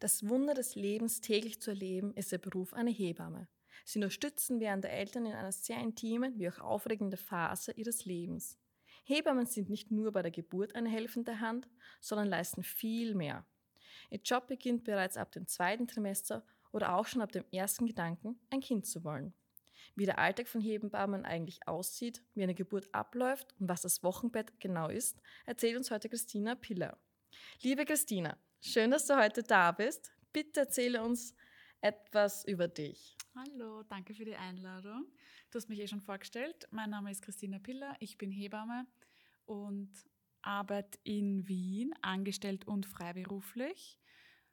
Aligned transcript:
Das 0.00 0.28
Wunder 0.28 0.54
des 0.54 0.76
Lebens 0.76 1.20
täglich 1.20 1.60
zu 1.60 1.70
erleben, 1.70 2.14
ist 2.14 2.30
der 2.30 2.38
Beruf 2.38 2.72
einer 2.72 2.92
Hebamme. 2.92 3.48
Sie 3.84 3.98
unterstützen 3.98 4.60
während 4.60 4.84
der 4.84 4.92
Eltern 4.92 5.26
in 5.26 5.32
einer 5.32 5.50
sehr 5.50 5.80
intimen 5.80 6.38
wie 6.38 6.48
auch 6.48 6.60
aufregenden 6.60 7.18
Phase 7.18 7.72
ihres 7.72 8.04
Lebens. 8.04 8.56
Hebammen 9.02 9.46
sind 9.46 9.70
nicht 9.70 9.90
nur 9.90 10.12
bei 10.12 10.22
der 10.22 10.30
Geburt 10.30 10.76
eine 10.76 10.88
helfende 10.88 11.40
Hand, 11.40 11.68
sondern 12.00 12.28
leisten 12.28 12.62
viel 12.62 13.16
mehr. 13.16 13.44
Ihr 14.10 14.20
Job 14.22 14.46
beginnt 14.46 14.84
bereits 14.84 15.16
ab 15.16 15.32
dem 15.32 15.48
zweiten 15.48 15.88
Trimester 15.88 16.46
oder 16.70 16.94
auch 16.94 17.06
schon 17.06 17.22
ab 17.22 17.32
dem 17.32 17.44
ersten 17.50 17.86
Gedanken, 17.86 18.38
ein 18.50 18.60
Kind 18.60 18.86
zu 18.86 19.02
wollen. 19.02 19.34
Wie 19.96 20.06
der 20.06 20.20
Alltag 20.20 20.46
von 20.46 20.60
Hebammen 20.60 21.24
eigentlich 21.24 21.66
aussieht, 21.66 22.22
wie 22.34 22.44
eine 22.44 22.54
Geburt 22.54 22.88
abläuft 22.94 23.52
und 23.58 23.68
was 23.68 23.80
das 23.80 24.04
Wochenbett 24.04 24.60
genau 24.60 24.90
ist, 24.90 25.20
erzählt 25.44 25.76
uns 25.76 25.90
heute 25.90 26.08
Christina 26.08 26.54
Piller. 26.54 26.98
Liebe 27.62 27.84
Christina, 27.84 28.38
schön, 28.60 28.90
dass 28.90 29.06
du 29.06 29.16
heute 29.16 29.42
da 29.42 29.72
bist. 29.72 30.12
Bitte 30.32 30.60
erzähle 30.60 31.02
uns 31.02 31.34
etwas 31.80 32.44
über 32.44 32.68
dich. 32.68 33.16
Hallo, 33.34 33.82
danke 33.84 34.14
für 34.14 34.24
die 34.24 34.36
Einladung. 34.36 35.06
Du 35.50 35.56
hast 35.58 35.68
mich 35.68 35.80
eh 35.80 35.86
schon 35.86 36.00
vorgestellt. 36.00 36.66
Mein 36.70 36.90
Name 36.90 37.10
ist 37.10 37.22
Christina 37.22 37.58
Piller, 37.58 37.96
ich 38.00 38.18
bin 38.18 38.30
Hebamme 38.30 38.86
und 39.46 39.90
arbeite 40.42 40.98
in 41.04 41.46
Wien, 41.48 41.94
angestellt 42.02 42.66
und 42.66 42.86
freiberuflich. 42.86 43.98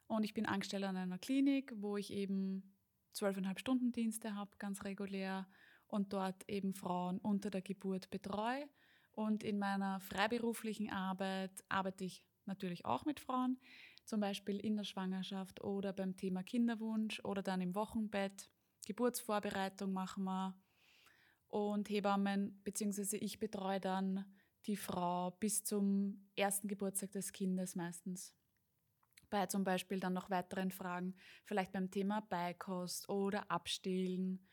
Und 0.06 0.24
ich 0.24 0.34
bin 0.34 0.46
angestellt 0.46 0.84
an 0.84 0.96
einer 0.96 1.18
Klinik, 1.18 1.72
wo 1.76 1.96
ich 1.96 2.12
eben 2.12 2.76
zwölfeinhalb 3.12 3.58
Stunden 3.58 3.92
Dienste 3.92 4.34
habe, 4.34 4.56
ganz 4.58 4.84
regulär, 4.84 5.48
und 5.88 6.12
dort 6.12 6.48
eben 6.48 6.74
Frauen 6.74 7.18
unter 7.18 7.50
der 7.50 7.62
Geburt 7.62 8.10
betreue. 8.10 8.68
Und 9.12 9.42
in 9.42 9.58
meiner 9.58 10.00
freiberuflichen 10.00 10.90
Arbeit 10.90 11.64
arbeite 11.68 12.04
ich 12.04 12.24
natürlich 12.44 12.84
auch 12.84 13.04
mit 13.04 13.20
Frauen, 13.20 13.58
zum 14.06 14.20
Beispiel 14.20 14.58
in 14.58 14.76
der 14.76 14.84
Schwangerschaft 14.84 15.62
oder 15.62 15.92
beim 15.92 16.16
Thema 16.16 16.42
Kinderwunsch 16.42 17.20
oder 17.24 17.42
dann 17.42 17.60
im 17.60 17.74
Wochenbett. 17.74 18.48
Geburtsvorbereitung 18.86 19.92
machen 19.92 20.24
wir. 20.24 20.56
Und 21.48 21.90
Hebammen, 21.90 22.60
beziehungsweise 22.64 23.16
ich 23.16 23.38
betreue 23.38 23.80
dann 23.80 24.24
die 24.66 24.76
Frau 24.76 25.32
bis 25.32 25.64
zum 25.64 26.28
ersten 26.36 26.68
Geburtstag 26.68 27.12
des 27.12 27.32
Kindes 27.32 27.76
meistens 27.76 28.34
bei 29.30 29.46
zum 29.46 29.64
Beispiel 29.64 30.00
dann 30.00 30.12
noch 30.12 30.30
weiteren 30.30 30.70
Fragen, 30.70 31.14
vielleicht 31.44 31.72
beim 31.72 31.90
Thema 31.90 32.20
Beikost 32.20 33.08
oder 33.08 33.50
Abstillen 33.50 34.46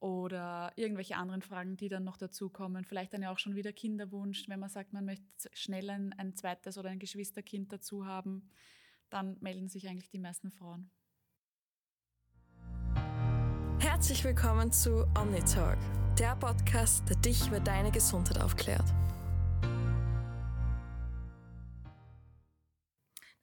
oder 0.00 0.72
irgendwelche 0.76 1.16
anderen 1.16 1.42
Fragen, 1.42 1.76
die 1.76 1.88
dann 1.88 2.04
noch 2.04 2.16
dazukommen. 2.16 2.84
Vielleicht 2.84 3.14
dann 3.14 3.22
ja 3.22 3.32
auch 3.32 3.38
schon 3.38 3.54
wieder 3.54 3.72
Kinderwunsch, 3.72 4.48
wenn 4.48 4.60
man 4.60 4.68
sagt, 4.68 4.92
man 4.92 5.04
möchte 5.04 5.24
schnell 5.52 5.88
ein, 5.90 6.12
ein 6.14 6.34
zweites 6.34 6.78
oder 6.78 6.90
ein 6.90 6.98
Geschwisterkind 6.98 7.72
dazu 7.72 8.06
haben, 8.06 8.50
dann 9.14 9.36
melden 9.40 9.68
sich 9.68 9.88
eigentlich 9.88 10.10
die 10.10 10.18
meisten 10.18 10.50
Frauen. 10.50 10.90
Herzlich 13.78 14.24
willkommen 14.24 14.72
zu 14.72 15.06
OmniTalk, 15.16 15.78
der 16.18 16.34
Podcast, 16.34 17.08
der 17.08 17.16
dich 17.16 17.46
über 17.46 17.60
deine 17.60 17.92
Gesundheit 17.92 18.42
aufklärt. 18.42 18.84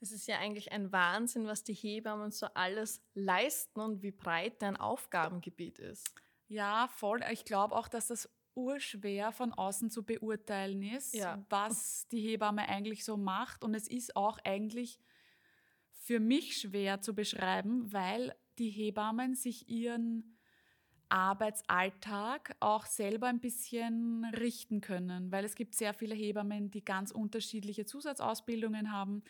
Es 0.02 0.12
ist 0.12 0.28
ja 0.28 0.40
eigentlich 0.40 0.74
ein 0.74 0.92
Wahnsinn, 0.92 1.48
was 1.48 1.64
die 1.64 1.74
Hebammen 1.74 2.32
so 2.32 2.48
alles 2.48 3.02
leisten 3.14 3.80
und 3.80 4.02
wie 4.02 4.12
breit 4.12 4.62
dein 4.62 4.76
Aufgabengebiet 4.76 5.80
ist. 5.80 6.14
Ja, 6.50 6.90
voll. 6.90 7.22
Ich 7.32 7.46
glaube 7.46 7.76
auch, 7.76 7.88
dass 7.88 8.08
das 8.08 8.30
urschwer 8.56 9.32
von 9.32 9.54
außen 9.54 9.90
zu 9.90 10.04
beurteilen 10.04 10.84
ist, 10.84 11.16
ja. 11.16 11.46
was 11.50 12.08
die 12.12 12.20
Hebamme 12.20 12.68
eigentlich 12.68 13.06
so 13.06 13.16
macht. 13.16 13.64
Und 13.64 13.74
es 13.74 13.88
ist 13.88 14.18
auch 14.18 14.38
eigentlich 14.44 15.00
für 16.12 16.20
mich 16.20 16.58
schwer 16.58 17.00
zu 17.00 17.16
beschreiben, 17.16 17.94
weil 17.94 18.36
die 18.60 18.70
Hebammen 18.70 19.34
sich 19.34 19.70
ihren 19.70 20.36
Arbeitsalltag 21.08 22.54
auch 22.60 22.86
selber 22.86 23.28
ein 23.28 23.40
bisschen 23.40 24.26
richten 24.38 24.82
können, 24.82 25.32
weil 25.32 25.46
es 25.46 25.56
gibt 25.56 25.74
sehr 25.74 25.94
viele 25.94 26.14
Hebammen, 26.14 26.70
die 26.70 26.84
ganz 26.84 27.12
unterschiedliche 27.12 27.86
Zusatzausbildungen 27.86 28.92
haben. 28.92 29.24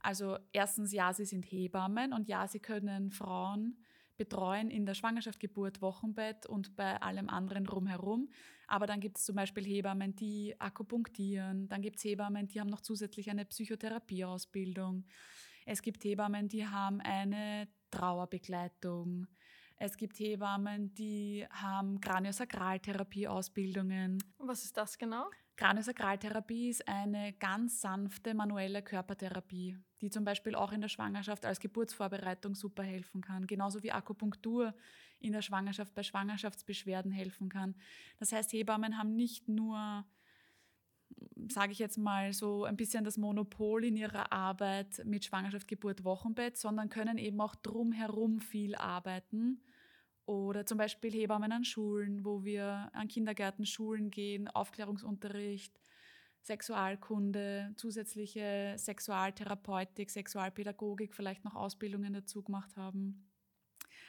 Also 0.00 0.38
erstens, 0.52 0.92
ja, 0.92 1.12
sie 1.12 1.24
sind 1.24 1.42
Hebammen 1.42 2.12
und 2.12 2.28
ja, 2.28 2.46
sie 2.46 2.60
können 2.60 3.10
Frauen 3.10 3.76
betreuen 4.16 4.70
in 4.70 4.86
der 4.86 4.94
Schwangerschaft, 4.94 5.40
Geburt, 5.40 5.82
Wochenbett 5.82 6.46
und 6.46 6.76
bei 6.76 7.02
allem 7.02 7.28
anderen 7.28 7.66
rumherum. 7.66 8.28
Aber 8.68 8.86
dann 8.86 9.00
gibt 9.00 9.18
es 9.18 9.24
zum 9.24 9.34
Beispiel 9.34 9.64
Hebammen, 9.66 10.14
die 10.14 10.54
akupunktieren. 10.60 11.66
Dann 11.66 11.82
gibt 11.82 11.96
es 11.96 12.04
Hebammen, 12.04 12.46
die 12.46 12.60
haben 12.60 12.70
noch 12.70 12.80
zusätzlich 12.80 13.28
eine 13.28 13.44
Psychotherapieausbildung. 13.44 15.04
Es 15.70 15.82
gibt 15.82 16.02
Hebammen, 16.02 16.48
die 16.48 16.66
haben 16.66 17.02
eine 17.02 17.68
Trauerbegleitung. 17.90 19.26
Es 19.76 19.98
gibt 19.98 20.18
Hebammen, 20.18 20.94
die 20.94 21.46
haben 21.50 22.00
Kraniosakraltherapie-Ausbildungen. 22.00 24.16
Was 24.38 24.64
ist 24.64 24.78
das 24.78 24.96
genau? 24.96 25.28
Kraniosakraltherapie 25.56 26.70
ist 26.70 26.88
eine 26.88 27.34
ganz 27.34 27.82
sanfte 27.82 28.32
manuelle 28.32 28.80
Körpertherapie, 28.80 29.76
die 30.00 30.08
zum 30.08 30.24
Beispiel 30.24 30.54
auch 30.54 30.72
in 30.72 30.80
der 30.80 30.88
Schwangerschaft 30.88 31.44
als 31.44 31.60
Geburtsvorbereitung 31.60 32.54
super 32.54 32.82
helfen 32.82 33.20
kann, 33.20 33.46
genauso 33.46 33.82
wie 33.82 33.92
Akupunktur 33.92 34.74
in 35.18 35.34
der 35.34 35.42
Schwangerschaft 35.42 35.94
bei 35.94 36.02
Schwangerschaftsbeschwerden 36.02 37.12
helfen 37.12 37.50
kann. 37.50 37.74
Das 38.16 38.32
heißt, 38.32 38.54
Hebammen 38.54 38.96
haben 38.96 39.14
nicht 39.14 39.48
nur 39.48 40.06
sage 41.48 41.72
ich 41.72 41.78
jetzt 41.78 41.98
mal, 41.98 42.32
so 42.32 42.64
ein 42.64 42.76
bisschen 42.76 43.04
das 43.04 43.16
Monopol 43.16 43.84
in 43.84 43.96
ihrer 43.96 44.32
Arbeit 44.32 45.02
mit 45.04 45.24
Schwangerschaft, 45.24 45.68
Geburt, 45.68 46.04
Wochenbett, 46.04 46.56
sondern 46.56 46.88
können 46.88 47.18
eben 47.18 47.40
auch 47.40 47.54
drumherum 47.54 48.40
viel 48.40 48.74
arbeiten. 48.74 49.62
Oder 50.26 50.66
zum 50.66 50.76
Beispiel 50.76 51.10
Hebammen 51.10 51.52
an 51.52 51.64
Schulen, 51.64 52.24
wo 52.24 52.44
wir 52.44 52.90
an 52.92 53.08
Kindergärten, 53.08 53.64
Schulen 53.64 54.10
gehen, 54.10 54.48
Aufklärungsunterricht, 54.48 55.80
Sexualkunde, 56.42 57.72
zusätzliche 57.76 58.74
Sexualtherapeutik, 58.76 60.10
Sexualpädagogik, 60.10 61.14
vielleicht 61.14 61.44
noch 61.44 61.54
Ausbildungen 61.54 62.12
dazu 62.12 62.42
gemacht 62.42 62.76
haben. 62.76 63.26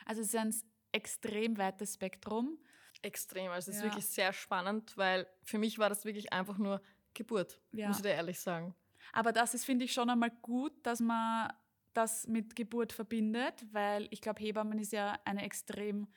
Also 0.05 0.21
es 0.21 0.27
ist 0.27 0.35
ein 0.35 0.53
extrem 0.91 1.57
weites 1.57 1.93
Spektrum. 1.93 2.57
Extrem, 3.01 3.51
also 3.51 3.71
es 3.71 3.77
ja. 3.77 3.83
ist 3.83 3.89
wirklich 3.89 4.05
sehr 4.05 4.33
spannend, 4.33 4.97
weil 4.97 5.27
für 5.43 5.57
mich 5.57 5.79
war 5.79 5.89
das 5.89 6.05
wirklich 6.05 6.33
einfach 6.33 6.57
nur 6.57 6.81
Geburt, 7.13 7.59
ja. 7.71 7.87
muss 7.87 7.97
ich 7.97 8.03
dir 8.03 8.09
ehrlich 8.09 8.39
sagen. 8.39 8.75
Aber 9.13 9.31
das 9.31 9.53
ist, 9.53 9.65
finde 9.65 9.85
ich, 9.85 9.93
schon 9.93 10.09
einmal 10.09 10.31
gut, 10.41 10.73
dass 10.83 10.99
man 10.99 11.51
das 11.93 12.27
mit 12.27 12.55
Geburt 12.55 12.93
verbindet, 12.93 13.65
weil 13.71 14.07
ich 14.11 14.21
glaube, 14.21 14.39
Hebammen 14.41 14.79
ist 14.79 14.91
ja 14.91 15.19
eine 15.25 15.43
extrem 15.43 16.07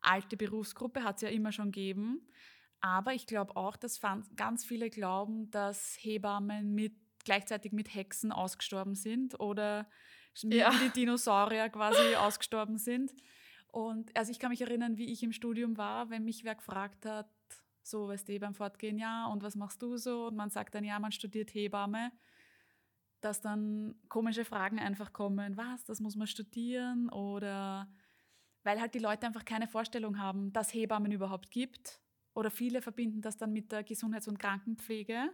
alte 0.00 0.36
Berufsgruppe, 0.36 1.02
hat 1.02 1.16
es 1.16 1.22
ja 1.22 1.28
immer 1.28 1.52
schon 1.52 1.72
gegeben. 1.72 2.26
Aber 2.80 3.14
ich 3.14 3.26
glaube 3.26 3.56
auch, 3.56 3.76
dass 3.76 4.00
ganz 4.36 4.64
viele 4.64 4.90
glauben, 4.90 5.50
dass 5.50 5.96
Hebammen 5.98 6.74
mit, 6.74 6.94
gleichzeitig 7.24 7.72
mit 7.72 7.94
Hexen 7.94 8.30
ausgestorben 8.30 8.94
sind 8.94 9.40
oder 9.40 9.88
ja. 10.42 10.72
wie 10.72 10.88
die 10.88 10.90
Dinosaurier 10.90 11.70
quasi 11.70 12.14
ausgestorben 12.16 12.76
sind. 12.76 13.14
Und 13.74 14.16
also 14.16 14.30
ich 14.30 14.38
kann 14.38 14.50
mich 14.50 14.60
erinnern, 14.60 14.98
wie 14.98 15.10
ich 15.10 15.24
im 15.24 15.32
Studium 15.32 15.76
war, 15.76 16.08
wenn 16.08 16.24
mich 16.24 16.44
wer 16.44 16.54
gefragt 16.54 17.04
hat, 17.06 17.28
so, 17.82 18.06
weißt 18.06 18.28
du, 18.28 18.38
beim 18.38 18.54
Fortgehen, 18.54 18.98
ja, 18.98 19.26
und 19.26 19.42
was 19.42 19.56
machst 19.56 19.82
du 19.82 19.96
so? 19.96 20.28
Und 20.28 20.36
man 20.36 20.48
sagt 20.48 20.76
dann, 20.76 20.84
ja, 20.84 20.96
man 21.00 21.10
studiert 21.10 21.52
Hebamme, 21.52 22.12
dass 23.20 23.40
dann 23.40 23.96
komische 24.08 24.44
Fragen 24.44 24.78
einfach 24.78 25.12
kommen, 25.12 25.56
was, 25.56 25.84
das 25.86 25.98
muss 25.98 26.14
man 26.14 26.28
studieren? 26.28 27.08
Oder 27.08 27.88
weil 28.62 28.80
halt 28.80 28.94
die 28.94 29.00
Leute 29.00 29.26
einfach 29.26 29.44
keine 29.44 29.66
Vorstellung 29.66 30.20
haben, 30.20 30.52
dass 30.52 30.72
Hebammen 30.72 31.10
überhaupt 31.10 31.50
gibt. 31.50 32.00
Oder 32.32 32.52
viele 32.52 32.80
verbinden 32.80 33.22
das 33.22 33.38
dann 33.38 33.52
mit 33.52 33.72
der 33.72 33.82
Gesundheits- 33.82 34.28
und 34.28 34.38
Krankenpflege, 34.38 35.30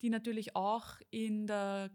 die 0.00 0.08
natürlich 0.08 0.56
auch 0.56 0.94
in 1.10 1.46
der 1.46 1.90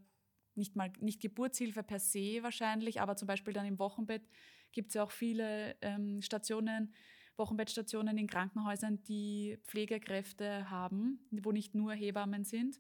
nicht 0.55 0.75
mal 0.75 0.91
nicht 0.99 1.21
Geburtshilfe 1.21 1.83
per 1.83 1.99
se 1.99 2.43
wahrscheinlich, 2.43 3.01
aber 3.01 3.15
zum 3.15 3.27
Beispiel 3.27 3.53
dann 3.53 3.65
im 3.65 3.79
Wochenbett 3.79 4.23
gibt 4.71 4.89
es 4.89 4.95
ja 4.95 5.03
auch 5.03 5.11
viele 5.11 5.75
ähm, 5.81 6.21
Stationen, 6.21 6.93
Wochenbettstationen 7.37 8.17
in 8.17 8.27
Krankenhäusern, 8.27 9.03
die 9.03 9.57
Pflegekräfte 9.65 10.69
haben, 10.69 11.27
wo 11.31 11.51
nicht 11.51 11.73
nur 11.75 11.93
Hebammen 11.93 12.43
sind. 12.43 12.79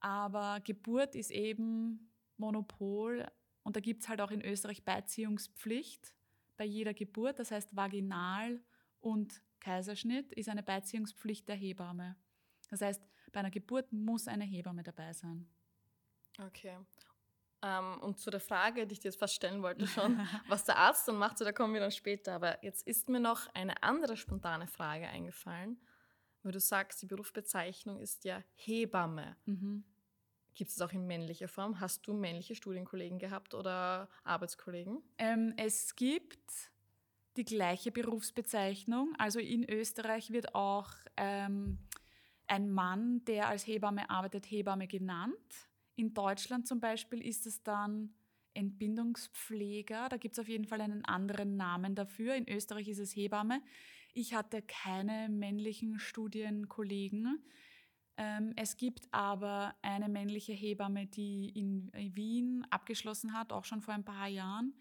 Aber 0.00 0.60
Geburt 0.60 1.14
ist 1.14 1.30
eben 1.30 2.10
Monopol 2.36 3.26
und 3.62 3.76
da 3.76 3.80
gibt 3.80 4.02
es 4.02 4.08
halt 4.08 4.20
auch 4.20 4.30
in 4.30 4.42
Österreich 4.42 4.84
Beiziehungspflicht 4.84 6.12
bei 6.56 6.64
jeder 6.64 6.92
Geburt. 6.92 7.38
Das 7.38 7.50
heißt, 7.50 7.74
Vaginal 7.74 8.60
und 9.00 9.42
Kaiserschnitt 9.60 10.32
ist 10.32 10.48
eine 10.48 10.62
Beiziehungspflicht 10.62 11.48
der 11.48 11.56
Hebamme. 11.56 12.16
Das 12.68 12.80
heißt, 12.80 13.02
bei 13.32 13.40
einer 13.40 13.50
Geburt 13.50 13.92
muss 13.92 14.28
eine 14.28 14.44
Hebamme 14.44 14.82
dabei 14.82 15.12
sein. 15.12 15.48
Okay. 16.38 16.76
Ähm, 17.62 18.00
und 18.00 18.18
zu 18.18 18.30
der 18.30 18.40
Frage, 18.40 18.86
die 18.86 18.94
ich 18.94 19.00
dir 19.00 19.08
jetzt 19.08 19.18
fast 19.18 19.34
stellen 19.34 19.62
wollte 19.62 19.86
schon, 19.86 20.18
was 20.48 20.64
der 20.64 20.78
Arzt 20.78 21.06
dann 21.06 21.16
macht, 21.16 21.38
so, 21.38 21.44
da 21.44 21.52
kommen 21.52 21.74
wir 21.74 21.80
dann 21.80 21.92
später. 21.92 22.34
Aber 22.34 22.62
jetzt 22.64 22.86
ist 22.86 23.08
mir 23.08 23.20
noch 23.20 23.46
eine 23.54 23.82
andere 23.82 24.16
spontane 24.16 24.66
Frage 24.66 25.06
eingefallen, 25.08 25.80
weil 26.42 26.52
du 26.52 26.60
sagst, 26.60 27.02
die 27.02 27.06
Berufsbezeichnung 27.06 28.00
ist 28.00 28.24
ja 28.24 28.42
Hebamme. 28.54 29.36
Mhm. 29.44 29.84
Gibt 30.54 30.70
es 30.70 30.80
auch 30.82 30.92
in 30.92 31.06
männlicher 31.06 31.48
Form? 31.48 31.80
Hast 31.80 32.06
du 32.06 32.12
männliche 32.12 32.54
Studienkollegen 32.54 33.18
gehabt 33.18 33.54
oder 33.54 34.08
Arbeitskollegen? 34.24 35.02
Ähm, 35.18 35.54
es 35.56 35.96
gibt 35.96 36.70
die 37.36 37.44
gleiche 37.44 37.90
Berufsbezeichnung. 37.90 39.14
Also 39.18 39.38
in 39.38 39.68
Österreich 39.68 40.30
wird 40.30 40.54
auch 40.54 40.90
ähm, 41.16 41.78
ein 42.46 42.70
Mann, 42.70 43.24
der 43.24 43.48
als 43.48 43.66
Hebamme 43.66 44.10
arbeitet, 44.10 44.50
Hebamme 44.50 44.86
genannt. 44.86 45.70
In 45.96 46.14
Deutschland 46.14 46.66
zum 46.66 46.80
Beispiel 46.80 47.20
ist 47.20 47.46
es 47.46 47.62
dann 47.62 48.14
Entbindungspfleger. 48.54 50.08
Da 50.08 50.16
gibt 50.16 50.34
es 50.34 50.38
auf 50.38 50.48
jeden 50.48 50.66
Fall 50.66 50.80
einen 50.80 51.04
anderen 51.04 51.56
Namen 51.56 51.94
dafür. 51.94 52.34
In 52.34 52.48
Österreich 52.48 52.88
ist 52.88 52.98
es 52.98 53.14
Hebamme. 53.14 53.62
Ich 54.14 54.34
hatte 54.34 54.62
keine 54.62 55.28
männlichen 55.28 55.98
Studienkollegen. 55.98 57.44
Ähm, 58.18 58.52
es 58.56 58.76
gibt 58.76 59.08
aber 59.12 59.74
eine 59.80 60.08
männliche 60.08 60.52
Hebamme, 60.52 61.06
die 61.06 61.48
in 61.48 61.90
Wien 62.14 62.66
abgeschlossen 62.70 63.32
hat, 63.32 63.52
auch 63.52 63.64
schon 63.64 63.80
vor 63.80 63.94
ein 63.94 64.04
paar 64.04 64.28
Jahren. 64.28 64.74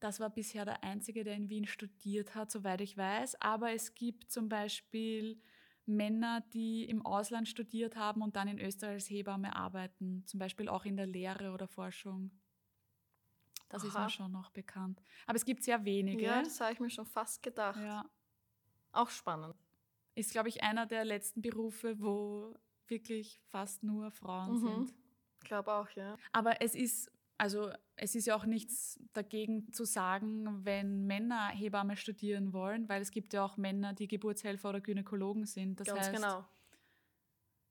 Das 0.00 0.20
war 0.20 0.30
bisher 0.30 0.64
der 0.64 0.82
einzige, 0.82 1.24
der 1.24 1.34
in 1.34 1.48
Wien 1.48 1.66
studiert 1.66 2.34
hat, 2.34 2.50
soweit 2.50 2.80
ich 2.80 2.96
weiß. 2.96 3.40
Aber 3.40 3.72
es 3.72 3.94
gibt 3.94 4.30
zum 4.30 4.48
Beispiel 4.48 5.40
Männer, 5.86 6.40
die 6.52 6.84
im 6.84 7.04
Ausland 7.04 7.48
studiert 7.48 7.96
haben 7.96 8.22
und 8.22 8.36
dann 8.36 8.48
in 8.48 8.58
Österreich 8.58 8.94
als 8.94 9.10
Hebamme 9.10 9.54
arbeiten, 9.54 10.24
zum 10.26 10.38
Beispiel 10.38 10.68
auch 10.68 10.84
in 10.84 10.96
der 10.96 11.06
Lehre 11.06 11.52
oder 11.52 11.66
Forschung. 11.68 12.30
Das 13.68 13.82
Aha. 13.82 13.88
ist 13.88 13.98
mir 13.98 14.10
schon 14.10 14.32
noch 14.32 14.50
bekannt. 14.50 15.02
Aber 15.26 15.36
es 15.36 15.44
gibt 15.44 15.62
sehr 15.62 15.84
wenige. 15.84 16.22
Ja, 16.22 16.42
das 16.42 16.60
habe 16.60 16.72
ich 16.72 16.80
mir 16.80 16.90
schon 16.90 17.06
fast 17.06 17.42
gedacht. 17.42 17.80
Ja. 17.80 18.08
Auch 18.92 19.10
spannend. 19.10 19.56
Ist, 20.14 20.30
glaube 20.30 20.48
ich, 20.48 20.62
einer 20.62 20.86
der 20.86 21.04
letzten 21.04 21.42
Berufe, 21.42 22.00
wo 22.00 22.54
wirklich 22.86 23.40
fast 23.50 23.82
nur 23.82 24.10
Frauen 24.10 24.52
mhm. 24.52 24.58
sind. 24.60 24.94
Ich 25.42 25.48
glaube 25.48 25.72
auch, 25.72 25.90
ja. 25.90 26.16
Aber 26.32 26.62
es 26.62 26.74
ist, 26.74 27.10
also 27.36 27.70
es 27.96 28.14
ist 28.14 28.26
ja 28.26 28.36
auch 28.36 28.44
nichts 28.44 29.00
dagegen 29.12 29.72
zu 29.72 29.84
sagen, 29.84 30.64
wenn 30.64 31.06
Männer 31.06 31.48
Hebamme 31.48 31.96
studieren 31.96 32.52
wollen, 32.52 32.88
weil 32.88 33.02
es 33.02 33.10
gibt 33.10 33.32
ja 33.32 33.44
auch 33.44 33.56
Männer, 33.56 33.92
die 33.92 34.08
Geburtshelfer 34.08 34.70
oder 34.70 34.80
Gynäkologen 34.80 35.46
sind. 35.46 35.80
Das 35.80 35.88
Ganz 35.88 36.00
heißt, 36.00 36.14
genau. 36.14 36.44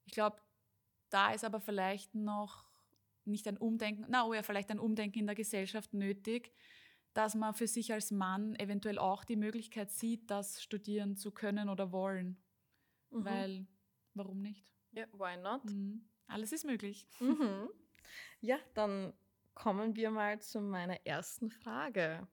Ich 0.06 0.14
glaube, 0.14 0.38
da 1.10 1.32
ist 1.32 1.46
aber 1.46 1.62
vielleicht 1.62 2.16
noch 2.16 2.66
nicht 3.26 3.48
ein 3.48 3.58
Umdenken, 3.58 4.06
na 4.10 4.26
oh 4.26 4.34
ja, 4.34 4.44
vielleicht 4.44 4.70
ein 4.70 4.80
Umdenken 4.80 5.20
in 5.20 5.28
der 5.28 5.36
Gesellschaft 5.36 5.94
nötig, 5.94 6.52
dass 7.14 7.36
man 7.36 7.54
für 7.54 7.68
sich 7.68 7.94
als 7.94 8.12
Mann 8.12 8.56
eventuell 8.56 8.98
auch 8.98 9.24
die 9.24 9.36
Möglichkeit 9.36 9.92
sieht, 9.92 10.30
das 10.30 10.62
studieren 10.62 11.16
zu 11.16 11.32
können 11.32 11.70
oder 11.70 11.92
wollen. 11.92 12.38
Mhm. 13.12 13.26
Weil, 13.26 13.68
warum 14.14 14.42
nicht? 14.42 14.66
Ja, 14.92 15.06
why 15.14 15.38
not? 15.38 15.64
Mhm. 15.66 16.10
Alles 16.28 16.52
ist 16.52 16.66
möglich. 16.66 17.08
Mhm. 17.20 17.70
Ja, 18.42 18.60
dann 18.74 19.14
kommen 19.54 19.96
wir 19.96 20.12
mal 20.12 20.42
zu 20.42 20.62
meiner 20.62 21.06
ersten 21.06 21.50
Frage. 21.50 22.28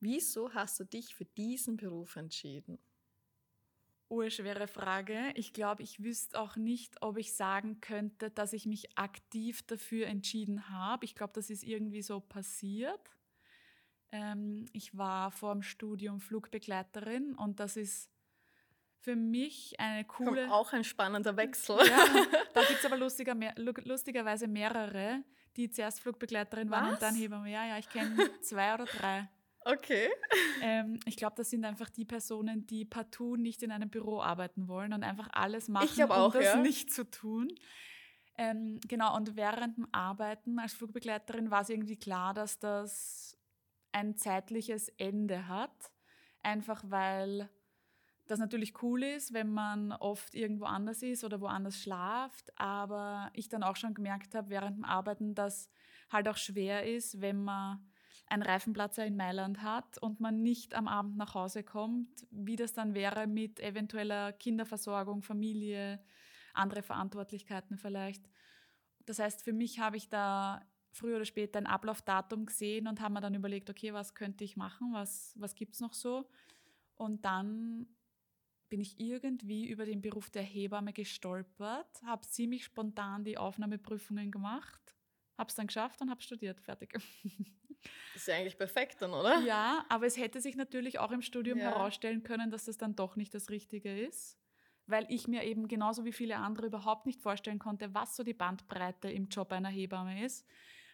Wieso 0.00 0.52
hast 0.54 0.78
du 0.80 0.84
dich 0.84 1.14
für 1.14 1.24
diesen 1.24 1.76
Beruf 1.76 2.16
entschieden? 2.16 2.78
urschwere 4.08 4.68
Frage. 4.68 5.32
Ich 5.34 5.52
glaube, 5.52 5.82
ich 5.82 6.02
wüsste 6.02 6.40
auch 6.40 6.56
nicht, 6.56 7.02
ob 7.02 7.18
ich 7.18 7.34
sagen 7.34 7.80
könnte, 7.80 8.30
dass 8.30 8.52
ich 8.52 8.66
mich 8.66 8.96
aktiv 8.96 9.62
dafür 9.62 10.06
entschieden 10.06 10.68
habe. 10.70 11.04
Ich 11.04 11.14
glaube, 11.14 11.32
das 11.34 11.50
ist 11.50 11.62
irgendwie 11.62 12.02
so 12.02 12.20
passiert. 12.20 13.00
Ähm, 14.10 14.66
ich 14.72 14.96
war 14.96 15.30
vor 15.30 15.52
dem 15.52 15.62
Studium 15.62 16.20
Flugbegleiterin 16.20 17.34
und 17.34 17.60
das 17.60 17.76
ist 17.76 18.10
für 19.00 19.14
mich 19.14 19.78
eine 19.78 20.04
coole. 20.04 20.50
Auch 20.52 20.72
ein 20.72 20.84
spannender 20.84 21.36
Wechsel. 21.36 21.76
Ja, 21.76 22.04
da 22.54 22.62
gibt 22.62 22.78
es 22.80 22.86
aber 22.86 22.96
lustiger, 22.96 23.36
lustigerweise 23.56 24.48
mehrere, 24.48 25.22
die 25.58 25.70
zuerst 25.70 26.00
Flugbegleiterin 26.00 26.70
waren 26.70 26.94
und 26.94 27.02
dann 27.02 27.14
Hebamme. 27.14 27.50
Ja, 27.50 27.66
ja, 27.66 27.78
ich 27.78 27.90
kenne 27.90 28.16
zwei 28.42 28.74
oder 28.74 28.86
drei. 28.86 29.28
Okay. 29.64 30.08
Ähm, 30.62 30.98
ich 31.04 31.16
glaube, 31.16 31.34
das 31.36 31.50
sind 31.50 31.64
einfach 31.64 31.90
die 31.90 32.04
Personen, 32.04 32.66
die 32.66 32.84
partout 32.84 33.36
nicht 33.36 33.62
in 33.62 33.72
einem 33.72 33.90
Büro 33.90 34.22
arbeiten 34.22 34.68
wollen 34.68 34.92
und 34.92 35.02
einfach 35.02 35.28
alles 35.32 35.68
machen, 35.68 36.04
um 36.04 36.10
auch, 36.10 36.32
das 36.32 36.44
ja. 36.44 36.56
nicht 36.56 36.92
zu 36.92 37.10
tun. 37.10 37.52
Ähm, 38.38 38.78
genau, 38.86 39.16
und 39.16 39.36
während 39.36 39.76
dem 39.76 39.88
Arbeiten 39.92 40.58
als 40.60 40.72
Flugbegleiterin 40.74 41.50
war 41.50 41.62
es 41.62 41.70
irgendwie 41.70 41.98
klar, 41.98 42.32
dass 42.32 42.60
das 42.60 43.36
ein 43.92 44.16
zeitliches 44.16 44.88
Ende 44.90 45.48
hat. 45.48 45.90
Einfach 46.42 46.84
weil 46.86 47.50
das 48.28 48.38
natürlich 48.38 48.82
cool 48.82 49.02
ist, 49.02 49.32
wenn 49.32 49.52
man 49.52 49.92
oft 49.92 50.34
irgendwo 50.34 50.66
anders 50.66 51.02
ist 51.02 51.24
oder 51.24 51.40
woanders 51.40 51.80
schlaft. 51.80 52.52
Aber 52.58 53.30
ich 53.32 53.48
dann 53.48 53.62
auch 53.62 53.76
schon 53.76 53.94
gemerkt 53.94 54.34
habe 54.34 54.50
während 54.50 54.76
dem 54.76 54.84
Arbeiten, 54.84 55.34
dass 55.34 55.70
halt 56.10 56.28
auch 56.28 56.36
schwer 56.36 56.86
ist, 56.86 57.20
wenn 57.20 57.42
man 57.42 57.80
einen 58.26 58.42
Reifenplatzer 58.42 59.06
in 59.06 59.16
Mailand 59.16 59.62
hat 59.62 59.96
und 59.98 60.20
man 60.20 60.42
nicht 60.42 60.74
am 60.74 60.88
Abend 60.88 61.16
nach 61.16 61.34
Hause 61.34 61.64
kommt, 61.64 62.26
wie 62.30 62.56
das 62.56 62.74
dann 62.74 62.94
wäre 62.94 63.26
mit 63.26 63.60
eventueller 63.60 64.32
Kinderversorgung, 64.34 65.22
Familie, 65.22 66.02
andere 66.52 66.82
Verantwortlichkeiten 66.82 67.78
vielleicht. 67.78 68.28
Das 69.06 69.18
heißt, 69.18 69.42
für 69.42 69.54
mich 69.54 69.78
habe 69.78 69.96
ich 69.96 70.10
da 70.10 70.66
früher 70.92 71.16
oder 71.16 71.24
später 71.24 71.58
ein 71.58 71.66
Ablaufdatum 71.66 72.44
gesehen 72.44 72.86
und 72.86 73.00
habe 73.00 73.14
mir 73.14 73.20
dann 73.22 73.34
überlegt, 73.34 73.70
okay, 73.70 73.94
was 73.94 74.14
könnte 74.14 74.44
ich 74.44 74.56
machen, 74.56 74.92
was, 74.92 75.34
was 75.38 75.54
gibt 75.54 75.74
es 75.74 75.80
noch 75.80 75.94
so? 75.94 76.28
Und 76.96 77.24
dann 77.24 77.86
bin 78.68 78.80
ich 78.80 78.98
irgendwie 79.00 79.66
über 79.66 79.84
den 79.84 80.00
Beruf 80.02 80.30
der 80.30 80.42
Hebamme 80.42 80.92
gestolpert, 80.92 82.02
habe 82.04 82.26
ziemlich 82.26 82.64
spontan 82.64 83.24
die 83.24 83.38
Aufnahmeprüfungen 83.38 84.30
gemacht, 84.30 84.94
habe 85.36 85.48
es 85.48 85.54
dann 85.54 85.66
geschafft 85.68 86.00
und 86.00 86.10
habe 86.10 86.20
studiert, 86.20 86.60
fertig. 86.60 86.92
Das 86.92 87.02
ist 88.14 88.28
ja 88.28 88.36
eigentlich 88.36 88.58
perfekt 88.58 89.00
dann, 89.00 89.12
oder? 89.12 89.40
Ja, 89.40 89.84
aber 89.88 90.06
es 90.06 90.16
hätte 90.16 90.40
sich 90.40 90.56
natürlich 90.56 90.98
auch 90.98 91.12
im 91.12 91.22
Studium 91.22 91.58
ja. 91.58 91.70
herausstellen 91.70 92.22
können, 92.22 92.50
dass 92.50 92.64
das 92.64 92.76
dann 92.76 92.96
doch 92.96 93.16
nicht 93.16 93.34
das 93.34 93.50
Richtige 93.50 94.00
ist, 94.00 94.38
weil 94.86 95.06
ich 95.08 95.28
mir 95.28 95.44
eben 95.44 95.68
genauso 95.68 96.04
wie 96.04 96.12
viele 96.12 96.36
andere 96.36 96.66
überhaupt 96.66 97.06
nicht 97.06 97.20
vorstellen 97.20 97.58
konnte, 97.58 97.94
was 97.94 98.16
so 98.16 98.22
die 98.22 98.34
Bandbreite 98.34 99.10
im 99.10 99.28
Job 99.28 99.52
einer 99.52 99.68
Hebamme 99.68 100.24
ist. 100.24 100.46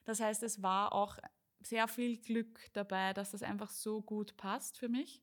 Das 0.05 0.21
heißt, 0.21 0.43
es 0.43 0.63
war 0.63 0.93
auch 0.93 1.19
sehr 1.61 1.89
viel 1.89 2.19
Glück 2.19 2.61
dabei, 2.75 3.15
dass 3.15 3.31
das 3.31 3.43
einfach 3.43 3.71
so 3.71 4.03
gut 4.03 4.37
passt 4.37 4.79
für 4.79 4.89
mich 4.89 5.23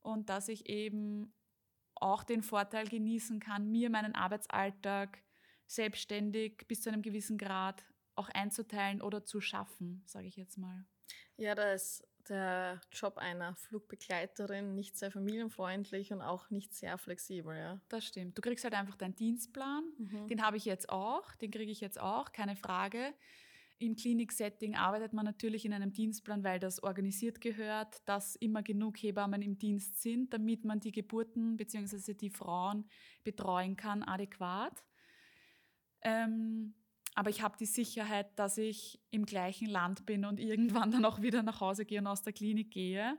und 0.00 0.28
dass 0.28 0.48
ich 0.48 0.68
eben 0.68 1.32
auch 1.96 2.24
den 2.24 2.42
Vorteil 2.42 2.86
genießen 2.86 3.40
kann, 3.40 3.70
mir 3.70 3.90
meinen 3.90 4.14
Arbeitsalltag 4.14 5.22
selbstständig 5.66 6.66
bis 6.68 6.82
zu 6.82 6.90
einem 6.90 7.02
gewissen 7.02 7.38
Grad 7.38 7.84
auch 8.14 8.28
einzuteilen 8.30 9.02
oder 9.02 9.24
zu 9.24 9.40
schaffen, 9.40 10.02
sage 10.06 10.26
ich 10.26 10.36
jetzt 10.36 10.58
mal. 10.58 10.84
Ja, 11.36 11.54
da 11.54 11.72
ist 11.72 12.06
der 12.28 12.80
Job 12.90 13.18
einer 13.18 13.54
Flugbegleiterin 13.54 14.74
nicht 14.74 14.96
sehr 14.96 15.10
familienfreundlich 15.10 16.12
und 16.12 16.22
auch 16.22 16.50
nicht 16.50 16.74
sehr 16.74 16.98
flexibel, 16.98 17.56
ja. 17.56 17.80
Das 17.88 18.04
stimmt. 18.04 18.36
Du 18.36 18.42
kriegst 18.42 18.64
halt 18.64 18.74
einfach 18.74 18.96
deinen 18.96 19.14
Dienstplan. 19.14 19.84
Mhm. 19.98 20.28
Den 20.28 20.42
habe 20.44 20.56
ich 20.56 20.64
jetzt 20.64 20.88
auch, 20.88 21.34
den 21.36 21.50
kriege 21.50 21.70
ich 21.70 21.80
jetzt 21.80 22.00
auch, 22.00 22.32
keine 22.32 22.56
Frage. 22.56 23.14
Im 23.78 23.94
Kliniksetting 23.94 24.74
arbeitet 24.74 25.12
man 25.12 25.26
natürlich 25.26 25.66
in 25.66 25.74
einem 25.74 25.92
Dienstplan, 25.92 26.44
weil 26.44 26.58
das 26.58 26.82
organisiert 26.82 27.42
gehört, 27.42 27.96
dass 28.06 28.34
immer 28.36 28.62
genug 28.62 28.96
Hebammen 28.96 29.42
im 29.42 29.58
Dienst 29.58 30.00
sind, 30.00 30.32
damit 30.32 30.64
man 30.64 30.80
die 30.80 30.92
Geburten 30.92 31.58
bzw. 31.58 32.14
die 32.14 32.30
Frauen 32.30 32.88
betreuen 33.22 33.76
kann 33.76 34.02
adäquat. 34.02 34.82
Ähm, 36.00 36.74
aber 37.14 37.30
ich 37.30 37.42
habe 37.42 37.56
die 37.58 37.66
Sicherheit, 37.66 38.38
dass 38.38 38.56
ich 38.56 39.00
im 39.10 39.26
gleichen 39.26 39.68
Land 39.68 40.06
bin 40.06 40.24
und 40.24 40.40
irgendwann 40.40 40.90
dann 40.90 41.04
auch 41.04 41.20
wieder 41.20 41.42
nach 41.42 41.60
Hause 41.60 41.84
gehe 41.84 41.98
und 41.98 42.06
aus 42.06 42.22
der 42.22 42.32
Klinik 42.32 42.70
gehe. 42.70 43.18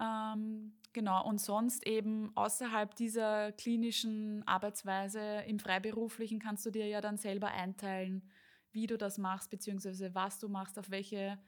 Ähm, 0.00 0.80
genau, 0.92 1.24
und 1.28 1.40
sonst 1.40 1.86
eben 1.86 2.36
außerhalb 2.36 2.94
dieser 2.96 3.52
klinischen 3.52 4.42
Arbeitsweise 4.46 5.44
im 5.46 5.60
Freiberuflichen 5.60 6.40
kannst 6.40 6.66
du 6.66 6.70
dir 6.70 6.86
ja 6.86 7.00
dann 7.00 7.18
selber 7.18 7.48
einteilen, 7.48 8.28
wie 8.74 8.86
du 8.86 8.98
das 8.98 9.18
machst, 9.18 9.50
beziehungsweise 9.50 10.14
was 10.14 10.38
du 10.38 10.48
machst, 10.48 10.78
auf 10.78 10.90
welche 10.90 11.38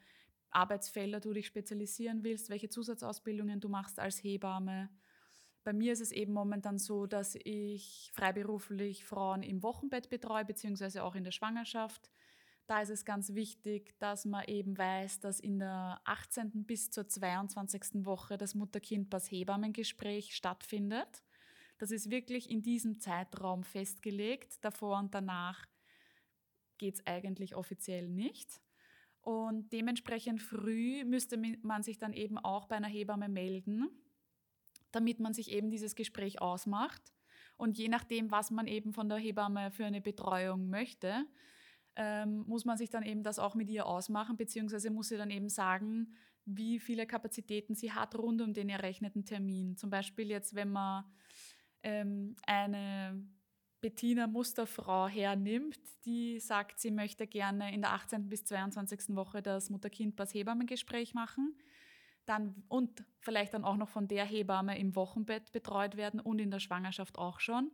Arbeitsfelder 0.51 1.19
du 1.19 1.33
dich 1.33 1.47
spezialisieren 1.47 2.23
willst, 2.23 2.49
welche 2.49 2.69
Zusatzausbildungen 2.69 3.59
du 3.59 3.69
machst 3.69 3.99
als 3.99 4.23
Hebamme. 4.23 4.89
Bei 5.63 5.73
mir 5.73 5.91
ist 5.91 5.99
es 5.99 6.11
eben 6.11 6.31
momentan 6.31 6.77
so, 6.77 7.05
dass 7.05 7.35
ich 7.43 8.11
freiberuflich 8.13 9.03
Frauen 9.03 9.43
im 9.43 9.61
Wochenbett 9.63 10.09
betreue, 10.09 10.45
beziehungsweise 10.45 11.03
auch 11.03 11.15
in 11.15 11.25
der 11.25 11.31
Schwangerschaft. 11.31 12.09
Da 12.67 12.81
ist 12.81 12.89
es 12.89 13.05
ganz 13.05 13.33
wichtig, 13.33 13.97
dass 13.99 14.25
man 14.25 14.45
eben 14.45 14.77
weiß, 14.77 15.19
dass 15.19 15.39
in 15.39 15.59
der 15.59 16.01
18. 16.05 16.65
bis 16.65 16.89
zur 16.89 17.07
22. 17.07 18.05
Woche 18.05 18.37
das 18.37 18.55
Mutter-Kind-Pass-Hebammengespräch 18.55 20.35
stattfindet. 20.35 21.23
Das 21.77 21.91
ist 21.91 22.09
wirklich 22.09 22.49
in 22.49 22.61
diesem 22.61 22.99
Zeitraum 22.99 23.63
festgelegt. 23.63 24.63
Davor 24.63 24.99
und 24.99 25.13
danach 25.13 25.65
geht 26.77 26.95
es 26.95 27.07
eigentlich 27.07 27.55
offiziell 27.55 28.09
nicht. 28.09 28.61
Und 29.21 29.73
dementsprechend 29.73 30.41
früh 30.41 31.03
müsste 31.03 31.37
man 31.61 31.83
sich 31.83 31.97
dann 31.97 32.13
eben 32.13 32.37
auch 32.37 32.67
bei 32.67 32.77
einer 32.77 32.87
Hebamme 32.87 33.27
melden 33.29 33.89
damit 34.91 35.19
man 35.19 35.33
sich 35.33 35.51
eben 35.51 35.69
dieses 35.69 35.95
Gespräch 35.95 36.41
ausmacht. 36.41 37.13
Und 37.55 37.77
je 37.77 37.87
nachdem, 37.87 38.31
was 38.31 38.51
man 38.51 38.67
eben 38.67 38.93
von 38.93 39.09
der 39.09 39.17
Hebamme 39.17 39.71
für 39.71 39.85
eine 39.85 40.01
Betreuung 40.01 40.69
möchte, 40.69 41.25
ähm, 41.95 42.43
muss 42.47 42.65
man 42.65 42.77
sich 42.77 42.89
dann 42.89 43.03
eben 43.03 43.23
das 43.23 43.39
auch 43.39 43.55
mit 43.55 43.69
ihr 43.69 43.87
ausmachen, 43.87 44.37
beziehungsweise 44.37 44.91
muss 44.91 45.09
sie 45.09 45.17
dann 45.17 45.31
eben 45.31 45.49
sagen, 45.49 46.13
wie 46.45 46.79
viele 46.79 47.07
Kapazitäten 47.07 47.75
sie 47.75 47.91
hat 47.91 48.15
rund 48.15 48.41
um 48.41 48.53
den 48.53 48.69
errechneten 48.69 49.25
Termin. 49.25 49.75
Zum 49.75 49.89
Beispiel 49.89 50.29
jetzt, 50.29 50.55
wenn 50.55 50.71
man 50.71 51.03
ähm, 51.83 52.35
eine 52.45 53.27
Bettina 53.81 54.27
Musterfrau 54.27 55.07
hernimmt, 55.07 55.79
die 56.05 56.39
sagt, 56.39 56.79
sie 56.79 56.91
möchte 56.91 57.27
gerne 57.27 57.73
in 57.73 57.81
der 57.81 57.93
18. 57.93 58.27
bis 58.27 58.43
22. 58.45 59.15
Woche 59.15 59.41
das 59.41 59.69
Mutter-Kind-Pass-Hebammengespräch 59.69 61.13
machen 61.13 61.55
dann, 62.27 62.63
und 62.67 63.03
vielleicht 63.19 63.53
dann 63.53 63.63
auch 63.63 63.77
noch 63.77 63.89
von 63.89 64.07
der 64.07 64.25
Hebamme 64.25 64.77
im 64.77 64.95
Wochenbett 64.95 65.51
betreut 65.51 65.95
werden 65.97 66.19
und 66.19 66.39
in 66.39 66.51
der 66.51 66.59
Schwangerschaft 66.59 67.17
auch 67.17 67.39
schon, 67.39 67.71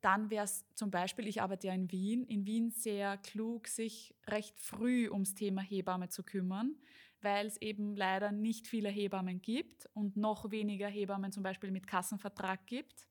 dann 0.00 0.30
wäre 0.30 0.44
es 0.44 0.66
zum 0.74 0.90
Beispiel, 0.90 1.26
ich 1.26 1.40
arbeite 1.40 1.68
ja 1.68 1.74
in 1.74 1.90
Wien, 1.90 2.24
in 2.24 2.46
Wien 2.46 2.70
sehr 2.70 3.16
klug, 3.18 3.68
sich 3.68 4.14
recht 4.26 4.58
früh 4.60 5.08
ums 5.08 5.34
Thema 5.34 5.62
Hebamme 5.62 6.08
zu 6.08 6.22
kümmern, 6.22 6.76
weil 7.20 7.46
es 7.46 7.60
eben 7.62 7.96
leider 7.96 8.32
nicht 8.32 8.66
viele 8.66 8.90
Hebammen 8.90 9.40
gibt 9.40 9.86
und 9.94 10.16
noch 10.16 10.50
weniger 10.50 10.88
Hebammen 10.88 11.32
zum 11.32 11.42
Beispiel 11.42 11.70
mit 11.70 11.86
Kassenvertrag 11.86 12.66
gibt. 12.66 13.08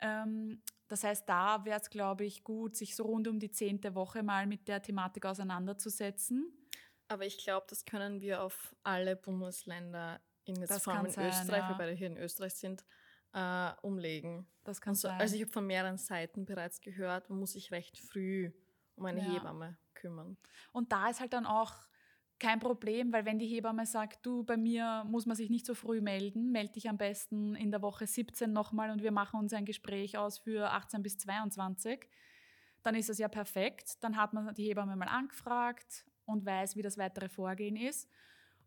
Ähm, 0.00 0.62
das 0.88 1.04
heißt, 1.04 1.28
da 1.28 1.64
wäre 1.64 1.80
es, 1.80 1.90
glaube 1.90 2.24
ich, 2.24 2.44
gut, 2.44 2.76
sich 2.76 2.94
so 2.94 3.04
rund 3.04 3.26
um 3.28 3.40
die 3.40 3.50
zehnte 3.50 3.94
Woche 3.94 4.22
mal 4.22 4.46
mit 4.46 4.68
der 4.68 4.82
Thematik 4.82 5.26
auseinanderzusetzen. 5.26 6.52
Aber 7.08 7.24
ich 7.24 7.38
glaube, 7.38 7.66
das 7.68 7.84
können 7.84 8.20
wir 8.20 8.42
auf 8.42 8.74
alle 8.82 9.16
Bundesländer 9.16 10.20
in, 10.44 10.56
jetzt 10.56 10.82
vor 10.82 10.94
allem 10.94 11.06
in 11.06 11.12
sein, 11.12 11.28
Österreich, 11.28 11.70
ja. 11.70 11.78
weil 11.78 11.90
wir 11.90 11.96
hier 11.96 12.06
in 12.08 12.16
Österreich 12.16 12.54
sind, 12.54 12.84
äh, 13.32 13.72
umlegen. 13.82 14.46
Das 14.64 14.80
kann 14.80 14.94
so, 14.94 15.08
sein. 15.08 15.20
Also 15.20 15.34
ich 15.36 15.42
habe 15.42 15.52
von 15.52 15.66
mehreren 15.66 15.98
Seiten 15.98 16.44
bereits 16.44 16.80
gehört, 16.80 17.28
man 17.30 17.38
muss 17.38 17.52
sich 17.52 17.70
recht 17.70 17.98
früh 17.98 18.52
um 18.94 19.06
eine 19.06 19.20
ja. 19.20 19.34
Hebamme 19.34 19.76
kümmern. 19.94 20.36
Und 20.72 20.92
da 20.92 21.08
ist 21.10 21.20
halt 21.20 21.32
dann 21.32 21.46
auch 21.46 21.74
kein 22.38 22.60
Problem, 22.60 23.12
weil 23.12 23.24
wenn 23.24 23.38
die 23.38 23.46
Hebamme 23.46 23.86
sagt, 23.86 24.24
du, 24.24 24.44
bei 24.44 24.56
mir 24.56 25.04
muss 25.06 25.26
man 25.26 25.36
sich 25.36 25.50
nicht 25.50 25.66
so 25.66 25.74
früh 25.74 26.00
melden, 26.00 26.52
melde 26.52 26.74
dich 26.74 26.88
am 26.88 26.98
besten 26.98 27.54
in 27.54 27.70
der 27.70 27.82
Woche 27.82 28.06
17 28.06 28.52
nochmal 28.52 28.90
und 28.90 29.02
wir 29.02 29.12
machen 29.12 29.40
uns 29.40 29.52
ein 29.52 29.64
Gespräch 29.64 30.18
aus 30.18 30.38
für 30.38 30.70
18 30.70 31.02
bis 31.02 31.18
22, 31.18 32.06
dann 32.82 32.94
ist 32.94 33.08
das 33.08 33.18
ja 33.18 33.28
perfekt. 33.28 34.02
Dann 34.02 34.16
hat 34.16 34.32
man 34.32 34.54
die 34.54 34.64
Hebamme 34.64 34.96
mal 34.96 35.08
angefragt 35.08 36.06
und 36.24 36.44
weiß, 36.44 36.76
wie 36.76 36.82
das 36.82 36.98
weitere 36.98 37.28
Vorgehen 37.28 37.76
ist. 37.76 38.08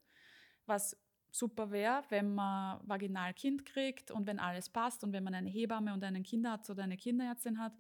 was 0.66 0.98
super 1.32 1.72
wäre, 1.72 2.04
wenn 2.10 2.34
man 2.34 2.80
vaginal 2.88 3.34
Kind 3.34 3.66
kriegt 3.66 4.10
und 4.10 4.26
wenn 4.26 4.40
alles 4.40 4.70
passt 4.70 5.04
und 5.04 5.12
wenn 5.12 5.24
man 5.24 5.36
eine 5.36 5.50
Hebamme 5.50 5.94
und 5.94 6.04
einen 6.04 6.24
Kinderarzt 6.24 6.70
oder 6.70 6.84
eine 6.84 6.96
Kinderärztin 6.96 7.60
hat, 7.60 7.74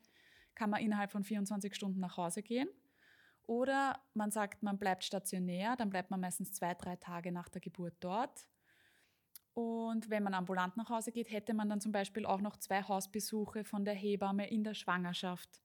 kann 0.56 0.70
man 0.70 0.82
innerhalb 0.82 1.12
von 1.12 1.24
24 1.24 1.74
Stunden 1.74 2.02
nach 2.02 2.18
Hause 2.18 2.44
gehen. 2.44 2.68
Oder 3.44 4.02
man 4.14 4.32
sagt, 4.32 4.62
man 4.62 4.78
bleibt 4.78 5.04
stationär, 5.04 5.76
dann 5.78 5.90
bleibt 5.90 6.12
man 6.12 6.20
meistens 6.20 6.52
zwei, 6.52 6.74
drei 6.74 6.98
Tage 6.98 7.32
nach 7.32 7.48
der 7.48 7.62
Geburt 7.62 7.96
dort 8.02 8.48
und 9.56 10.10
wenn 10.10 10.22
man 10.22 10.34
ambulant 10.34 10.76
nach 10.76 10.90
Hause 10.90 11.14
geht, 11.14 11.32
hätte 11.32 11.54
man 11.54 11.70
dann 11.70 11.80
zum 11.80 11.94
Beispiel 11.94 12.26
auch 12.26 12.42
noch 12.42 12.58
zwei 12.58 12.84
Hausbesuche 12.84 13.64
von 13.64 13.86
der 13.86 13.94
Hebamme 13.94 14.50
in 14.50 14.66
der 14.66 14.74
Schwangerschaft, 14.74 15.62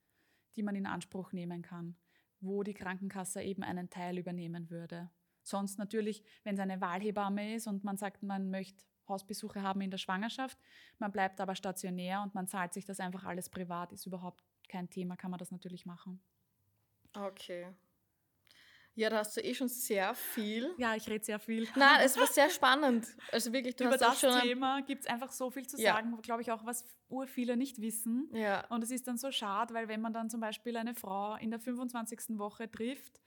die 0.55 0.63
man 0.63 0.77
in 0.77 0.87
Anspruch 0.87 1.33
nehmen 1.33 1.61
kann, 1.61 1.97
wo 2.41 2.63
die 2.63 2.73
Krankenkasse 2.73 3.43
eben 3.43 3.65
einen 3.65 3.91
Teil 3.91 4.17
übernehmen 4.17 4.71
würde. 4.71 5.11
Sonst 5.43 5.77
natürlich, 5.77 6.23
wenn 6.45 6.55
es 6.55 6.61
eine 6.61 6.81
Wahlhebamme 6.81 7.57
ist 7.57 7.67
und 7.67 7.83
man 7.83 7.97
sagt, 7.97 8.23
man 8.23 8.49
möchte 8.49 8.85
Hausbesuche 9.09 9.63
haben 9.63 9.81
in 9.81 9.91
der 9.91 9.99
Schwangerschaft, 9.99 10.57
man 11.01 11.11
bleibt 11.11 11.41
aber 11.41 11.57
stationär 11.57 12.23
und 12.23 12.33
man 12.33 12.47
zahlt 12.47 12.73
sich 12.73 12.85
das 12.85 13.01
einfach 13.01 13.25
alles 13.25 13.49
privat, 13.49 13.93
ist 13.93 14.07
überhaupt 14.07 14.45
kein 14.69 14.89
Thema, 14.89 15.17
kann 15.17 15.33
man 15.33 15.39
das 15.39 15.51
natürlich 15.51 15.85
machen. 15.85 16.23
Okay. 17.13 17.67
Ja, 18.95 19.09
da 19.09 19.19
hast 19.19 19.37
du 19.37 19.41
eh 19.43 19.55
schon 19.55 19.69
sehr 19.69 20.15
viel. 20.15 20.75
Ja, 20.77 20.95
ich 20.95 21.09
rede 21.09 21.25
sehr 21.25 21.39
viel. 21.39 21.69
Nein, 21.77 22.01
es 22.05 22.19
war 22.19 22.27
sehr 22.27 22.51
spannend. 22.51 23.07
Also 23.31 23.53
wirklich, 23.53 23.77
du 23.77 23.85
Über 23.85 23.93
hast 23.93 24.01
das 24.03 24.21
schon 24.21 24.41
Thema 24.41 24.83
gibt 24.83 25.03
es 25.03 25.07
einfach 25.07 25.33
so 25.33 25.51
viel 25.51 25.67
zu 25.67 25.81
ja. 25.81 25.95
sagen, 25.95 26.21
glaube 26.23 26.43
ich 26.43 26.51
auch, 26.51 26.65
was 26.65 26.85
ur 27.09 27.27
viele 27.27 27.57
nicht 27.57 27.81
wissen. 27.81 28.29
Ja. 28.33 28.67
Und 28.69 28.83
es 28.83 28.91
ist 28.91 29.07
dann 29.07 29.17
so 29.17 29.31
schade, 29.31 29.75
weil 29.75 29.89
wenn 29.89 30.01
man 30.01 30.13
dann 30.13 30.29
zum 30.29 30.41
Beispiel 30.41 30.77
eine 30.77 30.95
Frau 30.95 31.37
in 31.37 31.51
der 31.51 31.61
25. 31.61 32.39
Woche 32.39 32.71
trifft 32.71 33.21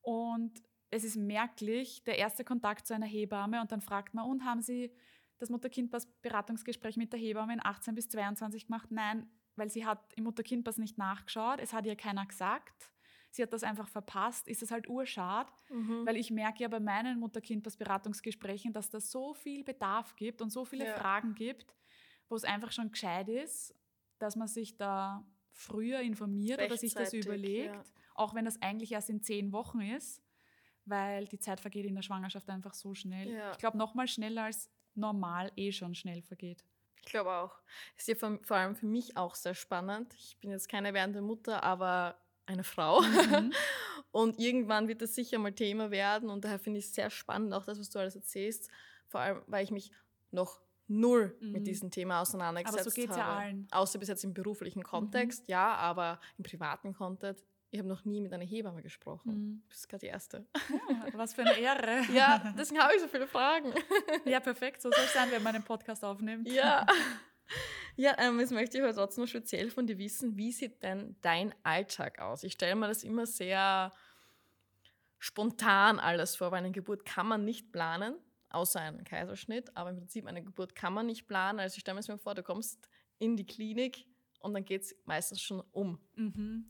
und 0.00 0.62
es 0.90 1.02
ist 1.02 1.16
merklich, 1.16 2.04
der 2.04 2.18
erste 2.18 2.44
Kontakt 2.44 2.86
zu 2.86 2.94
einer 2.94 3.06
Hebamme 3.06 3.60
und 3.60 3.72
dann 3.72 3.80
fragt 3.80 4.14
man, 4.14 4.26
und 4.30 4.44
haben 4.44 4.62
Sie 4.62 4.94
das 5.38 5.50
Mutter-Kind-Pass-Beratungsgespräch 5.50 6.96
mit 6.96 7.12
der 7.12 7.18
Hebamme 7.18 7.54
in 7.54 7.60
18 7.60 7.96
bis 7.96 8.08
22 8.08 8.66
gemacht? 8.66 8.90
Nein, 8.90 9.28
weil 9.56 9.70
sie 9.70 9.84
hat 9.84 10.12
im 10.14 10.24
Mutter-Kind-Pass 10.24 10.78
nicht 10.78 10.96
nachgeschaut, 10.96 11.58
es 11.60 11.72
hat 11.72 11.84
ihr 11.84 11.96
keiner 11.96 12.24
gesagt 12.26 12.93
sie 13.34 13.42
hat 13.42 13.52
das 13.52 13.64
einfach 13.64 13.88
verpasst, 13.88 14.46
ist 14.46 14.62
es 14.62 14.70
halt 14.70 14.88
urschad, 14.88 15.52
mhm. 15.68 16.06
weil 16.06 16.16
ich 16.16 16.30
merke 16.30 16.62
ja 16.62 16.68
bei 16.68 16.78
meinen 16.78 17.18
Mutter-Kind-Beratungsgesprächen, 17.18 18.72
dass 18.72 18.90
da 18.90 19.00
so 19.00 19.34
viel 19.34 19.64
Bedarf 19.64 20.14
gibt 20.14 20.40
und 20.40 20.50
so 20.50 20.64
viele 20.64 20.86
ja. 20.86 20.94
Fragen 20.94 21.34
gibt, 21.34 21.74
wo 22.28 22.36
es 22.36 22.44
einfach 22.44 22.70
schon 22.70 22.92
gescheit 22.92 23.28
ist, 23.28 23.74
dass 24.20 24.36
man 24.36 24.46
sich 24.46 24.76
da 24.76 25.26
früher 25.50 26.00
informiert 26.00 26.62
oder 26.62 26.76
sich 26.76 26.94
das 26.94 27.12
überlegt, 27.12 27.74
ja. 27.74 27.84
auch 28.14 28.34
wenn 28.34 28.44
das 28.44 28.62
eigentlich 28.62 28.92
erst 28.92 29.10
in 29.10 29.20
zehn 29.20 29.50
Wochen 29.50 29.80
ist, 29.80 30.22
weil 30.84 31.26
die 31.26 31.40
Zeit 31.40 31.58
vergeht 31.58 31.86
in 31.86 31.96
der 31.96 32.02
Schwangerschaft 32.02 32.48
einfach 32.48 32.74
so 32.74 32.94
schnell. 32.94 33.32
Ja. 33.32 33.50
Ich 33.50 33.58
glaube, 33.58 33.78
noch 33.78 33.94
mal 33.94 34.06
schneller 34.06 34.44
als 34.44 34.70
normal 34.94 35.50
eh 35.56 35.72
schon 35.72 35.96
schnell 35.96 36.22
vergeht. 36.22 36.64
Ich 37.00 37.06
glaube 37.06 37.32
auch. 37.32 37.58
Ist 37.96 38.06
ja 38.06 38.14
vor 38.14 38.56
allem 38.56 38.76
für 38.76 38.86
mich 38.86 39.16
auch 39.16 39.34
sehr 39.34 39.54
spannend. 39.54 40.14
Ich 40.14 40.38
bin 40.38 40.50
jetzt 40.50 40.68
keine 40.68 40.94
werdende 40.94 41.20
Mutter, 41.20 41.64
aber 41.64 42.16
eine 42.46 42.64
Frau. 42.64 43.00
Mhm. 43.00 43.52
Und 44.12 44.38
irgendwann 44.38 44.86
wird 44.86 45.02
das 45.02 45.14
sicher 45.14 45.38
mal 45.38 45.52
Thema 45.52 45.90
werden. 45.90 46.30
Und 46.30 46.44
daher 46.44 46.60
finde 46.60 46.78
ich 46.78 46.86
es 46.86 46.94
sehr 46.94 47.10
spannend, 47.10 47.52
auch 47.52 47.64
das, 47.64 47.80
was 47.80 47.90
du 47.90 47.98
alles 47.98 48.14
erzählst. 48.14 48.70
Vor 49.08 49.20
allem, 49.20 49.42
weil 49.46 49.64
ich 49.64 49.72
mich 49.72 49.90
noch 50.30 50.60
null 50.86 51.36
mhm. 51.40 51.52
mit 51.52 51.66
diesem 51.66 51.90
Thema 51.90 52.20
auseinandergesetzt 52.20 52.78
habe. 52.78 52.82
Aber 52.82 52.90
so 52.90 52.94
geht 52.94 53.10
es 53.10 53.16
ja 53.16 53.36
allen. 53.36 53.68
Außer 53.70 53.98
bis 53.98 54.08
jetzt 54.08 54.24
im 54.24 54.34
beruflichen 54.34 54.82
Kontext, 54.82 55.48
mhm. 55.48 55.52
ja, 55.52 55.74
aber 55.74 56.20
im 56.38 56.44
privaten 56.44 56.92
Kontext, 56.92 57.44
Ich 57.70 57.78
habe 57.78 57.88
noch 57.88 58.04
nie 58.04 58.20
mit 58.20 58.32
einer 58.32 58.44
Hebamme 58.44 58.82
gesprochen. 58.82 59.32
Mhm. 59.32 59.62
Du 59.62 59.68
bist 59.68 59.88
gerade 59.88 60.00
die 60.02 60.06
Erste. 60.06 60.46
Ja, 60.70 61.18
was 61.18 61.34
für 61.34 61.42
eine 61.42 61.58
Ehre. 61.58 62.02
Ja, 62.12 62.54
deswegen 62.58 62.80
habe 62.80 62.94
ich 62.94 63.00
so 63.00 63.08
viele 63.08 63.26
Fragen. 63.26 63.72
Ja, 64.26 64.40
perfekt. 64.40 64.82
So 64.82 64.90
soll 64.90 65.04
es 65.04 65.12
sein, 65.12 65.28
wenn 65.32 65.42
man 65.42 65.54
einen 65.54 65.64
Podcast 65.64 66.04
aufnimmt. 66.04 66.48
Ja. 66.48 66.86
Ja, 67.96 68.16
ähm, 68.18 68.40
jetzt 68.40 68.52
möchte 68.52 68.78
ich 68.78 68.82
aber 68.82 68.94
trotzdem 68.94 69.22
noch 69.24 69.28
speziell 69.28 69.70
von 69.70 69.86
dir 69.86 69.98
wissen, 69.98 70.36
wie 70.36 70.52
sieht 70.52 70.82
denn 70.82 71.16
dein 71.20 71.54
Alltag 71.62 72.18
aus? 72.18 72.42
Ich 72.42 72.54
stelle 72.54 72.74
mir 72.74 72.88
das 72.88 73.04
immer 73.04 73.26
sehr 73.26 73.92
spontan 75.18 75.98
alles 75.98 76.36
vor, 76.36 76.50
weil 76.50 76.58
eine 76.58 76.72
Geburt 76.72 77.04
kann 77.04 77.26
man 77.26 77.44
nicht 77.44 77.72
planen, 77.72 78.16
außer 78.50 78.80
einen 78.80 79.04
Kaiserschnitt, 79.04 79.76
aber 79.76 79.90
im 79.90 79.96
Prinzip 79.96 80.26
eine 80.26 80.42
Geburt 80.42 80.74
kann 80.74 80.92
man 80.92 81.06
nicht 81.06 81.26
planen. 81.26 81.60
Also 81.60 81.76
ich 81.76 81.80
stelle 81.80 81.94
mir 81.94 82.02
das 82.02 82.20
vor, 82.20 82.34
du 82.34 82.42
kommst 82.42 82.88
in 83.18 83.36
die 83.36 83.46
Klinik 83.46 84.06
und 84.40 84.54
dann 84.54 84.64
geht 84.64 84.82
es 84.82 84.96
meistens 85.04 85.40
schon 85.40 85.62
um. 85.72 85.98
Mhm. 86.16 86.68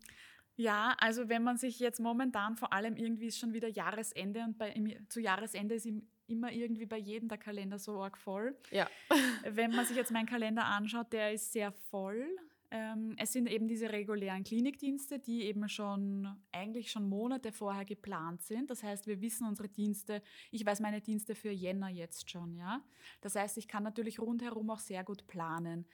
Ja, 0.57 0.95
also 1.01 1.29
wenn 1.29 1.43
man 1.43 1.57
sich 1.57 1.81
jetzt 1.81 1.99
momentan 1.99 2.57
vor 2.57 2.73
allem 2.73 2.97
irgendwie 2.97 3.27
ist 3.27 3.39
schon 3.39 3.53
wieder 3.55 3.69
Jahresende 3.69 4.45
und 4.45 4.57
bei, 4.57 5.01
zu 5.09 5.21
Jahresende 5.21 5.75
ist 5.75 5.87
im, 5.87 6.07
immer 6.27 6.53
irgendwie 6.53 6.87
bei 6.87 6.99
jedem 6.99 7.29
der 7.29 7.39
Kalender 7.39 7.79
so 7.79 8.03
arg 8.03 8.17
voll. 8.19 8.57
Ja. 8.71 8.89
Wenn 9.49 9.73
man 9.73 9.87
sich 9.87 9.97
jetzt 9.97 10.11
meinen 10.11 10.27
Kalender 10.27 10.65
anschaut, 10.65 11.13
der 11.13 11.33
ist 11.33 11.53
sehr 11.53 11.73
voll. 11.73 12.27
Ähm, 12.71 13.15
es 13.19 13.33
sind 13.33 13.49
eben 13.49 13.69
diese 13.69 13.93
regulären 13.93 14.43
Klinikdienste, 14.43 15.21
die 15.21 15.45
eben 15.45 15.69
schon 15.69 16.29
eigentlich 16.51 16.91
schon 16.91 17.09
Monate 17.09 17.53
vorher 17.53 17.85
geplant 17.85 18.43
sind. 18.43 18.69
Das 18.69 18.83
heißt, 18.83 19.07
wir 19.07 19.21
wissen 19.21 19.47
unsere 19.47 19.69
Dienste. 19.69 20.23
Ich 20.51 20.67
weiß 20.67 20.81
meine 20.81 21.01
Dienste 21.01 21.37
für 21.37 21.51
Jänner 21.51 21.89
jetzt 21.89 22.31
schon, 22.31 22.57
ja. 22.57 22.83
Das 23.21 23.37
heißt, 23.37 23.59
ich 23.59 23.69
kann 23.69 23.85
natürlich 23.85 24.19
rundherum 24.19 24.71
auch 24.71 24.81
sehr 24.81 25.05
gut 25.05 25.27
planen. 25.29 25.87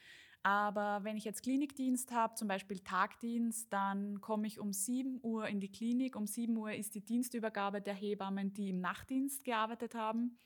Aber 0.43 1.05
wenn 1.05 1.19
ich 1.19 1.25
jetzt 1.25 1.43
Klinikdienst 1.43 2.13
habe, 2.13 2.35
zum 2.35 2.49
Beispiel 2.49 2.79
Tagdienst, 2.79 3.71
dann 3.73 4.23
komme 4.23 4.47
ich 4.47 4.59
um 4.59 4.73
7 4.73 5.21
Uhr 5.23 5.47
in 5.49 5.61
die 5.61 5.71
Klinik. 5.71 6.17
Um 6.17 6.27
7 6.27 6.57
Uhr 6.57 6.73
ist 6.73 6.95
die 6.95 7.05
Dienstübergabe 7.05 7.83
der 7.83 7.95
Hebammen, 7.95 8.55
die 8.55 8.71
im 8.71 8.81
Nachtdienst 8.81 9.45
gearbeitet 9.45 9.95
haben. 9.95 10.39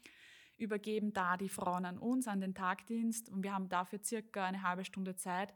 Übergeben 0.56 1.12
da 1.12 1.36
die 1.36 1.48
Frauen 1.48 1.84
an 1.84 1.98
uns, 1.98 2.26
an 2.26 2.40
den 2.40 2.54
Tagdienst. 2.54 3.28
Und 3.28 3.44
wir 3.44 3.54
haben 3.54 3.68
dafür 3.68 4.00
circa 4.02 4.44
eine 4.44 4.62
halbe 4.62 4.84
Stunde 4.84 5.14
Zeit. 5.14 5.54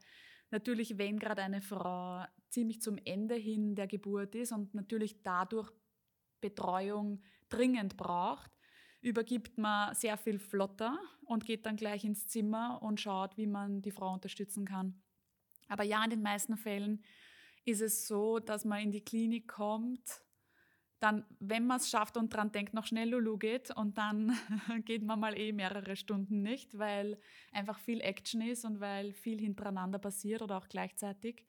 Natürlich, 0.50 0.98
wenn 0.98 1.18
gerade 1.18 1.42
eine 1.42 1.60
Frau 1.60 2.24
ziemlich 2.48 2.80
zum 2.80 2.96
Ende 3.04 3.34
hin 3.34 3.74
der 3.74 3.88
Geburt 3.88 4.34
ist 4.36 4.52
und 4.52 4.72
natürlich 4.72 5.22
dadurch 5.22 5.70
Betreuung 6.40 7.22
dringend 7.48 7.96
braucht, 7.96 8.50
übergibt 9.00 9.58
man 9.58 9.94
sehr 9.94 10.16
viel 10.16 10.38
flotter 10.38 10.98
und 11.24 11.44
geht 11.44 11.66
dann 11.66 11.76
gleich 11.76 12.04
ins 12.04 12.26
Zimmer 12.26 12.82
und 12.82 13.00
schaut, 13.00 13.36
wie 13.36 13.46
man 13.46 13.82
die 13.82 13.92
Frau 13.92 14.12
unterstützen 14.12 14.64
kann. 14.64 15.00
Aber 15.68 15.84
ja, 15.84 16.02
in 16.02 16.10
den 16.10 16.22
meisten 16.22 16.56
Fällen 16.56 17.04
ist 17.64 17.82
es 17.82 18.08
so, 18.08 18.38
dass 18.38 18.64
man 18.64 18.80
in 18.80 18.92
die 18.92 19.04
Klinik 19.04 19.48
kommt, 19.48 20.22
dann, 21.00 21.24
wenn 21.38 21.66
man 21.66 21.76
es 21.76 21.88
schafft 21.88 22.16
und 22.16 22.34
dran 22.34 22.50
denkt, 22.50 22.74
noch 22.74 22.86
schnell 22.86 23.10
Lulu 23.10 23.38
geht 23.38 23.70
und 23.70 23.98
dann 23.98 24.36
geht 24.84 25.02
man 25.02 25.20
mal 25.20 25.38
eh 25.38 25.52
mehrere 25.52 25.94
Stunden 25.94 26.42
nicht, 26.42 26.76
weil 26.76 27.18
einfach 27.52 27.78
viel 27.78 28.00
Action 28.00 28.40
ist 28.40 28.64
und 28.64 28.80
weil 28.80 29.12
viel 29.12 29.38
hintereinander 29.38 29.98
passiert 29.98 30.42
oder 30.42 30.58
auch 30.58 30.68
gleichzeitig. 30.68 31.44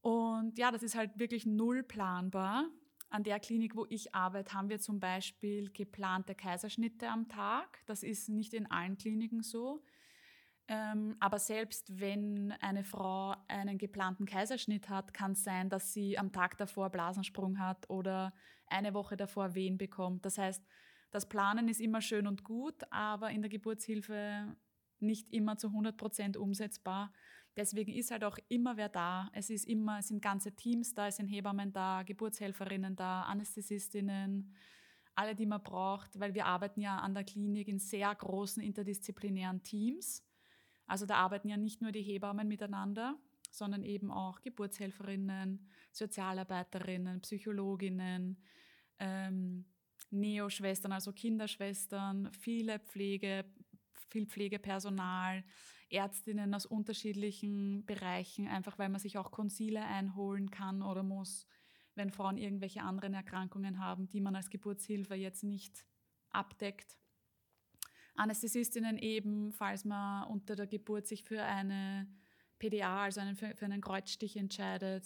Und 0.00 0.58
ja, 0.58 0.70
das 0.70 0.82
ist 0.82 0.94
halt 0.94 1.18
wirklich 1.18 1.44
null 1.44 1.82
planbar. 1.82 2.68
An 3.14 3.22
der 3.22 3.38
Klinik, 3.38 3.76
wo 3.76 3.86
ich 3.90 4.12
arbeite, 4.12 4.54
haben 4.54 4.68
wir 4.68 4.80
zum 4.80 4.98
Beispiel 4.98 5.70
geplante 5.70 6.34
Kaiserschnitte 6.34 7.08
am 7.08 7.28
Tag. 7.28 7.78
Das 7.86 8.02
ist 8.02 8.28
nicht 8.28 8.52
in 8.54 8.68
allen 8.68 8.98
Kliniken 8.98 9.44
so. 9.44 9.84
Ähm, 10.66 11.14
aber 11.20 11.38
selbst 11.38 12.00
wenn 12.00 12.50
eine 12.60 12.82
Frau 12.82 13.36
einen 13.46 13.78
geplanten 13.78 14.26
Kaiserschnitt 14.26 14.88
hat, 14.88 15.14
kann 15.14 15.30
es 15.30 15.44
sein, 15.44 15.70
dass 15.70 15.92
sie 15.92 16.18
am 16.18 16.32
Tag 16.32 16.58
davor 16.58 16.90
Blasensprung 16.90 17.60
hat 17.60 17.88
oder 17.88 18.34
eine 18.66 18.94
Woche 18.94 19.16
davor 19.16 19.54
Wehen 19.54 19.78
bekommt. 19.78 20.24
Das 20.26 20.36
heißt, 20.36 20.66
das 21.12 21.28
Planen 21.28 21.68
ist 21.68 21.80
immer 21.80 22.00
schön 22.00 22.26
und 22.26 22.42
gut, 22.42 22.82
aber 22.90 23.30
in 23.30 23.42
der 23.42 23.48
Geburtshilfe 23.48 24.56
nicht 24.98 25.32
immer 25.32 25.56
zu 25.56 25.68
100 25.68 25.96
Prozent 25.96 26.36
umsetzbar. 26.36 27.12
Deswegen 27.56 27.92
ist 27.92 28.10
halt 28.10 28.24
auch 28.24 28.38
immer 28.48 28.76
wer 28.76 28.88
da. 28.88 29.30
Es, 29.32 29.48
ist 29.48 29.66
immer, 29.66 30.00
es 30.00 30.08
sind 30.08 30.20
ganze 30.20 30.52
Teams 30.52 30.94
da, 30.94 31.06
es 31.06 31.16
sind 31.16 31.28
Hebammen 31.28 31.72
da, 31.72 32.02
Geburtshelferinnen 32.02 32.96
da, 32.96 33.22
Anästhesistinnen, 33.22 34.52
alle, 35.14 35.36
die 35.36 35.46
man 35.46 35.62
braucht, 35.62 36.18
weil 36.18 36.34
wir 36.34 36.46
arbeiten 36.46 36.80
ja 36.80 36.98
an 36.98 37.14
der 37.14 37.24
Klinik 37.24 37.68
in 37.68 37.78
sehr 37.78 38.12
großen 38.12 38.62
interdisziplinären 38.62 39.62
Teams. 39.62 40.26
Also 40.86 41.06
da 41.06 41.16
arbeiten 41.16 41.48
ja 41.48 41.56
nicht 41.56 41.80
nur 41.80 41.92
die 41.92 42.02
Hebammen 42.02 42.48
miteinander, 42.48 43.16
sondern 43.50 43.84
eben 43.84 44.10
auch 44.10 44.42
Geburtshelferinnen, 44.42 45.68
Sozialarbeiterinnen, 45.92 47.20
Psychologinnen, 47.20 48.42
ähm, 48.98 49.64
Neoschwestern, 50.10 50.92
also 50.92 51.12
Kinderschwestern, 51.12 52.32
viele 52.32 52.80
Pflege, 52.80 53.44
viel 54.10 54.26
Pflegepersonal, 54.26 55.44
Ärztinnen 55.94 56.54
aus 56.54 56.66
unterschiedlichen 56.66 57.84
Bereichen, 57.86 58.48
einfach 58.48 58.78
weil 58.78 58.88
man 58.88 59.00
sich 59.00 59.16
auch 59.18 59.30
Konsile 59.30 59.84
einholen 59.84 60.50
kann 60.50 60.82
oder 60.82 61.02
muss, 61.02 61.46
wenn 61.94 62.10
Frauen 62.10 62.36
irgendwelche 62.36 62.82
anderen 62.82 63.14
Erkrankungen 63.14 63.78
haben, 63.78 64.08
die 64.08 64.20
man 64.20 64.36
als 64.36 64.50
Geburtshilfe 64.50 65.14
jetzt 65.14 65.44
nicht 65.44 65.86
abdeckt. 66.30 66.98
Anästhesistinnen 68.16 68.98
eben, 68.98 69.52
falls 69.52 69.84
man 69.84 70.28
unter 70.28 70.54
der 70.56 70.66
Geburt 70.66 71.06
sich 71.06 71.24
für 71.24 71.42
eine 71.42 72.06
PDA, 72.58 73.04
also 73.04 73.20
einen, 73.20 73.36
für, 73.36 73.54
für 73.54 73.64
einen 73.64 73.80
Kreuzstich 73.80 74.36
entscheidet. 74.36 75.04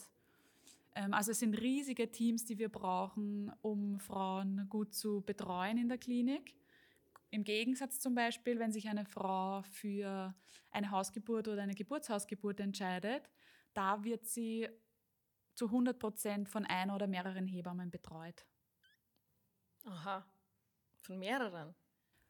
Ähm, 0.94 1.14
also 1.14 1.30
es 1.30 1.38
sind 1.38 1.54
riesige 1.54 2.10
Teams, 2.10 2.44
die 2.44 2.58
wir 2.58 2.68
brauchen, 2.68 3.52
um 3.62 3.98
Frauen 3.98 4.68
gut 4.68 4.94
zu 4.94 5.22
betreuen 5.22 5.78
in 5.78 5.88
der 5.88 5.98
Klinik. 5.98 6.54
Im 7.30 7.44
Gegensatz 7.44 8.00
zum 8.00 8.14
Beispiel, 8.14 8.58
wenn 8.58 8.72
sich 8.72 8.88
eine 8.88 9.04
Frau 9.04 9.62
für 9.62 10.34
eine 10.70 10.90
Hausgeburt 10.90 11.48
oder 11.48 11.62
eine 11.62 11.74
Geburtshausgeburt 11.74 12.60
entscheidet, 12.60 13.28
da 13.74 14.02
wird 14.02 14.26
sie 14.26 14.68
zu 15.54 15.66
100 15.66 15.98
Prozent 15.98 16.48
von 16.48 16.64
einer 16.64 16.94
oder 16.94 17.06
mehreren 17.06 17.46
Hebammen 17.46 17.90
betreut. 17.90 18.46
Aha, 19.84 20.24
von 20.96 21.18
mehreren. 21.18 21.74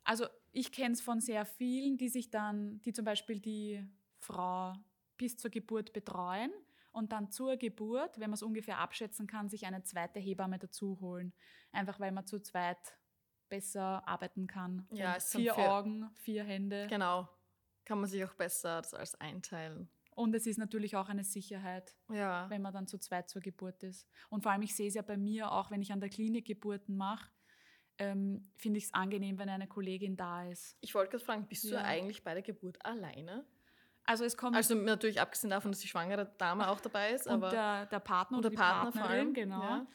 Also 0.03 0.27
ich 0.53 0.73
kenne 0.73 0.95
es 0.95 1.01
von 1.01 1.21
sehr 1.21 1.45
vielen, 1.45 1.97
die 1.97 2.09
sich 2.09 2.31
dann, 2.31 2.81
die 2.83 2.93
zum 2.93 3.05
Beispiel 3.05 3.41
die 3.41 3.87
Frau 4.19 4.75
bis 5.17 5.37
zur 5.37 5.51
Geburt 5.51 5.93
betreuen 5.93 6.51
und 6.93 7.13
dann 7.13 7.31
zur 7.31 7.57
Geburt, 7.57 8.19
wenn 8.19 8.31
man 8.31 8.35
es 8.35 8.43
ungefähr 8.43 8.79
abschätzen 8.79 9.27
kann, 9.27 9.49
sich 9.49 9.67
eine 9.67 9.83
zweite 9.83 10.19
Hebamme 10.19 10.59
dazu 10.59 10.99
holen. 11.01 11.35
Einfach 11.73 12.01
weil 12.01 12.13
man 12.13 12.27
zu 12.27 12.41
zweit 12.41 12.79
besser 13.49 14.07
arbeiten 14.07 14.47
kann. 14.47 14.87
Ja, 14.91 15.17
es 15.17 15.31
vier 15.33 15.55
vier- 15.55 15.73
Augen, 15.73 16.11
vier 16.15 16.45
Hände. 16.45 16.87
Genau. 16.89 17.29
Kann 17.85 17.99
man 18.01 18.09
sich 18.09 18.25
auch 18.25 18.35
besser 18.35 18.83
das 18.83 18.95
als 18.95 19.15
einteilen. 19.21 19.89
Und 20.15 20.35
es 20.35 20.47
ist 20.47 20.59
natürlich 20.59 20.97
auch 20.97 21.09
eine 21.09 21.23
Sicherheit, 21.25 21.97
Ja. 22.11 22.51
wenn 22.51 22.61
man 22.61 22.73
dann 22.75 22.87
zu 22.87 22.99
zweit 22.99 23.31
zur 23.31 23.41
Geburt 23.41 23.83
ist. 23.85 24.09
Und 24.31 24.43
vor 24.43 24.53
allem, 24.53 24.63
ich 24.63 24.75
sehe 24.75 24.89
es 24.89 24.95
ja 24.95 25.03
bei 25.03 25.17
mir 25.17 25.53
auch, 25.53 25.71
wenn 25.71 25.81
ich 25.81 25.93
an 25.93 26.01
der 26.01 26.09
Klinik 26.09 26.45
Geburten 26.47 26.97
mache, 26.97 27.31
ähm, 27.99 28.51
finde 28.57 28.79
ich 28.79 28.85
es 28.85 28.95
angenehm, 28.95 29.39
wenn 29.39 29.49
eine 29.49 29.67
Kollegin 29.67 30.17
da 30.17 30.45
ist. 30.49 30.77
Ich 30.81 30.95
wollte 30.95 31.13
gerade 31.13 31.25
fragen, 31.25 31.47
bist 31.47 31.65
du 31.65 31.69
Ja. 31.75 31.83
eigentlich 31.83 32.23
bei 32.25 32.35
der 32.35 32.43
Geburt 32.43 32.85
alleine? 32.85 33.45
Also 34.05 34.25
es 34.25 34.37
kommt 34.37 34.57
Also 34.57 34.75
natürlich 34.75 35.21
abgesehen 35.21 35.51
davon, 35.51 35.71
dass 35.73 35.81
die 35.81 35.89
schwangere 35.89 36.27
Dame 36.39 36.69
auch 36.69 36.81
dabei 36.81 37.11
ist, 37.13 37.27
und 37.27 37.35
aber 37.35 37.51
der, 37.51 37.87
der 37.87 38.01
Partner 38.01 38.39
und 38.39 38.45
oder 38.47 38.51
der 38.51 38.57
Partner 38.57 38.93
vor 38.93 39.01
Partnerin, 39.03 39.21
allem, 39.27 39.35
genau. 39.35 39.63
ja. 39.63 39.87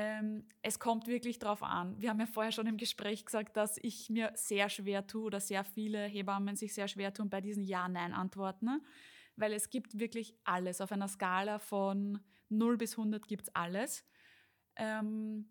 Ähm, 0.00 0.44
es 0.62 0.78
kommt 0.78 1.08
wirklich 1.08 1.40
drauf 1.40 1.60
an. 1.64 2.00
Wir 2.00 2.10
haben 2.10 2.20
ja 2.20 2.26
vorher 2.26 2.52
schon 2.52 2.68
im 2.68 2.76
Gespräch 2.76 3.24
gesagt, 3.24 3.56
dass 3.56 3.78
ich 3.82 4.08
mir 4.08 4.30
sehr 4.36 4.68
schwer 4.68 5.04
tue 5.08 5.24
oder 5.24 5.40
sehr 5.40 5.64
viele 5.64 6.04
Hebammen 6.04 6.54
sich 6.54 6.72
sehr 6.72 6.86
schwer 6.86 7.12
tun 7.12 7.28
bei 7.28 7.40
diesen 7.40 7.64
Ja-Nein-Antworten, 7.64 8.64
ne? 8.64 8.80
weil 9.34 9.52
es 9.52 9.70
gibt 9.70 9.98
wirklich 9.98 10.36
alles. 10.44 10.80
Auf 10.80 10.92
einer 10.92 11.08
Skala 11.08 11.58
von 11.58 12.20
0 12.48 12.76
bis 12.76 12.96
100 12.96 13.26
gibt 13.26 13.48
es 13.48 13.54
alles. 13.56 14.04
Ähm, 14.76 15.48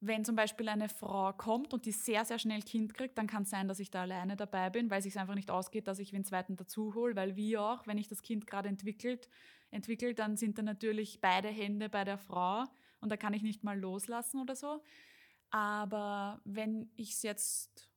wenn 0.00 0.24
zum 0.24 0.36
Beispiel 0.36 0.70
eine 0.70 0.88
Frau 0.88 1.30
kommt 1.34 1.74
und 1.74 1.84
die 1.84 1.92
sehr, 1.92 2.24
sehr 2.24 2.38
schnell 2.38 2.62
Kind 2.62 2.94
kriegt, 2.94 3.18
dann 3.18 3.26
kann 3.26 3.42
es 3.42 3.50
sein, 3.50 3.68
dass 3.68 3.78
ich 3.78 3.90
da 3.90 4.00
alleine 4.00 4.36
dabei 4.36 4.70
bin, 4.70 4.88
weil 4.88 5.00
es 5.00 5.04
sich 5.04 5.18
einfach 5.18 5.34
nicht 5.34 5.50
ausgeht, 5.50 5.86
dass 5.86 5.98
ich 5.98 6.12
den 6.12 6.24
zweiten 6.24 6.56
dazu 6.56 6.94
hole, 6.94 7.14
weil 7.14 7.36
wie 7.36 7.58
auch, 7.58 7.86
wenn 7.86 7.98
ich 7.98 8.08
das 8.08 8.22
Kind 8.22 8.46
gerade 8.46 8.70
entwickelt, 8.70 9.28
entwickelt, 9.70 10.18
dann 10.18 10.38
sind 10.38 10.56
da 10.56 10.62
natürlich 10.62 11.20
beide 11.20 11.48
Hände 11.48 11.90
bei 11.90 12.04
der 12.04 12.16
Frau 12.16 12.64
und 13.00 13.10
da 13.10 13.16
kann 13.16 13.32
ich 13.32 13.42
nicht 13.42 13.64
mal 13.64 13.78
loslassen 13.78 14.40
oder 14.40 14.54
so. 14.54 14.82
Aber 15.50 16.40
wenn 16.44 16.90
ich 16.96 17.12
es 17.12 17.22
jetzt 17.22 17.90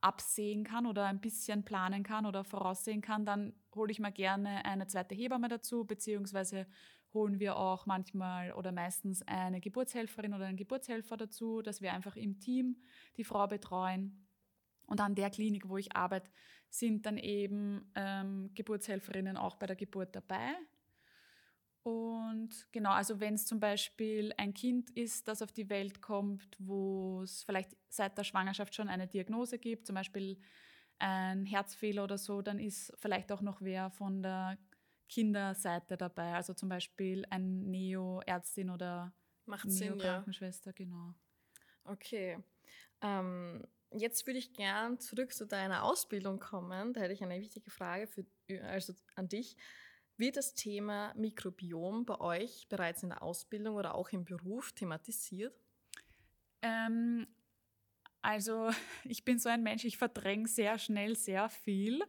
absehen 0.00 0.64
kann 0.64 0.86
oder 0.86 1.06
ein 1.06 1.20
bisschen 1.20 1.64
planen 1.64 2.02
kann 2.02 2.26
oder 2.26 2.44
voraussehen 2.44 3.00
kann, 3.00 3.24
dann 3.24 3.54
hole 3.74 3.90
ich 3.90 3.98
mir 3.98 4.12
gerne 4.12 4.64
eine 4.64 4.86
zweite 4.86 5.14
Hebamme 5.14 5.48
dazu, 5.48 5.84
beziehungsweise 5.84 6.66
holen 7.14 7.40
wir 7.40 7.56
auch 7.56 7.86
manchmal 7.86 8.52
oder 8.52 8.72
meistens 8.72 9.22
eine 9.22 9.60
Geburtshelferin 9.60 10.34
oder 10.34 10.46
einen 10.46 10.56
Geburtshelfer 10.56 11.16
dazu, 11.16 11.62
dass 11.62 11.80
wir 11.80 11.92
einfach 11.92 12.16
im 12.16 12.38
Team 12.38 12.76
die 13.16 13.24
Frau 13.24 13.46
betreuen. 13.46 14.26
Und 14.86 15.00
an 15.00 15.14
der 15.14 15.30
Klinik, 15.30 15.68
wo 15.68 15.78
ich 15.78 15.96
arbeite, 15.96 16.30
sind 16.68 17.06
dann 17.06 17.16
eben 17.16 17.90
ähm, 17.94 18.50
Geburtshelferinnen 18.54 19.36
auch 19.36 19.56
bei 19.56 19.66
der 19.66 19.76
Geburt 19.76 20.14
dabei. 20.14 20.54
Und 21.84 22.66
genau, 22.72 22.92
also 22.92 23.20
wenn 23.20 23.34
es 23.34 23.44
zum 23.44 23.60
Beispiel 23.60 24.32
ein 24.38 24.54
Kind 24.54 24.88
ist, 24.90 25.28
das 25.28 25.42
auf 25.42 25.52
die 25.52 25.68
Welt 25.68 26.00
kommt, 26.00 26.56
wo 26.58 27.20
es 27.22 27.42
vielleicht 27.44 27.76
seit 27.90 28.16
der 28.16 28.24
Schwangerschaft 28.24 28.74
schon 28.74 28.88
eine 28.88 29.06
Diagnose 29.06 29.58
gibt, 29.58 29.86
zum 29.86 29.94
Beispiel 29.94 30.40
ein 30.98 31.44
Herzfehler 31.44 32.04
oder 32.04 32.16
so, 32.16 32.40
dann 32.40 32.58
ist 32.58 32.90
vielleicht 33.00 33.30
auch 33.32 33.42
noch 33.42 33.60
wer 33.60 33.90
von 33.90 34.22
der 34.22 34.56
Kinderseite 35.10 35.98
dabei, 35.98 36.32
also 36.32 36.54
zum 36.54 36.70
Beispiel 36.70 37.26
ein 37.28 37.70
Neo-Ärztin 37.70 38.70
oder 38.70 39.12
Sinn, 39.64 39.98
ja. 39.98 40.14
Krankenschwester, 40.14 40.72
genau. 40.72 41.12
Okay. 41.84 42.38
Ähm, 43.02 43.62
jetzt 43.90 44.26
würde 44.26 44.38
ich 44.38 44.54
gern 44.54 44.98
zurück 44.98 45.34
zu 45.34 45.46
deiner 45.46 45.82
Ausbildung 45.84 46.40
kommen. 46.40 46.94
Da 46.94 47.02
hätte 47.02 47.12
ich 47.12 47.22
eine 47.22 47.38
wichtige 47.38 47.70
Frage 47.70 48.06
für, 48.06 48.24
also 48.64 48.94
an 49.16 49.28
dich. 49.28 49.58
Wird 50.16 50.36
das 50.36 50.54
Thema 50.54 51.12
Mikrobiom 51.16 52.04
bei 52.04 52.20
euch 52.20 52.68
bereits 52.68 53.02
in 53.02 53.08
der 53.08 53.22
Ausbildung 53.22 53.74
oder 53.74 53.94
auch 53.94 54.10
im 54.10 54.24
Beruf 54.24 54.72
thematisiert? 54.72 55.54
Ähm, 56.62 57.26
also 58.22 58.70
ich 59.04 59.24
bin 59.24 59.38
so 59.38 59.48
ein 59.48 59.62
Mensch, 59.62 59.84
ich 59.84 59.98
verdränge 59.98 60.46
sehr 60.46 60.78
schnell 60.78 61.16
sehr 61.16 61.48
viel. 61.48 62.02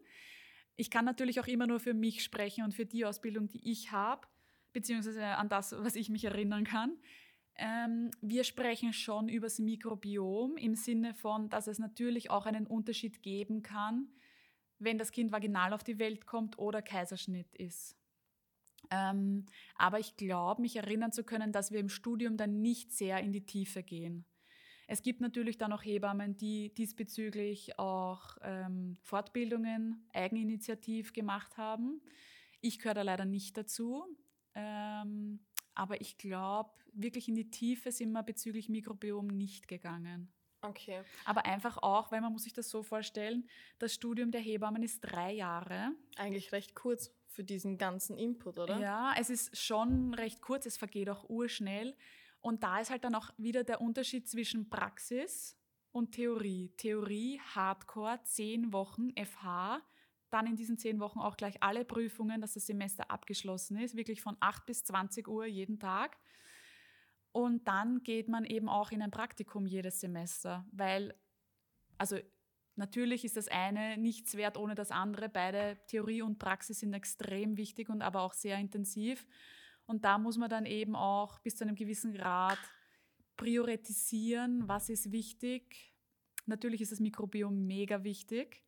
Ich 0.75 0.91
kann 0.91 1.05
natürlich 1.05 1.39
auch 1.39 1.47
immer 1.47 1.67
nur 1.67 1.79
für 1.79 1.93
mich 1.93 2.23
sprechen 2.23 2.63
und 2.63 2.73
für 2.73 2.85
die 2.85 3.05
Ausbildung, 3.05 3.47
die 3.47 3.71
ich 3.71 3.91
habe, 3.91 4.27
beziehungsweise 4.71 5.25
an 5.25 5.49
das, 5.49 5.71
was 5.71 5.95
ich 5.95 6.09
mich 6.09 6.25
erinnern 6.25 6.63
kann. 6.63 6.97
Ähm, 7.57 8.11
wir 8.21 8.43
sprechen 8.43 8.91
schon 8.91 9.29
über 9.29 9.47
das 9.47 9.59
Mikrobiom 9.59 10.57
im 10.57 10.75
Sinne 10.75 11.13
von, 11.13 11.49
dass 11.49 11.67
es 11.67 11.79
natürlich 11.79 12.29
auch 12.29 12.45
einen 12.45 12.67
Unterschied 12.67 13.23
geben 13.23 13.61
kann, 13.63 14.09
wenn 14.79 14.97
das 14.97 15.11
Kind 15.11 15.31
vaginal 15.31 15.73
auf 15.73 15.83
die 15.83 15.99
Welt 15.99 16.25
kommt 16.25 16.57
oder 16.59 16.81
Kaiserschnitt 16.81 17.53
ist. 17.55 17.95
Ähm, 18.91 19.45
aber 19.75 19.99
ich 19.99 20.15
glaube, 20.15 20.61
mich 20.61 20.75
erinnern 20.75 21.11
zu 21.11 21.23
können, 21.23 21.51
dass 21.51 21.71
wir 21.71 21.79
im 21.79 21.89
Studium 21.89 22.37
dann 22.37 22.61
nicht 22.61 22.91
sehr 22.91 23.19
in 23.19 23.31
die 23.31 23.45
Tiefe 23.45 23.83
gehen. 23.83 24.25
Es 24.87 25.01
gibt 25.01 25.19
natürlich 25.19 25.57
dann 25.57 25.73
auch 25.73 25.83
Hebammen, 25.83 26.37
die 26.37 26.73
diesbezüglich 26.75 27.79
auch 27.79 28.37
ähm, 28.41 28.97
Fortbildungen 29.01 30.07
eigeninitiativ 30.13 31.13
gemacht 31.13 31.57
haben. 31.57 32.01
Ich 32.61 32.77
gehöre 32.77 32.93
da 32.93 33.01
leider 33.01 33.25
nicht 33.25 33.57
dazu. 33.57 34.05
Ähm, 34.53 35.39
aber 35.73 35.99
ich 36.01 36.17
glaube, 36.17 36.71
wirklich 36.93 37.27
in 37.27 37.35
die 37.35 37.49
Tiefe 37.49 37.91
sind 37.91 38.11
wir 38.11 38.23
bezüglich 38.23 38.69
Mikrobiom 38.69 39.27
nicht 39.27 39.67
gegangen. 39.67 40.31
Okay. 40.69 41.01
Aber 41.25 41.45
einfach 41.45 41.77
auch, 41.77 42.11
weil 42.11 42.21
man 42.21 42.31
muss 42.31 42.43
sich 42.43 42.53
das 42.53 42.69
so 42.69 42.83
vorstellen, 42.83 43.47
das 43.79 43.93
Studium 43.93 44.31
der 44.31 44.41
Hebammen 44.41 44.83
ist 44.83 45.01
drei 45.01 45.33
Jahre. 45.33 45.91
Eigentlich 46.17 46.51
recht 46.51 46.75
kurz 46.75 47.11
für 47.27 47.43
diesen 47.43 47.77
ganzen 47.77 48.17
Input, 48.17 48.59
oder? 48.59 48.79
Ja, 48.79 49.13
es 49.19 49.29
ist 49.29 49.57
schon 49.57 50.13
recht 50.13 50.41
kurz, 50.41 50.65
es 50.65 50.77
vergeht 50.77 51.09
auch 51.09 51.29
urschnell. 51.29 51.95
Und 52.41 52.63
da 52.63 52.79
ist 52.79 52.91
halt 52.91 53.03
dann 53.03 53.15
auch 53.15 53.31
wieder 53.37 53.63
der 53.63 53.81
Unterschied 53.81 54.27
zwischen 54.27 54.69
Praxis 54.69 55.57
und 55.91 56.11
Theorie. 56.11 56.71
Theorie, 56.77 57.41
Hardcore, 57.55 58.19
zehn 58.23 58.71
Wochen 58.71 59.11
FH, 59.15 59.81
dann 60.29 60.47
in 60.47 60.55
diesen 60.55 60.77
zehn 60.77 60.99
Wochen 60.99 61.19
auch 61.19 61.37
gleich 61.37 61.63
alle 61.63 61.85
Prüfungen, 61.85 62.41
dass 62.41 62.53
das 62.53 62.65
Semester 62.65 63.09
abgeschlossen 63.09 63.77
ist, 63.77 63.95
wirklich 63.95 64.21
von 64.21 64.37
8 64.39 64.65
bis 64.65 64.83
20 64.83 65.27
Uhr 65.27 65.45
jeden 65.45 65.79
Tag. 65.79 66.17
Und 67.35 67.67
dann 67.67 68.01
geht 68.01 68.29
man 68.29 68.45
eben 68.45 68.69
auch 68.69 68.91
in 68.91 69.01
ein 69.01 69.11
Praktikum 69.11 69.65
jedes 69.65 69.99
Semester, 69.99 70.65
weil, 70.71 71.13
also 71.97 72.17
natürlich 72.77 73.25
ist 73.25 73.35
das 73.35 73.49
eine 73.49 73.97
nichts 73.97 74.37
wert 74.37 74.55
ohne 74.55 74.73
das 74.73 74.89
andere. 74.89 75.27
Beide 75.27 75.77
Theorie 75.87 76.21
und 76.21 76.39
Praxis 76.39 76.79
sind 76.79 76.93
extrem 76.93 77.57
wichtig 77.57 77.89
und 77.89 78.01
aber 78.01 78.21
auch 78.21 78.31
sehr 78.31 78.57
intensiv. 78.57 79.27
Und 79.85 80.05
da 80.05 80.17
muss 80.17 80.37
man 80.37 80.49
dann 80.49 80.65
eben 80.65 80.95
auch 80.95 81.39
bis 81.39 81.57
zu 81.57 81.65
einem 81.65 81.75
gewissen 81.75 82.13
Grad 82.13 82.57
priorisieren, 83.35 84.69
was 84.69 84.87
ist 84.87 85.11
wichtig. 85.11 85.93
Natürlich 86.45 86.79
ist 86.79 86.93
das 86.93 87.01
Mikrobiom 87.01 87.67
mega 87.67 88.05
wichtig. 88.05 88.63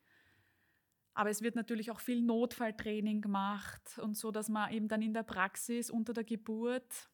Aber 1.13 1.29
es 1.29 1.41
wird 1.41 1.55
natürlich 1.55 1.89
auch 1.89 2.01
viel 2.01 2.21
Notfalltraining 2.21 3.21
gemacht 3.21 3.97
und 3.99 4.17
so, 4.17 4.29
dass 4.29 4.49
man 4.49 4.73
eben 4.73 4.89
dann 4.89 5.01
in 5.01 5.13
der 5.13 5.23
Praxis 5.23 5.89
unter 5.89 6.11
der 6.11 6.25
Geburt 6.25 7.09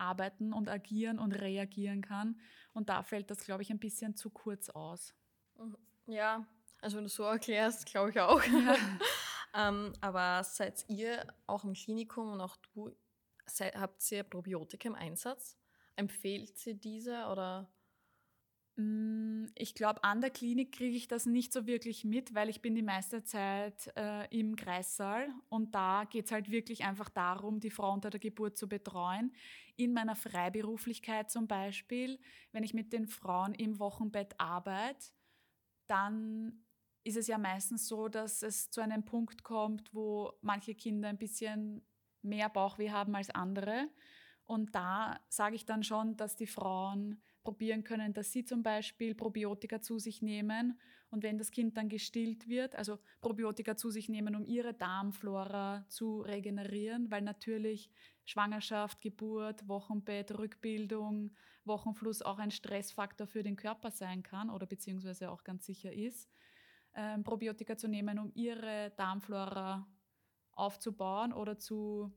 arbeiten 0.00 0.52
und 0.52 0.68
agieren 0.68 1.18
und 1.18 1.32
reagieren 1.32 2.02
kann. 2.02 2.40
Und 2.72 2.88
da 2.88 3.02
fällt 3.02 3.30
das, 3.30 3.44
glaube 3.44 3.62
ich, 3.62 3.70
ein 3.70 3.78
bisschen 3.78 4.16
zu 4.16 4.30
kurz 4.30 4.70
aus. 4.70 5.14
Mhm. 5.58 5.76
Ja, 6.06 6.46
also 6.80 6.96
wenn 6.96 7.04
du 7.04 7.10
so 7.10 7.24
erklärst, 7.24 7.86
glaube 7.86 8.10
ich 8.10 8.20
auch. 8.20 8.42
Ja. 8.42 8.76
ähm, 9.54 9.92
aber 10.00 10.42
seid 10.44 10.84
ihr 10.88 11.26
auch 11.46 11.64
im 11.64 11.74
Klinikum 11.74 12.32
und 12.32 12.40
auch 12.40 12.56
du, 12.56 12.90
seid, 13.46 13.76
habt 13.76 14.10
ihr 14.10 14.22
Probiotika 14.22 14.88
im 14.88 14.94
Einsatz? 14.94 15.56
Empfehlt 15.96 16.56
sie 16.56 16.74
diese 16.74 17.26
oder? 17.26 17.70
Mm, 18.76 19.46
ich 19.56 19.74
glaube, 19.74 20.04
an 20.04 20.20
der 20.20 20.30
Klinik 20.30 20.72
kriege 20.72 20.96
ich 20.96 21.08
das 21.08 21.26
nicht 21.26 21.52
so 21.52 21.66
wirklich 21.66 22.04
mit, 22.04 22.34
weil 22.34 22.48
ich 22.48 22.62
bin 22.62 22.74
die 22.74 22.82
meiste 22.82 23.24
Zeit 23.24 23.92
äh, 23.96 24.26
im 24.36 24.56
Kreissaal 24.56 25.28
und 25.48 25.74
da 25.74 26.04
geht 26.04 26.26
es 26.26 26.32
halt 26.32 26.50
wirklich 26.50 26.84
einfach 26.84 27.08
darum, 27.08 27.60
die 27.60 27.70
Frau 27.70 27.92
unter 27.92 28.10
der 28.10 28.20
Geburt 28.20 28.56
zu 28.56 28.68
betreuen. 28.68 29.32
In 29.76 29.92
meiner 29.92 30.16
Freiberuflichkeit 30.16 31.30
zum 31.30 31.46
Beispiel, 31.46 32.18
wenn 32.52 32.62
ich 32.62 32.74
mit 32.74 32.92
den 32.92 33.06
Frauen 33.06 33.54
im 33.54 33.78
Wochenbett 33.78 34.34
arbeite, 34.38 35.10
dann 35.86 36.64
ist 37.02 37.16
es 37.16 37.26
ja 37.26 37.38
meistens 37.38 37.88
so, 37.88 38.08
dass 38.08 38.42
es 38.42 38.70
zu 38.70 38.80
einem 38.80 39.04
Punkt 39.04 39.42
kommt, 39.42 39.94
wo 39.94 40.32
manche 40.42 40.74
Kinder 40.74 41.08
ein 41.08 41.18
bisschen 41.18 41.82
mehr 42.22 42.48
Bauchweh 42.48 42.90
haben 42.90 43.14
als 43.16 43.30
andere. 43.30 43.88
Und 44.44 44.74
da 44.74 45.18
sage 45.28 45.56
ich 45.56 45.64
dann 45.64 45.82
schon, 45.82 46.16
dass 46.16 46.36
die 46.36 46.46
Frauen 46.46 47.22
probieren 47.50 47.82
können, 47.82 48.12
dass 48.12 48.30
sie 48.30 48.44
zum 48.44 48.62
Beispiel 48.62 49.12
Probiotika 49.12 49.82
zu 49.82 49.98
sich 49.98 50.22
nehmen 50.22 50.78
und 51.10 51.24
wenn 51.24 51.36
das 51.36 51.50
Kind 51.50 51.76
dann 51.76 51.88
gestillt 51.88 52.46
wird, 52.46 52.76
also 52.76 53.00
Probiotika 53.20 53.76
zu 53.76 53.90
sich 53.90 54.08
nehmen, 54.08 54.36
um 54.36 54.44
ihre 54.44 54.72
Darmflora 54.72 55.84
zu 55.88 56.20
regenerieren, 56.20 57.10
weil 57.10 57.22
natürlich 57.22 57.90
Schwangerschaft, 58.24 59.02
Geburt, 59.02 59.66
Wochenbett, 59.66 60.38
Rückbildung, 60.38 61.32
Wochenfluss 61.64 62.22
auch 62.22 62.38
ein 62.38 62.52
Stressfaktor 62.52 63.26
für 63.26 63.42
den 63.42 63.56
Körper 63.56 63.90
sein 63.90 64.22
kann 64.22 64.48
oder 64.48 64.66
beziehungsweise 64.66 65.28
auch 65.28 65.42
ganz 65.42 65.66
sicher 65.66 65.92
ist. 65.92 66.30
Ähm, 66.94 67.24
Probiotika 67.24 67.76
zu 67.76 67.88
nehmen, 67.88 68.20
um 68.20 68.30
ihre 68.34 68.92
Darmflora 68.96 69.88
aufzubauen 70.52 71.32
oder 71.32 71.58
zu 71.58 72.12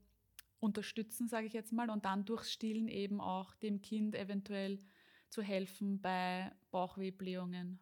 unterstützen, 0.60 1.28
sage 1.28 1.46
ich 1.46 1.52
jetzt 1.52 1.72
mal, 1.72 1.90
und 1.90 2.04
dann 2.04 2.24
durchs 2.24 2.52
Stillen 2.52 2.88
eben 2.88 3.20
auch 3.20 3.54
dem 3.56 3.82
Kind 3.82 4.14
eventuell 4.14 4.78
zu 5.34 5.42
helfen 5.42 6.00
bei 6.00 6.52
Bauchwehblähungen. 6.70 7.80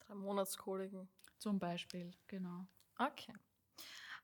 Drei 0.00 0.14
Monatskoliken. 0.14 1.08
Zum 1.38 1.60
Beispiel, 1.60 2.10
genau. 2.26 2.66
Okay. 2.98 3.34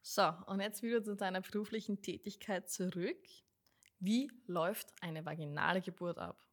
So, 0.02 0.32
und 0.46 0.60
jetzt 0.60 0.82
wieder 0.82 1.02
zu 1.02 1.14
deiner 1.14 1.40
beruflichen 1.40 2.02
Tätigkeit 2.02 2.68
zurück. 2.68 3.24
Wie 4.00 4.30
läuft 4.46 4.92
eine 5.00 5.24
vaginale 5.24 5.80
Geburt 5.80 6.18
ab? 6.18 6.44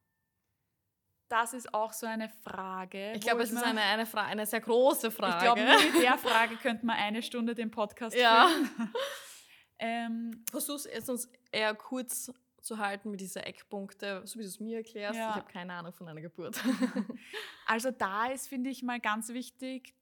Das 1.27 1.53
ist 1.53 1.73
auch 1.73 1.91
so 1.91 2.05
eine 2.05 2.29
Frage. 2.29 3.13
Ich 3.13 3.21
glaube, 3.21 3.41
es 3.41 3.51
ist 3.51 3.63
eine, 3.63 3.81
eine, 3.81 4.05
Fra 4.05 4.25
eine 4.25 4.45
sehr 4.45 4.61
große 4.61 5.09
Frage. 5.09 5.37
Ich 5.37 5.41
glaube, 5.41 5.93
mit 5.93 6.03
der 6.03 6.17
Frage 6.19 6.55
könnte 6.57 6.85
man 6.85 6.97
eine 6.97 7.23
Stunde 7.23 7.55
den 7.55 7.71
Podcast 7.71 8.15
ja. 8.15 8.47
führen. 8.47 8.93
ähm, 9.79 10.45
Versuch 10.51 10.85
es 10.85 11.09
uns 11.09 11.31
eher 11.51 11.73
kurz 11.73 12.31
zu 12.65 12.79
halten 12.79 13.11
mit 13.11 13.21
diesen 13.21 13.43
Eckpunkte, 13.43 14.23
so 14.25 14.39
wie 14.39 14.43
du 14.43 14.49
es 14.49 14.59
mir 14.59 14.77
erklärst. 14.77 15.17
Ja. 15.17 15.29
Ich 15.29 15.35
habe 15.35 15.51
keine 15.51 15.73
Ahnung 15.73 15.93
von 15.93 16.07
einer 16.07 16.21
Geburt. 16.21 16.61
also 17.67 17.91
da 17.91 18.27
ist, 18.27 18.47
finde 18.47 18.71
ich 18.71 18.81
mal 18.81 18.99
ganz 18.99 19.29
wichtig, 19.29 19.93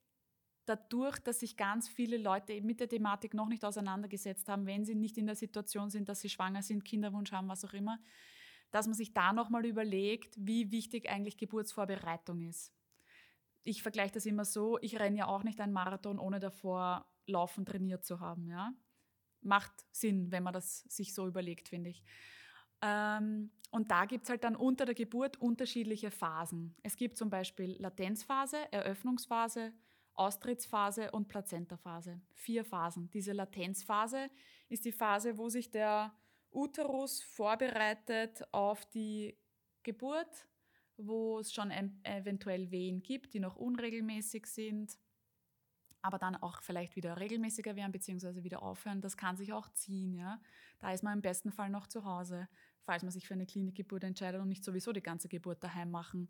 dadurch, 0.65 1.19
dass 1.19 1.41
sich 1.41 1.58
ganz 1.58 1.89
viele 1.89 2.17
Leute 2.17 2.62
mit 2.62 2.80
der 2.80 2.88
Thematik 2.88 3.34
noch 3.34 3.49
nicht 3.49 3.65
auseinandergesetzt 3.65 4.47
haben, 4.47 4.65
wenn 4.65 4.86
sie 4.86 4.95
nicht 4.95 5.17
in 5.17 5.26
der 5.26 5.36
Situation 5.36 5.89
sind, 5.89 6.08
dass 6.08 6.21
sie 6.21 6.30
schwanger 6.30 6.63
sind, 6.63 6.86
Kinderwunsch 6.86 7.34
haben, 7.34 7.49
was 7.49 7.65
auch 7.65 7.73
immer, 7.73 7.99
dass 8.71 8.88
man 8.88 8.95
sich 8.95 9.13
da 9.13 9.34
nochmal 9.34 9.65
überlegt, 9.65 10.36
wie 10.38 10.71
wichtig 10.71 11.10
eigentlich 11.10 11.38
Geburtsvorbereitung 11.38 12.41
ist. 12.41 12.73
Ich 13.65 13.84
vergleiche 13.84 14.13
das 14.13 14.26
immer 14.26 14.45
so, 14.45 14.80
ich 14.80 14.99
renne 14.99 15.17
ja 15.17 15.28
auch 15.28 15.43
nicht 15.43 15.60
einen 15.60 15.73
Marathon, 15.73 16.17
ohne 16.17 16.39
davor 16.39 17.06
laufen 17.26 17.65
trainiert 17.65 18.06
zu 18.06 18.21
haben. 18.21 18.49
Ja? 18.49 18.73
Macht 19.41 19.86
Sinn, 19.91 20.32
wenn 20.32 20.43
man 20.43 20.54
das 20.54 20.80
sich 20.88 21.13
so 21.13 21.28
überlegt, 21.28 21.67
finde 21.67 21.89
ich. 21.89 22.04
Ähm, 22.84 23.50
und 23.72 23.89
da 23.89 24.06
gibt 24.06 24.26
es 24.26 24.30
halt 24.30 24.43
dann 24.43 24.56
unter 24.56 24.86
der 24.86 24.93
Geburt 24.93 25.38
unterschiedliche 25.38 26.12
Phasen. 26.12 26.76
Es 26.84 26.98
gibt 26.98 27.17
zum 27.17 27.30
Beispiel 27.30 27.76
Latenzphase, 27.80 28.72
Eröffnungsphase, 28.72 29.74
Austrittsphase 30.15 31.10
und 31.12 31.28
Plazentaphase. 31.28 32.22
Vier 32.34 32.65
Phasen. 32.65 33.10
Diese 33.10 33.32
Latenzphase 33.32 34.30
ist 34.69 34.86
die 34.86 34.91
Phase, 34.91 35.38
wo 35.39 35.50
sich 35.50 35.72
der 35.72 36.13
Uterus 36.52 37.24
vorbereitet 37.24 38.43
auf 38.52 38.86
die 38.91 39.36
Geburt, 39.82 40.48
wo 40.98 41.39
es 41.39 41.52
schon 41.52 41.72
eventuell 42.04 42.69
Wehen 42.69 43.02
gibt, 43.02 43.34
die 43.34 43.39
noch 43.39 43.56
unregelmäßig 43.56 44.46
sind. 44.46 45.00
aber 46.04 46.19
dann 46.19 46.36
auch 46.36 46.62
vielleicht 46.62 46.96
wieder 46.98 47.17
regelmäßiger 47.17 47.76
werden 47.76 47.93
bzw. 47.93 48.43
wieder 48.43 48.62
aufhören. 48.62 49.02
Das 49.02 49.15
kann 49.17 49.38
sich 49.38 49.54
auch 49.54 49.69
ziehen. 49.69 50.13
Ja? 50.13 50.39
Da 50.80 50.91
ist 50.91 51.02
man 51.02 51.13
im 51.13 51.22
besten 51.22 51.52
Fall 51.52 51.69
noch 51.69 51.88
zu 51.88 52.04
Hause, 52.04 52.50
falls 52.86 53.04
man 53.04 53.12
sich 53.12 53.28
für 53.28 53.34
eine 53.34 53.46
Klinikgeburt 53.46 54.04
entscheidet 54.04 54.41
und 54.41 54.50
nicht 54.50 54.63
sowieso 54.63 54.91
die 54.91 55.02
ganze 55.02 55.28
Geburt 55.28 55.63
daheim 55.63 55.91
machen 55.91 56.30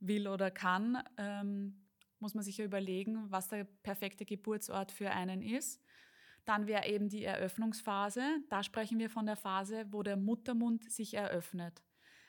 will 0.00 0.28
oder 0.28 0.50
kann. 0.50 1.02
Ähm, 1.16 1.86
muss 2.18 2.34
man 2.34 2.44
sich 2.44 2.58
ja 2.58 2.64
überlegen, 2.64 3.30
was 3.30 3.48
der 3.48 3.64
perfekte 3.64 4.24
Geburtsort 4.24 4.92
für 4.92 5.10
einen 5.10 5.42
ist. 5.42 5.82
Dann 6.44 6.66
wäre 6.66 6.86
eben 6.86 7.08
die 7.08 7.24
Eröffnungsphase. 7.24 8.22
Da 8.48 8.62
sprechen 8.62 8.98
wir 8.98 9.10
von 9.10 9.26
der 9.26 9.36
Phase, 9.36 9.86
wo 9.90 10.02
der 10.02 10.16
Muttermund 10.16 10.90
sich 10.90 11.14
eröffnet. 11.14 11.82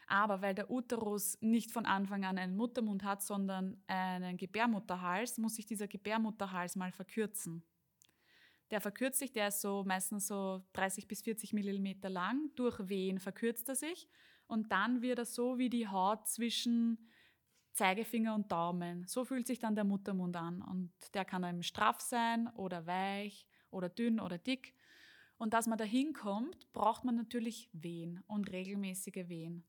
Aber 0.07 0.41
weil 0.41 0.53
der 0.53 0.69
Uterus 0.69 1.37
nicht 1.41 1.71
von 1.71 1.85
Anfang 1.85 2.25
an 2.25 2.37
einen 2.37 2.55
Muttermund 2.55 3.03
hat, 3.03 3.23
sondern 3.23 3.81
einen 3.87 4.37
Gebärmutterhals, 4.37 5.37
muss 5.37 5.55
sich 5.55 5.65
dieser 5.65 5.87
Gebärmutterhals 5.87 6.75
mal 6.75 6.91
verkürzen. 6.91 7.63
Der 8.73 8.81
verkürzt 8.81 9.19
sich, 9.19 9.31
der 9.31 9.49
ist 9.49 9.61
so 9.61 9.83
meistens 9.85 10.25
so 10.25 10.63
30 10.73 11.07
bis 11.07 11.21
40 11.21 11.53
Millimeter 11.53 12.09
lang. 12.09 12.49
Durch 12.55 12.89
Wehen 12.89 13.19
verkürzt 13.19 13.69
er 13.69 13.75
sich 13.75 14.09
und 14.47 14.71
dann 14.71 15.03
wird 15.03 15.19
er 15.19 15.25
so 15.25 15.59
wie 15.59 15.69
die 15.69 15.87
Haut 15.87 16.27
zwischen 16.27 16.97
Zeigefinger 17.73 18.33
und 18.33 18.51
Daumen. 18.51 19.05
So 19.05 19.25
fühlt 19.25 19.45
sich 19.45 19.59
dann 19.59 19.75
der 19.75 19.83
Muttermund 19.83 20.35
an 20.35 20.63
und 20.63 20.91
der 21.13 21.23
kann 21.23 21.43
dann 21.43 21.61
straff 21.61 22.01
sein 22.01 22.47
oder 22.55 22.87
weich 22.87 23.45
oder 23.69 23.89
dünn 23.89 24.19
oder 24.19 24.39
dick. 24.39 24.73
Und 25.37 25.53
dass 25.53 25.67
man 25.67 25.77
da 25.77 25.83
hinkommt, 25.83 26.73
braucht 26.73 27.03
man 27.03 27.15
natürlich 27.15 27.69
Wehen 27.73 28.23
und 28.25 28.51
regelmäßige 28.51 29.27
Wehen. 29.29 29.67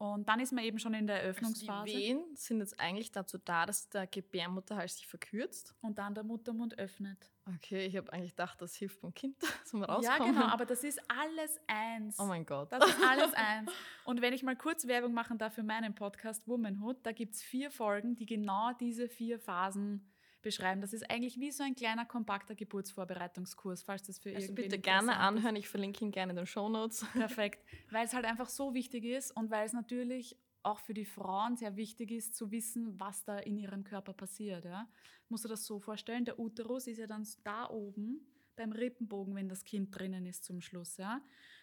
Und 0.00 0.30
dann 0.30 0.40
ist 0.40 0.50
man 0.50 0.64
eben 0.64 0.78
schon 0.78 0.94
in 0.94 1.06
der 1.06 1.22
Eröffnungsphase. 1.22 1.80
Also 1.80 1.84
die 1.84 1.98
Wehen 1.98 2.24
sind 2.34 2.60
jetzt 2.60 2.80
eigentlich 2.80 3.12
dazu 3.12 3.36
da, 3.36 3.66
dass 3.66 3.90
der 3.90 4.06
Gebärmutterhals 4.06 4.96
sich 4.96 5.06
verkürzt. 5.06 5.74
Und 5.82 5.98
dann 5.98 6.14
der 6.14 6.24
Muttermund 6.24 6.78
öffnet. 6.78 7.30
Okay, 7.56 7.84
ich 7.84 7.98
habe 7.98 8.10
eigentlich 8.10 8.30
gedacht, 8.30 8.62
das 8.62 8.74
hilft 8.74 9.02
beim 9.02 9.12
Kind 9.12 9.36
zum 9.66 9.82
Rauskommen. 9.82 10.18
Ja, 10.18 10.24
genau, 10.24 10.46
aber 10.46 10.64
das 10.64 10.84
ist 10.84 11.02
alles 11.06 11.60
eins. 11.66 12.18
Oh 12.18 12.24
mein 12.24 12.46
Gott. 12.46 12.72
Das 12.72 12.82
ist 12.88 12.96
alles 13.06 13.32
eins. 13.34 13.70
Und 14.06 14.22
wenn 14.22 14.32
ich 14.32 14.42
mal 14.42 14.56
kurz 14.56 14.86
Werbung 14.86 15.12
machen 15.12 15.36
darf 15.36 15.52
für 15.52 15.62
meinen 15.62 15.94
Podcast 15.94 16.48
Womanhood, 16.48 16.96
da 17.02 17.12
gibt 17.12 17.34
es 17.34 17.42
vier 17.42 17.70
Folgen, 17.70 18.16
die 18.16 18.24
genau 18.24 18.72
diese 18.80 19.06
vier 19.06 19.38
Phasen 19.38 20.10
beschreiben. 20.42 20.80
Das 20.80 20.92
ist 20.92 21.10
eigentlich 21.10 21.38
wie 21.38 21.50
so 21.50 21.62
ein 21.62 21.74
kleiner, 21.74 22.04
kompakter 22.04 22.54
Geburtsvorbereitungskurs, 22.54 23.82
falls 23.82 24.02
das 24.02 24.18
für 24.18 24.34
also 24.34 24.54
bitte 24.54 24.78
gerne 24.78 25.16
anhören. 25.16 25.56
Ich 25.56 25.68
verlinke 25.68 26.04
ihn 26.04 26.10
gerne 26.10 26.30
in 26.30 26.36
den 26.36 26.46
Shownotes. 26.46 27.06
Perfekt. 27.12 27.64
Weil 27.90 28.06
es 28.06 28.14
halt 28.14 28.24
einfach 28.24 28.48
so 28.48 28.74
wichtig 28.74 29.04
ist 29.04 29.30
und 29.36 29.50
weil 29.50 29.66
es 29.66 29.72
natürlich 29.72 30.36
auch 30.62 30.80
für 30.80 30.94
die 30.94 31.04
Frauen 31.04 31.56
sehr 31.56 31.76
wichtig 31.76 32.10
ist, 32.10 32.34
zu 32.36 32.50
wissen, 32.50 32.98
was 33.00 33.24
da 33.24 33.38
in 33.38 33.56
ihrem 33.56 33.84
Körper 33.84 34.12
passiert. 34.12 34.64
Ja? 34.64 34.88
Musst 35.28 35.44
du 35.44 35.48
das 35.48 35.64
so 35.64 35.78
vorstellen? 35.78 36.24
Der 36.24 36.38
Uterus 36.38 36.86
ist 36.86 36.98
ja 36.98 37.06
dann 37.06 37.26
da 37.44 37.68
oben 37.70 38.26
beim 38.56 38.72
Rippenbogen, 38.72 39.34
wenn 39.34 39.48
das 39.48 39.64
Kind 39.64 39.96
drinnen 39.96 40.26
ist 40.26 40.44
zum 40.44 40.60
Schluss. 40.60 40.96
Ja? 40.98 41.22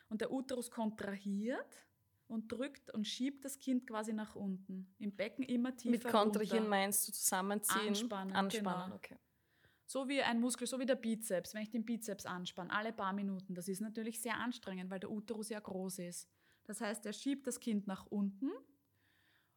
Und 0.10 0.22
der 0.22 0.32
Uterus 0.32 0.72
kontrahiert 0.72 1.87
und 2.28 2.52
drückt 2.52 2.92
und 2.94 3.06
schiebt 3.06 3.46
das 3.46 3.60
Kind 3.60 3.88
quasi 3.88 4.14
nach 4.14 4.36
unten. 4.36 4.94
Im 5.00 5.16
Becken 5.16 5.44
immer 5.44 5.76
tiefer 5.76 5.92
Mit 5.92 6.04
Kontrahieren 6.04 6.58
runter. 6.60 6.70
meinst 6.70 7.08
du 7.08 7.12
zusammenziehen? 7.14 7.88
Anspannen. 7.88 8.36
Anspannen, 8.36 8.84
genau. 8.86 8.96
okay. 8.96 9.18
So 9.86 10.10
wie 10.10 10.22
ein 10.22 10.42
Muskel, 10.42 10.68
so 10.68 10.80
wie 10.80 10.86
der 10.86 10.96
Bizeps. 10.96 11.54
Wenn 11.54 11.62
ich 11.62 11.70
den 11.70 11.86
Bizeps 11.86 12.26
anspanne, 12.26 12.72
alle 12.72 12.92
paar 12.92 13.14
Minuten, 13.14 13.56
das 13.56 13.70
ist 13.70 13.80
natürlich 13.80 14.22
sehr 14.22 14.38
anstrengend, 14.38 14.92
weil 14.92 15.00
der 15.00 15.10
Uterus 15.10 15.50
ja 15.50 15.60
groß 15.60 16.00
ist. 16.00 16.30
Das 16.66 16.82
heißt, 16.82 17.06
er 17.06 17.14
schiebt 17.14 17.48
das 17.48 17.62
Kind 17.62 17.88
nach 17.88 18.06
unten 18.08 18.52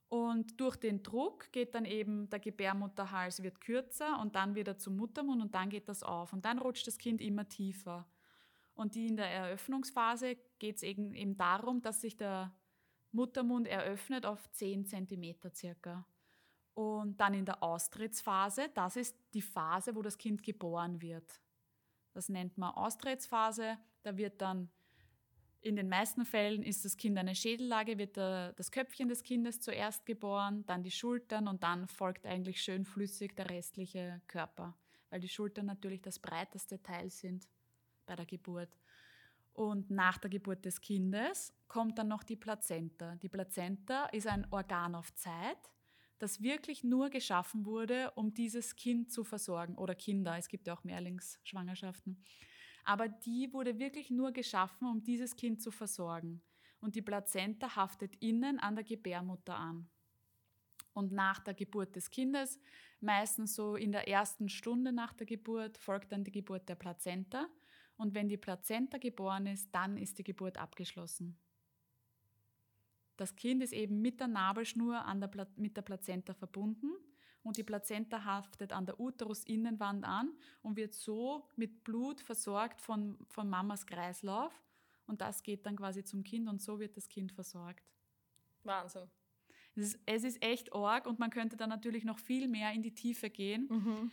und 0.08 0.60
durch 0.60 0.76
den 0.76 1.02
Druck 1.02 1.50
geht 1.52 1.74
dann 1.74 1.84
eben 1.84 2.30
der 2.30 2.40
Gebärmutterhals 2.40 3.42
wird 3.42 3.60
kürzer 3.60 4.20
und 4.20 4.36
dann 4.36 4.54
wieder 4.54 4.76
zum 4.76 4.96
Muttermund 4.96 5.42
und 5.42 5.54
dann 5.54 5.70
geht 5.70 5.88
das 5.88 6.02
auf 6.02 6.32
und 6.32 6.44
dann 6.44 6.58
rutscht 6.58 6.86
das 6.86 6.98
Kind 6.98 7.20
immer 7.20 7.48
tiefer. 7.48 8.06
Und 8.74 8.94
die 8.94 9.08
in 9.08 9.16
der 9.16 9.26
Eröffnungsphase 9.26 10.36
geht 10.58 10.76
es 10.76 10.82
eben, 10.82 11.14
eben 11.14 11.36
darum, 11.36 11.82
dass 11.82 12.00
sich 12.00 12.16
der 12.16 12.52
Muttermund 13.12 13.66
eröffnet 13.66 14.24
auf 14.24 14.50
10 14.52 14.86
cm 14.86 15.36
circa. 15.54 16.06
Und 16.74 17.20
dann 17.20 17.34
in 17.34 17.44
der 17.44 17.62
Austrittsphase, 17.62 18.70
das 18.74 18.96
ist 18.96 19.16
die 19.34 19.42
Phase, 19.42 19.94
wo 19.94 20.02
das 20.02 20.16
Kind 20.16 20.42
geboren 20.42 21.02
wird. 21.02 21.40
Das 22.12 22.28
nennt 22.28 22.56
man 22.56 22.74
Austrittsphase. 22.74 23.76
Da 24.02 24.16
wird 24.16 24.40
dann 24.40 24.70
in 25.62 25.76
den 25.76 25.88
meisten 25.88 26.24
Fällen 26.24 26.62
ist 26.62 26.84
das 26.84 26.96
Kind 26.96 27.18
eine 27.18 27.34
Schädellage, 27.34 27.98
wird 27.98 28.16
der, 28.16 28.54
das 28.54 28.70
Köpfchen 28.70 29.08
des 29.08 29.22
Kindes 29.22 29.60
zuerst 29.60 30.06
geboren, 30.06 30.64
dann 30.66 30.82
die 30.82 30.90
Schultern 30.90 31.48
und 31.48 31.62
dann 31.62 31.86
folgt 31.86 32.24
eigentlich 32.26 32.62
schön 32.62 32.86
flüssig 32.86 33.36
der 33.36 33.50
restliche 33.50 34.22
Körper, 34.26 34.74
weil 35.10 35.20
die 35.20 35.28
Schultern 35.28 35.66
natürlich 35.66 36.00
das 36.00 36.18
breiteste 36.18 36.82
Teil 36.82 37.10
sind 37.10 37.46
bei 38.10 38.16
der 38.16 38.26
Geburt. 38.26 38.76
Und 39.52 39.88
nach 39.88 40.18
der 40.18 40.30
Geburt 40.30 40.64
des 40.64 40.80
Kindes 40.80 41.54
kommt 41.68 41.96
dann 41.96 42.08
noch 42.08 42.24
die 42.24 42.34
Plazenta. 42.34 43.14
Die 43.16 43.28
Plazenta 43.28 44.06
ist 44.06 44.26
ein 44.26 44.48
Organ 44.50 44.96
auf 44.96 45.14
Zeit, 45.14 45.70
das 46.18 46.42
wirklich 46.42 46.82
nur 46.82 47.08
geschaffen 47.08 47.64
wurde, 47.64 48.10
um 48.16 48.34
dieses 48.34 48.74
Kind 48.74 49.12
zu 49.12 49.22
versorgen 49.22 49.76
oder 49.76 49.94
Kinder. 49.94 50.36
Es 50.36 50.48
gibt 50.48 50.66
ja 50.66 50.74
auch 50.74 50.82
Mehrlingsschwangerschaften. 50.82 52.20
Aber 52.84 53.08
die 53.08 53.52
wurde 53.52 53.78
wirklich 53.78 54.10
nur 54.10 54.32
geschaffen, 54.32 54.88
um 54.88 55.04
dieses 55.04 55.36
Kind 55.36 55.62
zu 55.62 55.70
versorgen. 55.70 56.42
Und 56.80 56.96
die 56.96 57.02
Plazenta 57.02 57.76
haftet 57.76 58.16
innen 58.16 58.58
an 58.58 58.74
der 58.74 58.84
Gebärmutter 58.84 59.54
an. 59.54 59.88
Und 60.94 61.12
nach 61.12 61.38
der 61.38 61.54
Geburt 61.54 61.94
des 61.94 62.10
Kindes, 62.10 62.58
meistens 63.00 63.54
so 63.54 63.76
in 63.76 63.92
der 63.92 64.08
ersten 64.08 64.48
Stunde 64.48 64.90
nach 64.90 65.12
der 65.12 65.26
Geburt, 65.26 65.78
folgt 65.78 66.10
dann 66.10 66.24
die 66.24 66.32
Geburt 66.32 66.68
der 66.68 66.74
Plazenta. 66.74 67.46
Und 68.00 68.14
wenn 68.14 68.30
die 68.30 68.38
Plazenta 68.38 68.96
geboren 68.96 69.46
ist, 69.46 69.68
dann 69.74 69.98
ist 69.98 70.18
die 70.18 70.24
Geburt 70.24 70.56
abgeschlossen. 70.56 71.38
Das 73.18 73.36
Kind 73.36 73.62
ist 73.62 73.74
eben 73.74 74.00
mit 74.00 74.20
der 74.20 74.26
Nabelschnur 74.26 75.04
an 75.04 75.20
der 75.20 75.30
mit 75.56 75.76
der 75.76 75.82
Plazenta 75.82 76.32
verbunden 76.32 76.92
und 77.42 77.58
die 77.58 77.62
Plazenta 77.62 78.24
haftet 78.24 78.72
an 78.72 78.86
der 78.86 78.98
Uterusinnenwand 78.98 80.06
an 80.06 80.32
und 80.62 80.76
wird 80.76 80.94
so 80.94 81.46
mit 81.56 81.84
Blut 81.84 82.22
versorgt 82.22 82.80
von, 82.80 83.18
von 83.28 83.50
Mamas 83.50 83.84
Kreislauf. 83.84 84.58
Und 85.06 85.20
das 85.20 85.42
geht 85.42 85.66
dann 85.66 85.76
quasi 85.76 86.02
zum 86.02 86.24
Kind 86.24 86.48
und 86.48 86.62
so 86.62 86.80
wird 86.80 86.96
das 86.96 87.06
Kind 87.06 87.32
versorgt. 87.32 87.84
Wahnsinn. 88.64 89.10
Es 89.76 89.88
ist, 89.88 90.00
es 90.06 90.24
ist 90.24 90.42
echt 90.42 90.72
arg 90.72 91.06
und 91.06 91.18
man 91.18 91.28
könnte 91.28 91.58
da 91.58 91.66
natürlich 91.66 92.04
noch 92.04 92.18
viel 92.18 92.48
mehr 92.48 92.72
in 92.72 92.80
die 92.80 92.94
Tiefe 92.94 93.28
gehen. 93.28 93.68
Mhm. 93.68 94.10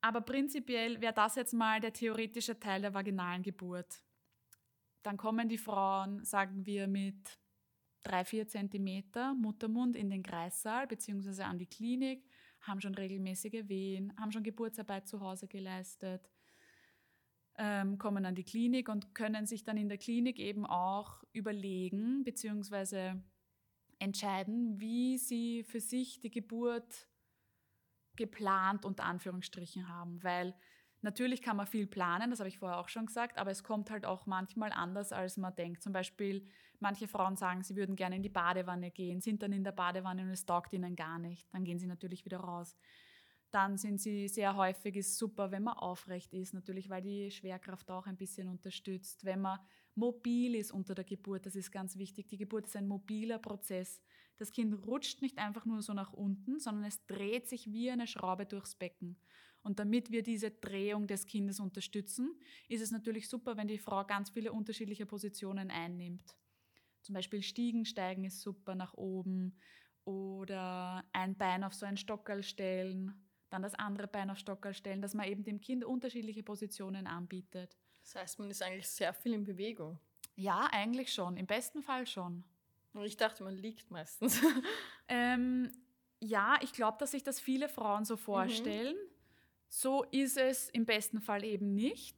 Aber 0.00 0.20
prinzipiell 0.20 1.00
wäre 1.00 1.14
das 1.14 1.34
jetzt 1.36 1.52
mal 1.52 1.80
der 1.80 1.92
theoretische 1.92 2.58
Teil 2.58 2.82
der 2.82 2.94
vaginalen 2.94 3.42
Geburt. 3.42 4.02
Dann 5.02 5.16
kommen 5.16 5.48
die 5.48 5.58
Frauen, 5.58 6.24
sagen 6.24 6.66
wir, 6.66 6.86
mit 6.86 7.38
drei, 8.02 8.24
vier 8.24 8.46
Zentimeter 8.46 9.34
Muttermund 9.34 9.96
in 9.96 10.10
den 10.10 10.22
Kreissaal 10.22 10.86
bzw. 10.86 11.42
an 11.42 11.58
die 11.58 11.66
Klinik, 11.66 12.24
haben 12.60 12.80
schon 12.80 12.94
regelmäßige 12.94 13.68
Wehen, 13.68 14.12
haben 14.18 14.32
schon 14.32 14.42
Geburtsarbeit 14.42 15.08
zu 15.08 15.20
Hause 15.20 15.48
geleistet, 15.48 16.30
ähm, 17.58 17.98
kommen 17.98 18.26
an 18.26 18.34
die 18.34 18.44
Klinik 18.44 18.88
und 18.88 19.14
können 19.14 19.46
sich 19.46 19.64
dann 19.64 19.76
in 19.76 19.88
der 19.88 19.98
Klinik 19.98 20.38
eben 20.38 20.66
auch 20.66 21.24
überlegen 21.32 22.22
bzw. 22.24 23.14
entscheiden, 23.98 24.78
wie 24.78 25.18
sie 25.18 25.64
für 25.64 25.80
sich 25.80 26.20
die 26.20 26.30
Geburt 26.30 27.08
geplant 28.16 28.84
unter 28.84 29.04
Anführungsstrichen 29.04 29.88
haben, 29.88 30.22
weil 30.22 30.54
natürlich 31.02 31.42
kann 31.42 31.56
man 31.56 31.66
viel 31.66 31.86
planen, 31.86 32.30
das 32.30 32.40
habe 32.40 32.48
ich 32.48 32.58
vorher 32.58 32.78
auch 32.78 32.88
schon 32.88 33.06
gesagt, 33.06 33.38
aber 33.38 33.50
es 33.50 33.62
kommt 33.62 33.90
halt 33.90 34.04
auch 34.04 34.26
manchmal 34.26 34.72
anders, 34.72 35.12
als 35.12 35.36
man 35.36 35.54
denkt. 35.54 35.82
Zum 35.82 35.92
Beispiel, 35.92 36.46
manche 36.80 37.08
Frauen 37.08 37.36
sagen, 37.36 37.62
sie 37.62 37.76
würden 37.76 37.96
gerne 37.96 38.16
in 38.16 38.22
die 38.22 38.28
Badewanne 38.28 38.90
gehen, 38.90 39.20
sind 39.20 39.42
dann 39.42 39.52
in 39.52 39.64
der 39.64 39.72
Badewanne 39.72 40.22
und 40.22 40.30
es 40.30 40.46
taugt 40.46 40.72
ihnen 40.72 40.96
gar 40.96 41.18
nicht. 41.18 41.52
Dann 41.52 41.64
gehen 41.64 41.78
sie 41.78 41.86
natürlich 41.86 42.24
wieder 42.24 42.38
raus. 42.38 42.76
Dann 43.50 43.78
sind 43.78 44.00
sie 44.00 44.28
sehr 44.28 44.56
häufig, 44.56 44.96
ist 44.96 45.16
super, 45.16 45.50
wenn 45.50 45.62
man 45.62 45.74
aufrecht 45.74 46.34
ist, 46.34 46.52
natürlich, 46.52 46.90
weil 46.90 47.02
die 47.02 47.30
Schwerkraft 47.30 47.90
auch 47.90 48.06
ein 48.06 48.16
bisschen 48.16 48.48
unterstützt. 48.48 49.24
Wenn 49.24 49.40
man 49.40 49.60
mobil 49.94 50.56
ist 50.56 50.72
unter 50.72 50.94
der 50.94 51.04
Geburt, 51.04 51.46
das 51.46 51.54
ist 51.54 51.70
ganz 51.70 51.96
wichtig. 51.96 52.26
Die 52.26 52.36
Geburt 52.36 52.66
ist 52.66 52.76
ein 52.76 52.88
mobiler 52.88 53.38
Prozess. 53.38 54.02
Das 54.38 54.52
Kind 54.52 54.86
rutscht 54.86 55.22
nicht 55.22 55.38
einfach 55.38 55.64
nur 55.64 55.82
so 55.82 55.94
nach 55.94 56.12
unten, 56.12 56.58
sondern 56.58 56.84
es 56.84 57.04
dreht 57.06 57.48
sich 57.48 57.72
wie 57.72 57.90
eine 57.90 58.06
Schraube 58.06 58.46
durchs 58.46 58.74
Becken. 58.74 59.16
Und 59.62 59.78
damit 59.78 60.10
wir 60.10 60.22
diese 60.22 60.50
Drehung 60.50 61.06
des 61.06 61.26
Kindes 61.26 61.58
unterstützen, 61.58 62.38
ist 62.68 62.82
es 62.82 62.90
natürlich 62.90 63.28
super, 63.28 63.56
wenn 63.56 63.66
die 63.66 63.78
Frau 63.78 64.04
ganz 64.04 64.30
viele 64.30 64.52
unterschiedliche 64.52 65.06
Positionen 65.06 65.70
einnimmt. 65.70 66.36
Zum 67.02 67.14
Beispiel 67.14 67.42
Stiegen 67.42 67.84
steigen 67.84 68.24
ist 68.24 68.42
super 68.42 68.74
nach 68.74 68.94
oben 68.94 69.58
oder 70.04 71.04
ein 71.12 71.36
Bein 71.36 71.64
auf 71.64 71.74
so 71.74 71.86
ein 71.86 71.96
Stockerl 71.96 72.42
stellen, 72.42 73.12
dann 73.50 73.62
das 73.62 73.74
andere 73.74 74.06
Bein 74.06 74.30
auf 74.30 74.38
Stockerl 74.38 74.74
stellen, 74.74 75.02
dass 75.02 75.14
man 75.14 75.26
eben 75.26 75.42
dem 75.42 75.60
Kind 75.60 75.84
unterschiedliche 75.84 76.42
Positionen 76.42 77.06
anbietet. 77.06 77.76
Das 78.02 78.14
heißt, 78.14 78.38
man 78.38 78.50
ist 78.50 78.62
eigentlich 78.62 78.88
sehr 78.88 79.12
viel 79.12 79.32
in 79.32 79.44
Bewegung. 79.44 79.98
Ja, 80.36 80.68
eigentlich 80.70 81.12
schon. 81.12 81.36
Im 81.36 81.46
besten 81.46 81.82
Fall 81.82 82.06
schon. 82.06 82.44
Ich 83.04 83.16
dachte, 83.16 83.44
man 83.44 83.56
liegt 83.56 83.90
meistens. 83.90 84.40
ähm, 85.08 85.70
ja, 86.20 86.58
ich 86.62 86.72
glaube, 86.72 86.98
dass 86.98 87.10
sich 87.10 87.22
das 87.22 87.40
viele 87.40 87.68
Frauen 87.68 88.04
so 88.04 88.16
vorstellen. 88.16 88.96
Mhm. 88.96 89.10
so 89.68 90.04
ist 90.04 90.36
es 90.36 90.68
im 90.70 90.86
besten 90.86 91.20
Fall 91.20 91.44
eben 91.44 91.74
nicht, 91.74 92.16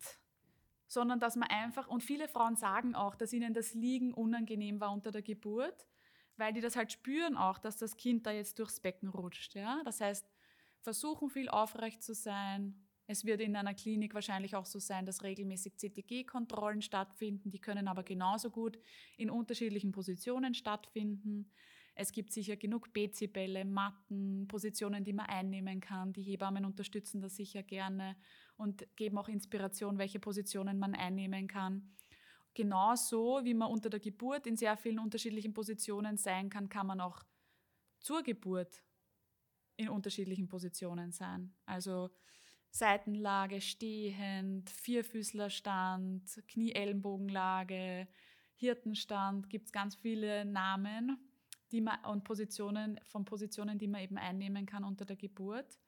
sondern 0.87 1.21
dass 1.21 1.37
man 1.37 1.49
einfach, 1.49 1.89
und 1.89 2.03
viele 2.03 2.29
Frauen 2.29 2.57
sagen 2.57 2.95
auch, 2.95 3.15
dass 3.15 3.33
ihnen 3.33 3.55
das 3.55 3.75
Liegen 3.75 4.15
unangenehm 4.15 4.81
war 4.81 4.93
unter 4.93 5.11
der 5.11 5.23
Geburt, 5.23 5.87
weil 6.37 6.53
die 6.53 6.61
das 6.61 6.77
halt 6.77 6.93
spüren 6.93 7.37
auch, 7.37 7.59
dass 7.59 7.77
das 7.77 7.97
Kind 7.97 8.27
da 8.27 8.31
jetzt 8.31 8.59
durchs 8.59 8.81
Becken 8.81 9.09
rutscht. 9.09 9.55
Ja? 9.55 9.83
Das 9.85 10.01
heißt, 10.01 10.27
versuchen 10.81 11.29
viel 11.29 11.49
aufrecht 11.49 12.03
zu 12.03 12.15
sein. 12.15 12.88
Es 13.11 13.25
wird 13.25 13.41
in 13.41 13.57
einer 13.57 13.73
Klinik 13.73 14.13
wahrscheinlich 14.13 14.55
auch 14.55 14.67
so 14.67 14.79
sein, 14.79 15.07
dass 15.07 15.23
regelmäßig 15.23 15.79
CTG-Kontrollen 15.79 16.83
stattfinden. 16.83 17.51
Die 17.51 17.59
können 17.59 17.89
aber 17.89 18.03
genauso 18.03 18.51
gut 18.51 18.79
in 19.17 19.31
unterschiedlichen 19.31 19.93
Positionen 19.93 20.53
stattfinden. 20.53 21.51
Es 21.95 22.13
gibt 22.13 22.33
sicher 22.35 22.57
genug 22.57 22.93
Bezibälle, 22.93 23.65
Matten, 23.65 24.47
Positionen, 24.47 25.05
die 25.05 25.15
man 25.15 25.25
einnehmen 25.25 25.81
kann. 25.81 26.13
Die 26.13 26.23
Hebammen 26.23 26.67
unterstützen 26.67 27.23
das 27.23 27.35
sicher 27.35 27.63
gerne 27.63 28.15
und 28.59 28.87
geben 28.95 29.17
auch 29.17 29.29
Inspiration, 29.29 29.97
welche 29.97 30.21
Positionen 30.21 30.79
man 30.79 30.95
einnehmen 30.95 31.49
kann. 31.49 31.95
Genauso 32.53 33.41
wie 33.43 33.55
man 33.55 33.71
unter 33.71 33.89
der 33.89 34.01
Geburt 34.01 34.47
in 34.47 34.59
sehr 34.59 34.77
vielen 34.77 34.99
unterschiedlichen 34.99 35.55
Positionen 35.55 36.19
sein 36.19 36.51
kann, 36.51 36.69
kann 36.69 36.87
man 36.87 37.01
auch 37.01 37.23
zur 38.01 38.23
Geburt 38.23 38.85
in 39.77 39.89
unterschiedlichen 39.89 40.47
Positionen 40.47 41.11
sein. 41.11 41.55
Also 41.65 42.11
Seitenlage, 42.71 43.61
stehend, 43.61 44.71
Vierfüßlerstand, 44.71 46.43
Knie-Ellenbogenlage, 46.49 48.09
Hirtenstand, 48.55 49.49
gibt 49.49 49.67
es 49.67 49.73
ganz 49.73 49.95
viele 49.95 50.45
Namen 50.45 51.19
die 51.73 51.81
man, 51.81 52.03
und 52.05 52.25
Positionen, 52.25 52.99
von 53.05 53.25
Positionen, 53.25 53.79
die 53.79 53.89
man 53.89 54.03
eben 54.03 54.19
einnehmen 54.19 54.67
kann 54.67 54.85
unter 54.85 55.05
der 55.05 55.17
Geburt, 55.17 55.79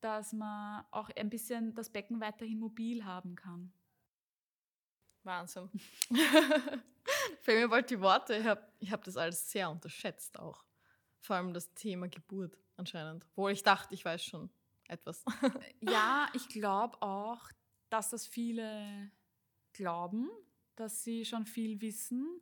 dass 0.00 0.32
man 0.32 0.84
auch 0.90 1.10
ein 1.10 1.30
bisschen 1.30 1.74
das 1.74 1.90
Becken 1.90 2.20
weiterhin 2.20 2.58
mobil 2.58 3.04
haben 3.04 3.36
kann. 3.36 3.72
Wahnsinn. 5.22 5.68
Fällt 7.40 7.60
mir 7.60 7.68
bald 7.68 7.90
die 7.90 8.00
Worte, 8.00 8.36
ich 8.36 8.46
habe 8.46 8.66
ich 8.78 8.90
hab 8.90 9.04
das 9.04 9.16
alles 9.16 9.50
sehr 9.50 9.70
unterschätzt 9.70 10.38
auch. 10.38 10.64
Vor 11.20 11.36
allem 11.36 11.52
das 11.52 11.74
Thema 11.74 12.08
Geburt 12.08 12.56
anscheinend. 12.76 13.26
Obwohl 13.32 13.52
ich 13.52 13.62
dachte, 13.62 13.92
ich 13.92 14.04
weiß 14.04 14.24
schon 14.24 14.48
etwas. 14.90 15.24
ja, 15.80 16.28
ich 16.34 16.48
glaube 16.48 17.00
auch, 17.00 17.48
dass 17.88 18.10
das 18.10 18.26
viele 18.26 19.10
glauben, 19.72 20.28
dass 20.76 21.02
sie 21.04 21.24
schon 21.24 21.46
viel 21.46 21.80
wissen. 21.80 22.40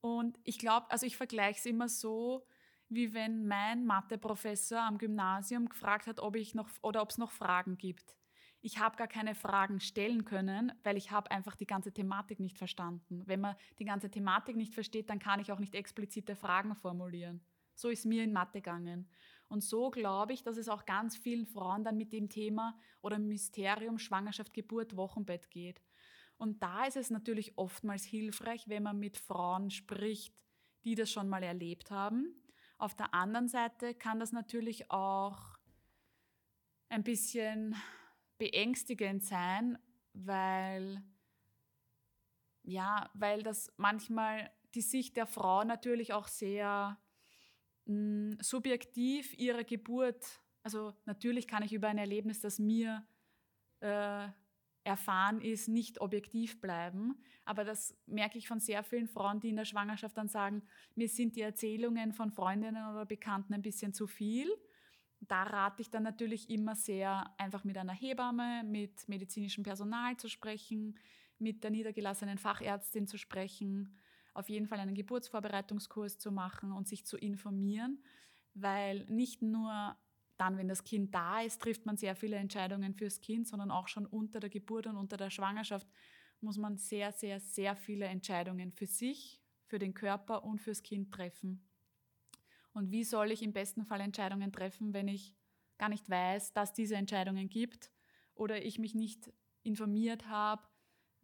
Und 0.00 0.38
ich 0.44 0.58
glaube, 0.58 0.90
also 0.90 1.06
ich 1.06 1.16
vergleiche 1.16 1.58
es 1.58 1.66
immer 1.66 1.88
so, 1.88 2.46
wie 2.88 3.14
wenn 3.14 3.46
mein 3.46 3.84
Matheprofessor 3.84 4.80
am 4.80 4.98
Gymnasium 4.98 5.68
gefragt 5.68 6.06
hat, 6.06 6.20
ob 6.20 6.36
ich 6.36 6.54
noch 6.54 6.68
oder 6.82 7.02
ob 7.02 7.10
es 7.10 7.18
noch 7.18 7.32
Fragen 7.32 7.78
gibt. 7.78 8.16
Ich 8.60 8.78
habe 8.78 8.96
gar 8.96 9.08
keine 9.08 9.34
Fragen 9.34 9.80
stellen 9.80 10.24
können, 10.24 10.72
weil 10.82 10.96
ich 10.96 11.10
habe 11.10 11.30
einfach 11.30 11.56
die 11.56 11.66
ganze 11.66 11.92
Thematik 11.92 12.40
nicht 12.40 12.58
verstanden. 12.58 13.22
Wenn 13.26 13.40
man 13.40 13.56
die 13.78 13.84
ganze 13.84 14.10
Thematik 14.10 14.56
nicht 14.56 14.74
versteht, 14.74 15.10
dann 15.10 15.18
kann 15.18 15.40
ich 15.40 15.52
auch 15.52 15.58
nicht 15.58 15.74
explizite 15.74 16.34
Fragen 16.34 16.74
formulieren. 16.74 17.44
So 17.74 17.90
ist 17.90 18.06
mir 18.06 18.24
in 18.24 18.32
Mathe 18.32 18.60
gegangen. 18.60 19.08
Und 19.48 19.62
so 19.62 19.90
glaube 19.90 20.32
ich, 20.32 20.42
dass 20.42 20.56
es 20.56 20.68
auch 20.68 20.84
ganz 20.84 21.16
vielen 21.16 21.46
Frauen 21.46 21.84
dann 21.84 21.96
mit 21.96 22.12
dem 22.12 22.28
Thema 22.28 22.78
oder 23.00 23.18
Mysterium 23.18 23.98
Schwangerschaft, 23.98 24.52
Geburt, 24.52 24.96
Wochenbett 24.96 25.50
geht. 25.50 25.80
Und 26.36 26.62
da 26.62 26.84
ist 26.84 26.96
es 26.96 27.10
natürlich 27.10 27.56
oftmals 27.56 28.04
hilfreich, 28.04 28.68
wenn 28.68 28.82
man 28.82 28.98
mit 28.98 29.16
Frauen 29.16 29.70
spricht, 29.70 30.34
die 30.84 30.94
das 30.94 31.10
schon 31.10 31.28
mal 31.28 31.42
erlebt 31.42 31.90
haben. 31.90 32.34
Auf 32.78 32.94
der 32.94 33.14
anderen 33.14 33.48
Seite 33.48 33.94
kann 33.94 34.18
das 34.18 34.32
natürlich 34.32 34.90
auch 34.90 35.56
ein 36.88 37.02
bisschen 37.02 37.74
beängstigend 38.38 39.24
sein, 39.24 39.78
weil 40.12 41.02
ja, 42.62 43.10
weil 43.14 43.42
das 43.42 43.72
manchmal 43.76 44.50
die 44.74 44.80
Sicht 44.80 45.16
der 45.16 45.26
Frau 45.26 45.64
natürlich 45.64 46.12
auch 46.12 46.26
sehr 46.26 46.98
subjektiv 48.40 49.32
ihre 49.38 49.64
Geburt, 49.64 50.24
also 50.62 50.94
natürlich 51.04 51.46
kann 51.46 51.62
ich 51.62 51.72
über 51.72 51.88
ein 51.88 51.98
Erlebnis, 51.98 52.40
das 52.40 52.58
mir 52.58 53.06
äh, 53.80 54.28
erfahren 54.86 55.40
ist, 55.40 55.68
nicht 55.68 56.00
objektiv 56.00 56.60
bleiben. 56.60 57.16
Aber 57.44 57.64
das 57.64 57.96
merke 58.06 58.38
ich 58.38 58.48
von 58.48 58.60
sehr 58.60 58.82
vielen 58.82 59.08
Frauen, 59.08 59.40
die 59.40 59.50
in 59.50 59.56
der 59.56 59.64
Schwangerschaft 59.64 60.16
dann 60.16 60.28
sagen, 60.28 60.62
mir 60.94 61.08
sind 61.08 61.36
die 61.36 61.42
Erzählungen 61.42 62.12
von 62.12 62.30
Freundinnen 62.30 62.90
oder 62.90 63.04
Bekannten 63.04 63.54
ein 63.54 63.62
bisschen 63.62 63.92
zu 63.92 64.06
viel. 64.06 64.48
Da 65.20 65.42
rate 65.44 65.82
ich 65.82 65.90
dann 65.90 66.02
natürlich 66.02 66.50
immer 66.50 66.74
sehr, 66.74 67.34
einfach 67.38 67.64
mit 67.64 67.76
einer 67.78 67.92
Hebamme, 67.92 68.62
mit 68.64 69.08
medizinischem 69.08 69.64
Personal 69.64 70.16
zu 70.16 70.28
sprechen, 70.28 70.98
mit 71.38 71.64
der 71.64 71.70
niedergelassenen 71.70 72.38
Fachärztin 72.38 73.06
zu 73.06 73.18
sprechen, 73.18 73.96
auf 74.36 74.48
jeden 74.48 74.66
Fall 74.66 74.80
einen 74.80 74.94
Geburtsvorbereitungskurs 74.94 76.18
zu 76.18 76.30
machen 76.30 76.72
und 76.72 76.86
sich 76.86 77.06
zu 77.06 77.16
informieren, 77.16 78.02
weil 78.54 79.04
nicht 79.06 79.42
nur 79.42 79.96
dann, 80.36 80.58
wenn 80.58 80.68
das 80.68 80.84
Kind 80.84 81.14
da 81.14 81.40
ist, 81.40 81.62
trifft 81.62 81.86
man 81.86 81.96
sehr 81.96 82.14
viele 82.14 82.36
Entscheidungen 82.36 82.94
fürs 82.94 83.20
Kind, 83.20 83.48
sondern 83.48 83.70
auch 83.70 83.88
schon 83.88 84.06
unter 84.06 84.40
der 84.40 84.50
Geburt 84.50 84.86
und 84.86 84.96
unter 84.96 85.16
der 85.16 85.30
Schwangerschaft 85.30 85.88
muss 86.40 86.58
man 86.58 86.76
sehr, 86.76 87.12
sehr, 87.12 87.40
sehr 87.40 87.74
viele 87.74 88.06
Entscheidungen 88.06 88.72
für 88.72 88.86
sich, 88.86 89.40
für 89.64 89.78
den 89.78 89.94
Körper 89.94 90.44
und 90.44 90.60
fürs 90.60 90.82
Kind 90.82 91.12
treffen. 91.12 91.66
Und 92.72 92.90
wie 92.90 93.04
soll 93.04 93.32
ich 93.32 93.42
im 93.42 93.54
besten 93.54 93.86
Fall 93.86 94.02
Entscheidungen 94.02 94.52
treffen, 94.52 94.92
wenn 94.92 95.08
ich 95.08 95.34
gar 95.78 95.88
nicht 95.88 96.08
weiß, 96.10 96.52
dass 96.52 96.74
diese 96.74 96.96
Entscheidungen 96.96 97.48
gibt 97.48 97.90
oder 98.34 98.62
ich 98.62 98.78
mich 98.78 98.94
nicht 98.94 99.32
informiert 99.62 100.28
habe, 100.28 100.62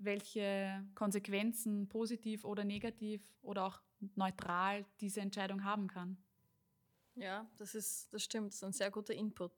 welche 0.04 0.84
Konsequenzen 0.94 1.88
positiv 1.88 2.44
oder 2.44 2.64
negativ 2.64 3.22
oder 3.42 3.66
auch 3.66 3.80
neutral 4.16 4.84
diese 5.00 5.20
Entscheidung 5.20 5.64
haben 5.64 5.88
kann. 5.88 6.16
Ja, 7.14 7.46
das 7.58 7.74
ist, 7.74 8.12
das 8.12 8.22
stimmt, 8.22 8.48
das 8.48 8.56
ist 8.56 8.64
ein 8.64 8.72
sehr 8.72 8.90
guter 8.90 9.14
Input. 9.14 9.52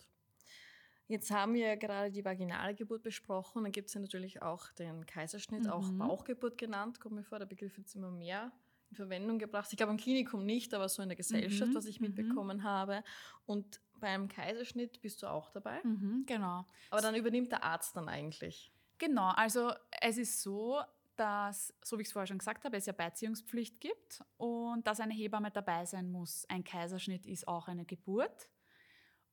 Jetzt 1.06 1.30
haben 1.30 1.54
wir 1.54 1.66
ja 1.66 1.74
gerade 1.74 2.10
die 2.10 2.24
vaginale 2.24 2.74
Geburt 2.74 3.02
besprochen. 3.02 3.62
Dann 3.62 3.72
gibt 3.72 3.88
es 3.88 3.94
ja 3.94 4.00
natürlich 4.00 4.40
auch 4.40 4.72
den 4.72 5.04
Kaiserschnitt, 5.04 5.64
mhm. 5.64 5.70
auch 5.70 5.90
Bauchgeburt 5.90 6.56
genannt. 6.56 6.98
Kommt 6.98 7.14
mir 7.14 7.24
vor, 7.24 7.38
der 7.38 7.46
Begriff 7.46 7.76
wird 7.76 7.94
immer 7.94 8.10
mehr 8.10 8.52
in 8.90 8.96
Verwendung 8.96 9.38
gebracht. 9.38 9.68
Ich 9.70 9.76
glaube 9.76 9.92
im 9.92 9.98
Klinikum 9.98 10.44
nicht, 10.46 10.72
aber 10.72 10.88
so 10.88 11.02
in 11.02 11.08
der 11.08 11.16
Gesellschaft, 11.16 11.72
mhm. 11.72 11.74
was 11.74 11.84
ich 11.84 12.00
mitbekommen 12.00 12.58
mhm. 12.58 12.62
habe. 12.64 13.04
Und 13.44 13.80
beim 14.00 14.28
Kaiserschnitt 14.28 15.00
bist 15.02 15.22
du 15.22 15.26
auch 15.26 15.50
dabei. 15.50 15.80
Mhm, 15.84 16.24
genau. 16.26 16.66
Aber 16.90 17.02
dann 17.02 17.14
übernimmt 17.14 17.52
der 17.52 17.64
Arzt 17.64 17.96
dann 17.96 18.08
eigentlich. 18.08 18.72
Genau, 18.98 19.30
also 19.30 19.72
es 20.00 20.18
ist 20.18 20.42
so, 20.42 20.80
dass, 21.16 21.74
so 21.82 21.98
wie 21.98 22.02
ich 22.02 22.08
es 22.08 22.12
vorher 22.12 22.26
schon 22.26 22.38
gesagt 22.38 22.64
habe, 22.64 22.76
es 22.76 22.86
ja 22.86 22.92
Beiziehungspflicht 22.92 23.80
gibt 23.80 24.22
und 24.36 24.86
dass 24.86 25.00
eine 25.00 25.14
Hebamme 25.14 25.50
dabei 25.50 25.84
sein 25.84 26.10
muss. 26.10 26.44
Ein 26.48 26.64
Kaiserschnitt 26.64 27.26
ist 27.26 27.46
auch 27.48 27.68
eine 27.68 27.84
Geburt 27.84 28.48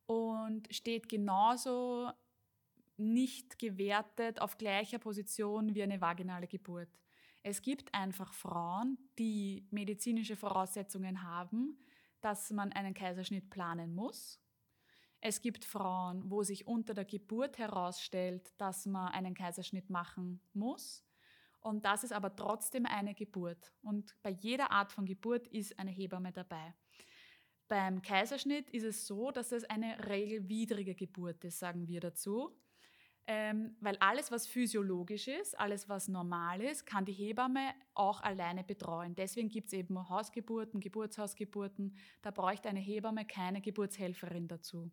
und 0.05 0.73
steht 0.73 1.09
genauso 1.09 2.11
nicht 2.97 3.57
gewertet 3.59 4.41
auf 4.41 4.57
gleicher 4.57 4.99
Position 4.99 5.73
wie 5.73 5.83
eine 5.83 6.01
vaginale 6.01 6.47
Geburt. 6.47 6.89
Es 7.43 7.61
gibt 7.61 7.93
einfach 7.93 8.33
Frauen, 8.33 8.97
die 9.17 9.67
medizinische 9.71 10.35
Voraussetzungen 10.35 11.23
haben, 11.23 11.79
dass 12.21 12.51
man 12.51 12.71
einen 12.71 12.93
Kaiserschnitt 12.93 13.49
planen 13.49 13.95
muss. 13.95 14.40
Es 15.23 15.39
gibt 15.41 15.65
Frauen, 15.65 16.23
wo 16.31 16.41
sich 16.41 16.65
unter 16.65 16.95
der 16.95 17.05
Geburt 17.05 17.59
herausstellt, 17.59 18.51
dass 18.57 18.87
man 18.87 19.11
einen 19.13 19.35
Kaiserschnitt 19.35 19.91
machen 19.91 20.41
muss. 20.53 21.05
Und 21.59 21.85
das 21.85 22.03
ist 22.03 22.11
aber 22.11 22.35
trotzdem 22.35 22.87
eine 22.87 23.13
Geburt. 23.13 23.71
Und 23.83 24.15
bei 24.23 24.31
jeder 24.31 24.71
Art 24.71 24.91
von 24.91 25.05
Geburt 25.05 25.47
ist 25.49 25.77
eine 25.77 25.91
Hebamme 25.91 26.31
dabei. 26.31 26.73
Beim 27.67 28.01
Kaiserschnitt 28.01 28.71
ist 28.71 28.83
es 28.83 29.05
so, 29.05 29.29
dass 29.29 29.51
es 29.51 29.63
eine 29.65 30.09
regelwidrige 30.09 30.95
Geburt 30.95 31.45
ist, 31.45 31.59
sagen 31.59 31.87
wir 31.87 32.01
dazu. 32.01 32.59
Ähm, 33.27 33.77
weil 33.79 33.97
alles, 33.97 34.31
was 34.31 34.47
physiologisch 34.47 35.27
ist, 35.27 35.57
alles, 35.59 35.87
was 35.87 36.07
normal 36.07 36.61
ist, 36.61 36.87
kann 36.87 37.05
die 37.05 37.13
Hebamme 37.13 37.73
auch 37.93 38.21
alleine 38.21 38.63
betreuen. 38.63 39.13
Deswegen 39.13 39.49
gibt 39.49 39.67
es 39.67 39.73
eben 39.73 40.09
Hausgeburten, 40.09 40.79
Geburtshausgeburten. 40.79 41.95
Da 42.23 42.31
bräuchte 42.31 42.69
eine 42.69 42.79
Hebamme 42.79 43.25
keine 43.25 43.61
Geburtshelferin 43.61 44.47
dazu. 44.47 44.91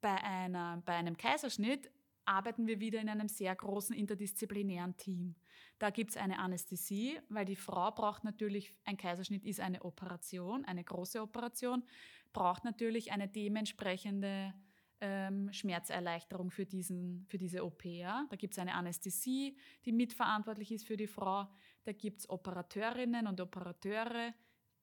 Bei, 0.00 0.22
einer, 0.22 0.82
bei 0.84 0.94
einem 0.94 1.16
Kaiserschnitt 1.16 1.90
arbeiten 2.26 2.66
wir 2.66 2.80
wieder 2.80 3.00
in 3.00 3.08
einem 3.08 3.28
sehr 3.28 3.54
großen 3.54 3.94
interdisziplinären 3.94 4.96
Team. 4.96 5.34
Da 5.78 5.90
gibt 5.90 6.10
es 6.10 6.16
eine 6.16 6.38
Anästhesie, 6.38 7.18
weil 7.28 7.44
die 7.44 7.56
Frau 7.56 7.90
braucht 7.90 8.24
natürlich, 8.24 8.72
ein 8.84 8.96
Kaiserschnitt 8.96 9.44
ist 9.44 9.60
eine 9.60 9.82
Operation, 9.84 10.64
eine 10.64 10.82
große 10.82 11.20
Operation, 11.20 11.84
braucht 12.32 12.64
natürlich 12.64 13.12
eine 13.12 13.28
dementsprechende 13.28 14.54
ähm, 15.00 15.52
Schmerzerleichterung 15.52 16.50
für, 16.50 16.64
diesen, 16.64 17.26
für 17.28 17.38
diese 17.38 17.64
OP. 17.64 17.84
Ja? 17.84 18.26
Da 18.30 18.36
gibt 18.36 18.54
es 18.54 18.58
eine 18.58 18.74
Anästhesie, 18.74 19.56
die 19.84 19.92
mitverantwortlich 19.92 20.72
ist 20.72 20.86
für 20.86 20.96
die 20.96 21.06
Frau. 21.06 21.46
Da 21.84 21.92
gibt 21.92 22.20
es 22.20 22.30
Operateurinnen 22.30 23.26
und 23.26 23.40
Operateure, 23.40 24.32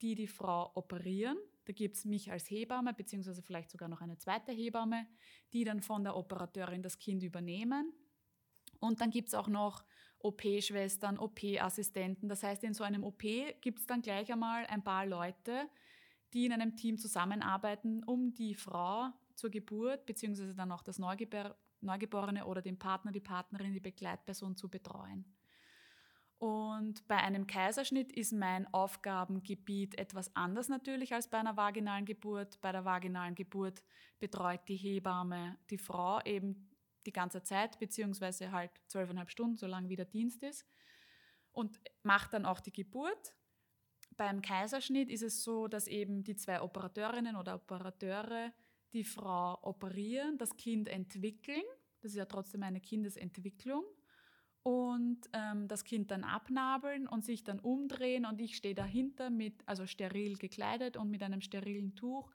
die 0.01 0.15
die 0.15 0.27
Frau 0.27 0.71
operieren. 0.75 1.37
Da 1.65 1.73
gibt 1.73 1.95
es 1.95 2.05
mich 2.05 2.31
als 2.31 2.49
Hebamme, 2.49 2.93
beziehungsweise 2.93 3.41
vielleicht 3.41 3.71
sogar 3.71 3.89
noch 3.89 4.01
eine 4.01 4.17
zweite 4.17 4.51
Hebamme, 4.51 5.07
die 5.53 5.63
dann 5.63 5.81
von 5.81 6.03
der 6.03 6.15
Operateurin 6.15 6.81
das 6.81 6.99
Kind 6.99 7.23
übernehmen. 7.23 7.93
Und 8.79 8.99
dann 8.99 9.11
gibt 9.11 9.29
es 9.29 9.33
auch 9.33 9.47
noch 9.47 9.85
OP-Schwestern, 10.19 11.17
OP-Assistenten. 11.17 12.27
Das 12.27 12.43
heißt, 12.43 12.63
in 12.63 12.73
so 12.73 12.83
einem 12.83 13.03
OP 13.03 13.23
gibt 13.61 13.79
es 13.79 13.85
dann 13.85 14.01
gleich 14.01 14.31
einmal 14.31 14.65
ein 14.65 14.83
paar 14.83 15.05
Leute, 15.05 15.69
die 16.33 16.45
in 16.45 16.53
einem 16.53 16.75
Team 16.75 16.97
zusammenarbeiten, 16.97 18.03
um 18.03 18.33
die 18.33 18.55
Frau 18.55 19.09
zur 19.35 19.49
Geburt, 19.49 20.05
beziehungsweise 20.05 20.55
dann 20.55 20.71
auch 20.71 20.83
das 20.83 20.99
Neugeborene 20.99 22.45
oder 22.45 22.61
den 22.61 22.77
Partner, 22.77 23.11
die 23.11 23.19
Partnerin, 23.19 23.73
die 23.73 23.79
Begleitperson 23.79 24.55
zu 24.55 24.69
betreuen. 24.69 25.32
Und 26.43 27.07
bei 27.07 27.15
einem 27.15 27.47
Kaiserschnitt 27.47 28.11
ist 28.11 28.33
mein 28.33 28.67
Aufgabengebiet 28.73 29.97
etwas 29.97 30.35
anders 30.35 30.67
natürlich 30.67 31.13
als 31.13 31.29
bei 31.29 31.37
einer 31.37 31.55
vaginalen 31.55 32.03
Geburt. 32.03 32.59
Bei 32.59 32.73
der 32.73 32.83
vaginalen 32.83 33.33
Geburt 33.33 33.81
betreut 34.19 34.59
die 34.67 34.75
Hebamme 34.75 35.57
die 35.69 35.77
Frau 35.77 36.19
eben 36.25 36.69
die 37.05 37.13
ganze 37.13 37.43
Zeit, 37.43 37.79
beziehungsweise 37.79 38.51
halt 38.51 38.71
zwölfeinhalb 38.87 39.29
Stunden, 39.31 39.55
solange 39.55 39.87
wie 39.87 39.95
der 39.95 40.03
Dienst 40.03 40.43
ist, 40.43 40.67
und 41.53 41.79
macht 42.01 42.33
dann 42.33 42.45
auch 42.45 42.59
die 42.59 42.73
Geburt. 42.73 43.33
Beim 44.17 44.41
Kaiserschnitt 44.41 45.09
ist 45.09 45.23
es 45.23 45.45
so, 45.45 45.69
dass 45.69 45.87
eben 45.87 46.25
die 46.25 46.35
zwei 46.35 46.61
Operateurinnen 46.61 47.37
oder 47.37 47.55
Operateure 47.55 48.51
die 48.91 49.05
Frau 49.05 49.59
operieren, 49.61 50.37
das 50.37 50.57
Kind 50.57 50.89
entwickeln. 50.89 51.63
Das 52.01 52.11
ist 52.11 52.17
ja 52.17 52.25
trotzdem 52.25 52.63
eine 52.63 52.81
Kindesentwicklung 52.81 53.85
und 54.63 55.19
ähm, 55.33 55.67
das 55.67 55.83
Kind 55.83 56.09
dann 56.09 56.23
abnabeln 56.23 57.05
und 57.05 57.25
sich 57.25 57.43
dann 57.43 57.59
umdrehen 57.59 58.25
und 58.25 58.39
ich 58.39 58.55
stehe 58.55 58.73
dahinter 58.73 59.29
mit, 59.29 59.61
also 59.67 59.85
steril 59.85 60.37
gekleidet 60.37 60.95
und 60.95 61.09
mit 61.09 61.21
einem 61.21 61.41
sterilen 61.41 61.95
Tuch 61.95 62.31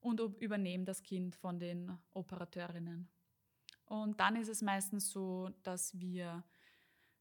und 0.00 0.20
übernehme 0.40 0.84
das 0.84 1.02
Kind 1.02 1.36
von 1.36 1.58
den 1.58 1.96
Operateurinnen. 2.12 3.08
Und 3.86 4.20
dann 4.20 4.36
ist 4.36 4.48
es 4.48 4.60
meistens 4.60 5.10
so, 5.10 5.50
dass 5.62 5.98
wir 5.98 6.44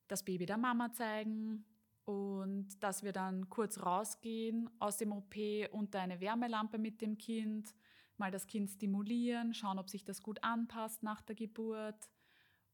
das 0.08 0.24
Baby 0.24 0.46
der 0.46 0.58
Mama 0.58 0.92
zeigen 0.92 1.66
und 2.06 2.68
dass 2.82 3.04
wir 3.04 3.14
dann 3.14 3.50
kurz 3.50 3.80
rausgehen 3.80 4.70
aus 4.80 4.98
dem 4.98 5.12
OP 5.12 5.36
unter 5.72 6.02
eine 6.02 6.20
Wärmelampe 6.20 6.78
mit 6.78 7.02
dem 7.02 7.18
Kind, 7.18 7.74
mal 8.18 8.32
das 8.32 8.48
Kind 8.48 8.70
stimulieren, 8.72 9.54
schauen, 9.54 9.78
ob 9.78 9.90
sich 9.90 10.04
das 10.04 10.24
gut 10.24 10.44
anpasst 10.44 11.04
nach 11.04 11.22
der 11.22 11.36
Geburt 11.36 12.10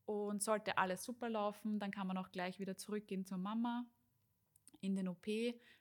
und 0.05 0.43
sollte 0.43 0.77
alles 0.77 1.03
super 1.03 1.29
laufen, 1.29 1.79
dann 1.79 1.91
kann 1.91 2.07
man 2.07 2.17
auch 2.17 2.31
gleich 2.31 2.59
wieder 2.59 2.77
zurückgehen 2.77 3.25
zur 3.25 3.37
Mama 3.37 3.85
in 4.81 4.95
den 4.95 5.07
OP. 5.07 5.27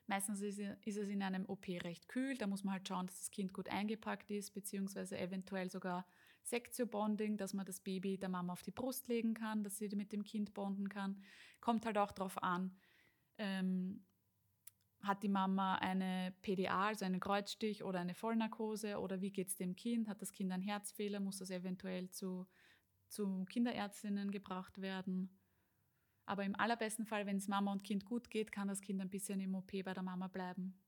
Meistens 0.07 0.41
ist 0.41 0.59
es 0.59 1.09
in 1.09 1.21
einem 1.21 1.45
OP 1.45 1.67
recht 1.67 2.07
kühl. 2.07 2.37
Da 2.37 2.47
muss 2.47 2.63
man 2.63 2.73
halt 2.73 2.87
schauen, 2.87 3.07
dass 3.07 3.19
das 3.19 3.31
Kind 3.31 3.53
gut 3.53 3.69
eingepackt 3.69 4.31
ist, 4.31 4.51
beziehungsweise 4.53 5.17
eventuell 5.17 5.69
sogar 5.69 6.05
Sektio-Bonding, 6.43 7.37
dass 7.37 7.53
man 7.53 7.65
das 7.65 7.79
Baby 7.79 8.17
der 8.17 8.29
Mama 8.29 8.53
auf 8.53 8.63
die 8.63 8.71
Brust 8.71 9.07
legen 9.07 9.33
kann, 9.33 9.63
dass 9.63 9.77
sie 9.77 9.89
mit 9.95 10.11
dem 10.11 10.23
Kind 10.23 10.53
bonden 10.53 10.89
kann. 10.89 11.21
Kommt 11.61 11.85
halt 11.85 11.97
auch 11.97 12.11
darauf 12.11 12.41
an, 12.41 12.75
ähm, 13.37 14.05
hat 15.01 15.21
die 15.23 15.29
Mama 15.29 15.75
eine 15.75 16.33
PDA, 16.41 16.87
also 16.87 17.03
einen 17.05 17.19
Kreuzstich 17.19 17.83
oder 17.83 17.99
eine 17.99 18.13
Vollnarkose 18.13 18.99
oder 18.99 19.19
wie 19.21 19.31
geht 19.31 19.49
es 19.49 19.55
dem 19.55 19.75
Kind? 19.75 20.07
Hat 20.07 20.21
das 20.21 20.31
Kind 20.31 20.51
einen 20.51 20.63
Herzfehler? 20.63 21.19
Muss 21.19 21.39
das 21.39 21.49
eventuell 21.49 22.09
zu 22.09 22.47
zu 23.13 23.45
Kinderärztinnen 23.45 24.31
gebracht 24.31 24.81
werden. 24.81 25.29
Aber 26.25 26.43
im 26.43 26.55
allerbesten 26.55 27.05
Fall, 27.05 27.25
wenn 27.25 27.37
es 27.37 27.47
Mama 27.47 27.71
und 27.71 27.83
Kind 27.83 28.05
gut 28.05 28.29
geht, 28.29 28.51
kann 28.51 28.67
das 28.67 28.81
Kind 28.81 29.01
ein 29.01 29.09
bisschen 29.09 29.39
im 29.39 29.55
OP 29.55 29.71
bei 29.71 29.93
der 29.93 30.03
Mama 30.03 30.27
bleiben. 30.27 30.79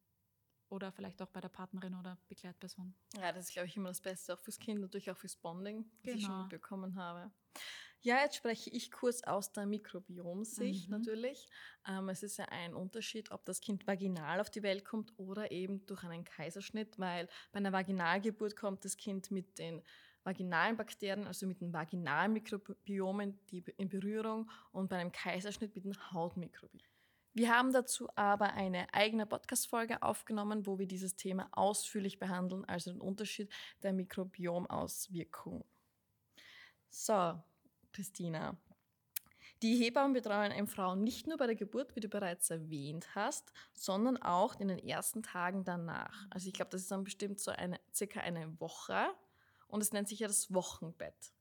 Oder 0.70 0.92
vielleicht 0.92 1.22
auch 1.22 1.30
bei 1.30 1.42
der 1.42 1.50
Partnerin 1.50 1.94
oder 1.94 2.18
Begleitperson. 2.28 2.96
Ja, 3.16 3.32
das 3.32 3.46
ist, 3.46 3.54
glaube 3.54 3.68
ich, 3.68 3.78
immer 3.78 3.90
das 3.90 4.02
Beste, 4.02 4.34
auch 4.34 4.40
fürs 4.40 4.58
Kind, 4.58 4.82
natürlich 4.82 5.12
auch 5.12 5.18
fürs 5.18 5.36
Bonding, 5.36 5.86
was 6.02 6.04
genau. 6.04 6.16
ich 6.16 6.22
schon 6.24 6.32
genau. 6.32 6.42
mitbekommen 6.44 6.96
habe. 6.96 7.32
Ja, 8.02 8.22
jetzt 8.22 8.36
spreche 8.36 8.70
ich 8.70 8.92
kurz 8.92 9.24
aus 9.24 9.52
der 9.52 9.66
Mikrobiomsicht 9.66 10.90
mhm. 10.90 10.98
natürlich. 10.98 11.48
Ähm, 11.88 12.10
es 12.10 12.24
ist 12.24 12.38
ja 12.38 12.46
ein 12.46 12.74
Unterschied, 12.74 13.32
ob 13.32 13.46
das 13.46 13.62
Kind 13.62 13.88
vaginal 13.88 14.40
auf 14.40 14.50
die 14.50 14.64
Welt 14.64 14.86
kommt 14.86 15.14
oder 15.18 15.52
eben 15.52 15.86
durch 15.86 16.04
einen 16.04 16.24
Kaiserschnitt, 16.24 17.00
weil 17.00 17.28
bei 17.52 17.58
einer 17.58 17.72
Vaginalgeburt 17.72 18.56
kommt 18.56 18.86
das 18.86 18.98
Kind 18.98 19.32
mit 19.32 19.58
den 19.58 19.82
vaginalen 20.26 20.76
Bakterien, 20.76 21.28
also 21.28 21.48
mit 21.48 21.62
den 21.62 21.72
vaginalen 21.72 22.34
Mikrobiomen, 22.34 23.40
die 23.52 23.64
in 23.78 23.88
Berührung 23.88 24.50
und 24.72 24.90
bei 24.90 24.98
einem 24.98 25.12
Kaiserschnitt 25.12 25.76
mit 25.76 25.86
den 25.86 26.12
Hautmikrobiomen. 26.12 26.96
Wir 27.34 27.54
haben 27.54 27.74
dazu 27.74 28.08
aber 28.16 28.54
eine 28.54 28.94
eigene 28.94 29.26
Podcast-Folge 29.26 30.02
aufgenommen, 30.02 30.66
wo 30.66 30.80
wir 30.80 30.88
dieses 30.88 31.18
Thema 31.18 31.50
ausführlich 31.52 32.18
behandeln, 32.18 32.64
also 32.66 32.92
den 32.92 33.02
Unterschied 33.02 33.52
der 33.84 33.92
Mikrobiomauswirkung. 33.92 35.66
So, 36.90 37.38
Christina. 37.92 38.58
Die 39.62 39.76
Hebammen 39.76 40.14
betreuen 40.14 40.52
eine 40.52 40.68
Frau 40.68 40.96
nicht 40.96 41.28
nur 41.28 41.38
bei 41.38 41.46
der 41.46 41.56
Geburt, 41.56 41.96
wie 41.96 42.00
du 42.00 42.08
bereits 42.08 42.50
erwähnt 42.50 43.16
hast, 43.16 43.52
sondern 43.74 44.16
auch 44.18 44.60
in 44.60 44.70
den 44.70 44.80
ersten 44.80 45.22
Tagen 45.22 45.66
danach. 45.66 46.28
Also 46.30 46.48
ich 46.48 46.54
glaube, 46.54 46.72
das 46.72 46.84
ist 46.84 46.92
dann 46.92 47.04
bestimmt 47.04 47.40
so 47.40 47.52
eine, 47.52 47.80
circa 47.94 48.22
eine 48.22 48.60
Woche, 48.60 49.08
und 49.76 49.82
es 49.82 49.92
nennt 49.92 50.08
sich 50.08 50.20
ja 50.20 50.28
das 50.28 50.54
Wochenbett. 50.54 51.34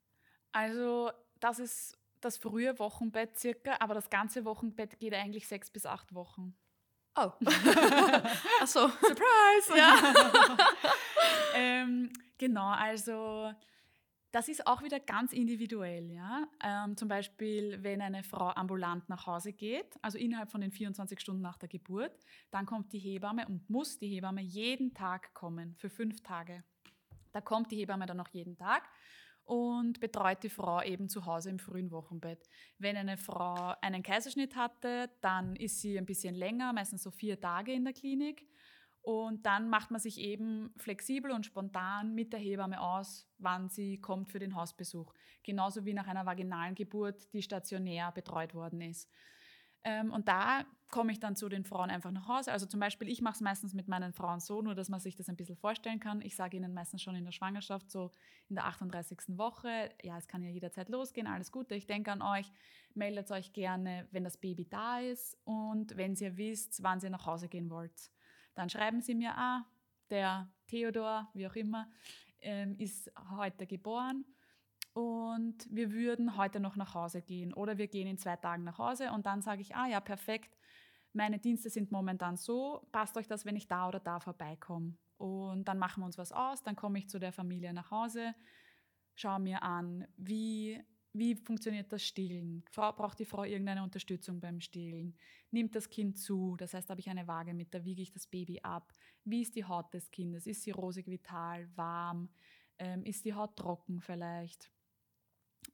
Also 0.50 1.12
das 1.38 1.60
ist 1.60 1.96
das 2.20 2.36
frühe 2.36 2.76
Wochenbett 2.80 3.38
circa, 3.38 3.76
aber 3.78 3.94
das 3.94 4.10
ganze 4.10 4.44
Wochenbett 4.44 4.98
geht 4.98 5.14
eigentlich 5.14 5.46
sechs 5.46 5.70
bis 5.70 5.86
acht 5.86 6.14
Wochen. 6.14 6.56
Oh. 7.14 7.30
Achso. 8.60 8.88
Surprise! 8.88 9.76
Ja. 9.76 9.94
ähm, 11.54 12.12
genau, 12.36 12.70
also 12.70 13.52
das 14.32 14.48
ist 14.48 14.66
auch 14.66 14.82
wieder 14.82 14.98
ganz 14.98 15.32
individuell. 15.32 16.10
Ja? 16.10 16.48
Ähm, 16.60 16.96
zum 16.96 17.06
Beispiel, 17.06 17.84
wenn 17.84 18.02
eine 18.02 18.24
Frau 18.24 18.48
ambulant 18.48 19.08
nach 19.08 19.28
Hause 19.28 19.52
geht, 19.52 19.96
also 20.02 20.18
innerhalb 20.18 20.50
von 20.50 20.60
den 20.60 20.72
24 20.72 21.20
Stunden 21.20 21.40
nach 21.40 21.56
der 21.56 21.68
Geburt, 21.68 22.18
dann 22.50 22.66
kommt 22.66 22.92
die 22.92 22.98
Hebamme 22.98 23.46
und 23.46 23.70
muss 23.70 23.96
die 23.96 24.08
Hebamme 24.08 24.42
jeden 24.42 24.92
Tag 24.92 25.34
kommen 25.34 25.76
für 25.76 25.88
fünf 25.88 26.20
Tage. 26.24 26.64
Da 27.34 27.40
kommt 27.40 27.72
die 27.72 27.76
Hebamme 27.76 28.06
dann 28.06 28.16
noch 28.16 28.28
jeden 28.28 28.56
Tag 28.56 28.88
und 29.44 29.98
betreut 29.98 30.42
die 30.44 30.48
Frau 30.48 30.80
eben 30.82 31.08
zu 31.08 31.26
Hause 31.26 31.50
im 31.50 31.58
frühen 31.58 31.90
Wochenbett. 31.90 32.48
Wenn 32.78 32.96
eine 32.96 33.16
Frau 33.16 33.74
einen 33.80 34.04
Kaiserschnitt 34.04 34.54
hatte, 34.54 35.10
dann 35.20 35.56
ist 35.56 35.80
sie 35.80 35.98
ein 35.98 36.06
bisschen 36.06 36.36
länger, 36.36 36.72
meistens 36.72 37.02
so 37.02 37.10
vier 37.10 37.40
Tage 37.40 37.72
in 37.72 37.84
der 37.84 37.92
Klinik. 37.92 38.46
Und 39.02 39.44
dann 39.46 39.68
macht 39.68 39.90
man 39.90 40.00
sich 40.00 40.18
eben 40.18 40.72
flexibel 40.78 41.32
und 41.32 41.44
spontan 41.44 42.14
mit 42.14 42.32
der 42.32 42.40
Hebamme 42.40 42.80
aus, 42.80 43.28
wann 43.38 43.68
sie 43.68 44.00
kommt 44.00 44.30
für 44.30 44.38
den 44.38 44.54
Hausbesuch. 44.54 45.12
Genauso 45.42 45.84
wie 45.84 45.92
nach 45.92 46.06
einer 46.06 46.24
vaginalen 46.24 46.76
Geburt, 46.76 47.32
die 47.34 47.42
stationär 47.42 48.12
betreut 48.12 48.54
worden 48.54 48.80
ist. 48.80 49.10
Ähm, 49.84 50.12
und 50.12 50.28
da 50.28 50.64
komme 50.90 51.12
ich 51.12 51.20
dann 51.20 51.36
zu 51.36 51.48
den 51.48 51.64
Frauen 51.64 51.90
einfach 51.90 52.10
nach 52.10 52.28
Hause. 52.28 52.52
Also 52.52 52.66
zum 52.66 52.80
Beispiel, 52.80 53.08
ich 53.08 53.20
mache 53.20 53.34
es 53.34 53.40
meistens 53.40 53.74
mit 53.74 53.88
meinen 53.88 54.12
Frauen 54.12 54.40
so, 54.40 54.62
nur 54.62 54.74
dass 54.74 54.88
man 54.88 55.00
sich 55.00 55.14
das 55.14 55.28
ein 55.28 55.36
bisschen 55.36 55.56
vorstellen 55.56 56.00
kann. 56.00 56.22
Ich 56.22 56.36
sage 56.36 56.56
ihnen 56.56 56.72
meistens 56.72 57.02
schon 57.02 57.16
in 57.16 57.24
der 57.24 57.32
Schwangerschaft, 57.32 57.90
so 57.90 58.10
in 58.48 58.56
der 58.56 58.66
38. 58.66 59.36
Woche, 59.36 59.90
ja, 60.02 60.16
es 60.16 60.28
kann 60.28 60.42
ja 60.42 60.50
jederzeit 60.50 60.88
losgehen, 60.88 61.26
alles 61.26 61.50
Gute, 61.50 61.74
ich 61.74 61.86
denke 61.86 62.12
an 62.12 62.22
euch, 62.22 62.50
meldet 62.94 63.30
euch 63.30 63.52
gerne, 63.52 64.06
wenn 64.12 64.24
das 64.24 64.36
Baby 64.36 64.68
da 64.68 65.00
ist 65.00 65.36
und 65.44 65.96
wenn 65.96 66.14
ihr 66.14 66.36
wisst, 66.36 66.82
wann 66.82 67.00
ihr 67.00 67.10
nach 67.10 67.26
Hause 67.26 67.48
gehen 67.48 67.70
wollt. 67.70 68.10
Dann 68.54 68.70
schreiben 68.70 69.00
sie 69.00 69.14
mir, 69.14 69.36
ah, 69.36 69.66
der 70.10 70.48
Theodor, 70.68 71.28
wie 71.34 71.46
auch 71.46 71.56
immer, 71.56 71.90
ähm, 72.40 72.76
ist 72.78 73.10
heute 73.36 73.66
geboren 73.66 74.24
und 74.94 75.66
wir 75.70 75.92
würden 75.92 76.36
heute 76.36 76.60
noch 76.60 76.76
nach 76.76 76.94
Hause 76.94 77.20
gehen 77.20 77.52
oder 77.52 77.78
wir 77.78 77.88
gehen 77.88 78.06
in 78.06 78.16
zwei 78.16 78.36
Tagen 78.36 78.64
nach 78.64 78.78
Hause 78.78 79.10
und 79.12 79.26
dann 79.26 79.42
sage 79.42 79.60
ich, 79.60 79.74
ah 79.74 79.88
ja, 79.88 80.00
perfekt, 80.00 80.56
meine 81.12 81.38
Dienste 81.38 81.68
sind 81.68 81.92
momentan 81.92 82.36
so, 82.36 82.86
passt 82.92 83.16
euch 83.16 83.26
das, 83.26 83.44
wenn 83.44 83.56
ich 83.56 83.66
da 83.66 83.88
oder 83.88 84.00
da 84.00 84.20
vorbeikomme. 84.20 84.96
Und 85.16 85.64
dann 85.66 85.78
machen 85.78 86.00
wir 86.00 86.06
uns 86.06 86.18
was 86.18 86.32
aus, 86.32 86.62
dann 86.62 86.76
komme 86.76 86.98
ich 86.98 87.08
zu 87.08 87.18
der 87.18 87.32
Familie 87.32 87.72
nach 87.72 87.90
Hause, 87.90 88.34
schaue 89.14 89.40
mir 89.40 89.62
an, 89.62 90.06
wie, 90.16 90.80
wie 91.12 91.34
funktioniert 91.34 91.92
das 91.92 92.04
Stillen? 92.04 92.64
Braucht 92.72 93.18
die 93.18 93.24
Frau 93.24 93.44
irgendeine 93.44 93.82
Unterstützung 93.82 94.40
beim 94.40 94.60
Stillen? 94.60 95.16
Nimmt 95.50 95.74
das 95.74 95.88
Kind 95.88 96.18
zu? 96.18 96.56
Das 96.56 96.74
heißt, 96.74 96.90
habe 96.90 97.00
ich 97.00 97.08
eine 97.08 97.26
Waage 97.26 97.54
mit, 97.54 97.74
da 97.74 97.84
wiege 97.84 98.02
ich 98.02 98.12
das 98.12 98.26
Baby 98.26 98.60
ab. 98.62 98.92
Wie 99.24 99.42
ist 99.42 99.56
die 99.56 99.64
Haut 99.64 99.92
des 99.94 100.10
Kindes? 100.10 100.46
Ist 100.46 100.62
sie 100.62 100.72
rosig 100.72 101.06
vital, 101.08 101.68
warm? 101.76 102.28
Ähm, 102.78 103.04
ist 103.04 103.24
die 103.24 103.34
Haut 103.34 103.56
trocken 103.56 104.00
vielleicht? 104.00 104.70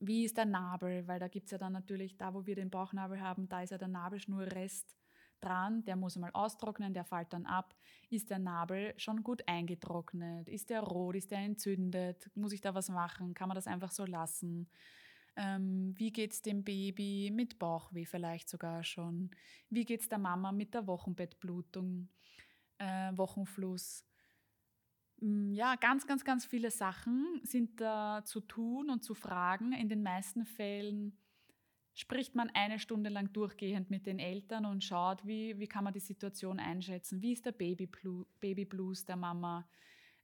Wie 0.00 0.24
ist 0.24 0.38
der 0.38 0.46
Nabel? 0.46 1.06
Weil 1.06 1.20
da 1.20 1.28
gibt 1.28 1.46
es 1.46 1.52
ja 1.52 1.58
dann 1.58 1.74
natürlich, 1.74 2.16
da 2.16 2.32
wo 2.32 2.46
wir 2.46 2.54
den 2.54 2.70
Bauchnabel 2.70 3.20
haben, 3.20 3.48
da 3.48 3.62
ist 3.62 3.70
ja 3.70 3.78
der 3.78 3.88
Nabelschnurrest 3.88 4.96
dran, 5.40 5.84
der 5.84 5.96
muss 5.96 6.16
einmal 6.16 6.30
austrocknen, 6.32 6.94
der 6.94 7.04
fällt 7.04 7.32
dann 7.32 7.46
ab. 7.46 7.74
Ist 8.08 8.30
der 8.30 8.38
Nabel 8.38 8.94
schon 8.96 9.22
gut 9.22 9.42
eingetrocknet? 9.46 10.48
Ist 10.48 10.70
der 10.70 10.80
rot? 10.80 11.16
Ist 11.16 11.30
der 11.30 11.38
entzündet? 11.38 12.30
Muss 12.34 12.52
ich 12.52 12.60
da 12.60 12.74
was 12.74 12.88
machen? 12.88 13.34
Kann 13.34 13.48
man 13.48 13.54
das 13.54 13.66
einfach 13.66 13.90
so 13.90 14.04
lassen? 14.04 14.68
Ähm, 15.36 15.94
wie 15.96 16.12
geht 16.12 16.32
es 16.32 16.42
dem 16.42 16.64
Baby 16.64 17.30
mit 17.32 17.58
Bauchweh 17.58 18.04
vielleicht 18.04 18.48
sogar 18.48 18.82
schon? 18.84 19.30
Wie 19.68 19.84
geht 19.84 20.00
es 20.00 20.08
der 20.08 20.18
Mama 20.18 20.52
mit 20.52 20.74
der 20.74 20.86
Wochenbettblutung, 20.86 22.08
äh, 22.78 23.12
Wochenfluss? 23.16 24.09
Mm, 25.20 25.52
ja, 25.52 25.76
ganz, 25.76 26.06
ganz, 26.06 26.24
ganz 26.24 26.44
viele 26.44 26.70
Sachen 26.70 27.40
sind 27.42 27.80
da 27.80 28.22
zu 28.24 28.40
tun 28.40 28.90
und 28.90 29.04
zu 29.04 29.14
fragen. 29.14 29.72
In 29.72 29.88
den 29.88 30.02
meisten 30.02 30.44
Fällen 30.46 31.16
spricht 31.94 32.34
man 32.34 32.50
eine 32.54 32.78
Stunde 32.78 33.10
lang 33.10 33.32
durchgehend 33.32 33.90
mit 33.90 34.06
den 34.06 34.18
Eltern 34.18 34.64
und 34.64 34.82
schaut, 34.82 35.26
wie, 35.26 35.58
wie 35.58 35.66
kann 35.66 35.84
man 35.84 35.92
die 35.92 36.00
Situation 36.00 36.58
einschätzen. 36.58 37.20
Wie 37.20 37.32
ist 37.32 37.44
der 37.44 37.52
Baby, 37.52 37.88
Baby 38.40 38.68
der 39.06 39.16
Mama? 39.16 39.68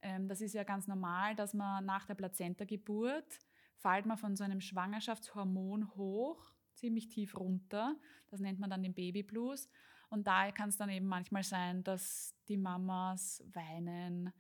Ähm, 0.03 0.29
das 0.29 0.41
ist 0.41 0.55
ja 0.55 0.65
ganz 0.65 0.87
normal, 0.87 1.35
dass 1.35 1.53
man 1.53 1.85
nach 1.85 2.07
der 2.07 2.15
Plazenta-Geburt 2.15 3.41
fällt 3.77 4.07
man 4.07 4.17
von 4.17 4.37
so 4.37 4.45
einem 4.45 4.61
Schwangerschaftshormon 4.61 5.95
hoch, 5.97 6.53
ziemlich 6.75 7.09
tief 7.09 7.37
runter. 7.37 7.97
Das 8.29 8.41
nennt 8.41 8.59
man 8.59 8.71
dann 8.71 8.83
den 8.83 8.95
Baby 8.95 9.23
Blues. 9.23 9.69
Und 10.09 10.27
da 10.27 10.51
kann 10.53 10.69
es 10.69 10.77
dann 10.77 10.89
eben 10.89 11.07
manchmal 11.07 11.43
sein, 11.43 11.83
dass 11.83 12.35
die 12.49 12.57
Mamas 12.57 13.43
weinen, 13.53 14.33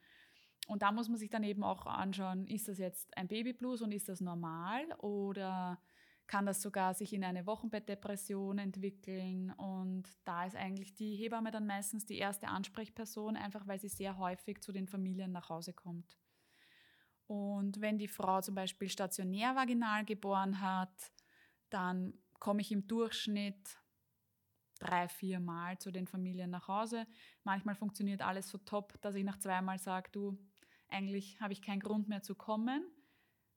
und 0.67 0.83
da 0.83 0.93
muss 0.93 1.09
man 1.09 1.19
sich 1.19 1.31
dann 1.31 1.45
eben 1.45 1.62
auch 1.62 1.87
anschauen, 1.87 2.47
ist 2.47 2.69
das 2.69 2.79
jetzt 2.79 3.17
ein 3.17 3.29
Babyblues 3.29 3.83
und 3.83 3.93
ist 3.93 4.09
das 4.09 4.21
normal 4.21 4.85
oder 4.99 5.81
kann 6.27 6.45
das 6.45 6.61
sogar 6.61 6.95
sich 6.95 7.12
in 7.12 7.23
eine 7.23 7.47
Wochenbettdepression 7.47 8.59
entwickeln. 8.59 9.53
Und 9.53 10.05
da 10.25 10.45
ist 10.45 10.57
eigentlich 10.57 10.95
die 10.95 11.14
Hebamme 11.14 11.53
dann 11.53 11.67
meistens 11.67 12.05
die 12.05 12.19
erste 12.19 12.49
Ansprechperson, 12.49 13.37
einfach 13.37 13.67
weil 13.69 13.79
sie 13.79 13.89
sehr 13.89 14.19
häufig 14.19 14.61
zu 14.61 14.73
den 14.73 14.89
Familien 14.89 15.31
nach 15.31 15.49
Hause 15.49 15.73
kommt. 15.73 16.19
Und 17.29 17.81
wenn 17.81 17.99
die 17.99 18.09
Frau 18.09 18.41
zum 18.41 18.57
Beispiel 18.57 18.89
stationär 18.89 19.55
vaginal 19.55 20.05
geboren 20.05 20.61
hat, 20.61 21.12
dann 21.71 22.14
komme 22.41 22.61
ich 22.61 22.73
im 22.73 22.87
Durchschnitt 22.89 23.79
drei, 24.79 25.09
vier 25.09 25.41
Mal 25.41 25.79
zu 25.79 25.91
den 25.91 26.07
Familien 26.07 26.51
nach 26.51 26.69
Hause. 26.69 27.07
Manchmal 27.45 27.75
funktioniert 27.75 28.23
alles 28.23 28.49
so 28.49 28.59
top, 28.59 29.01
dass 29.01 29.14
ich 29.14 29.25
nach 29.25 29.39
zweimal 29.39 29.79
sage, 29.79 30.11
du, 30.12 30.39
eigentlich 30.89 31.41
habe 31.41 31.53
ich 31.53 31.62
keinen 31.62 31.80
Grund 31.80 32.09
mehr 32.09 32.22
zu 32.22 32.34
kommen. 32.34 32.84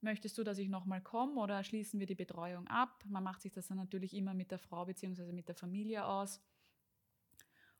Möchtest 0.01 0.37
du, 0.37 0.43
dass 0.43 0.57
ich 0.57 0.69
nochmal 0.69 1.01
komme 1.01 1.39
oder 1.41 1.63
schließen 1.63 1.99
wir 1.99 2.07
die 2.07 2.15
Betreuung 2.15 2.67
ab? 2.67 3.03
Man 3.07 3.23
macht 3.23 3.41
sich 3.41 3.51
das 3.51 3.67
dann 3.67 3.77
natürlich 3.77 4.13
immer 4.13 4.33
mit 4.33 4.51
der 4.51 4.59
Frau 4.59 4.85
bzw. 4.85 5.33
mit 5.33 5.47
der 5.47 5.55
Familie 5.55 6.05
aus. 6.05 6.41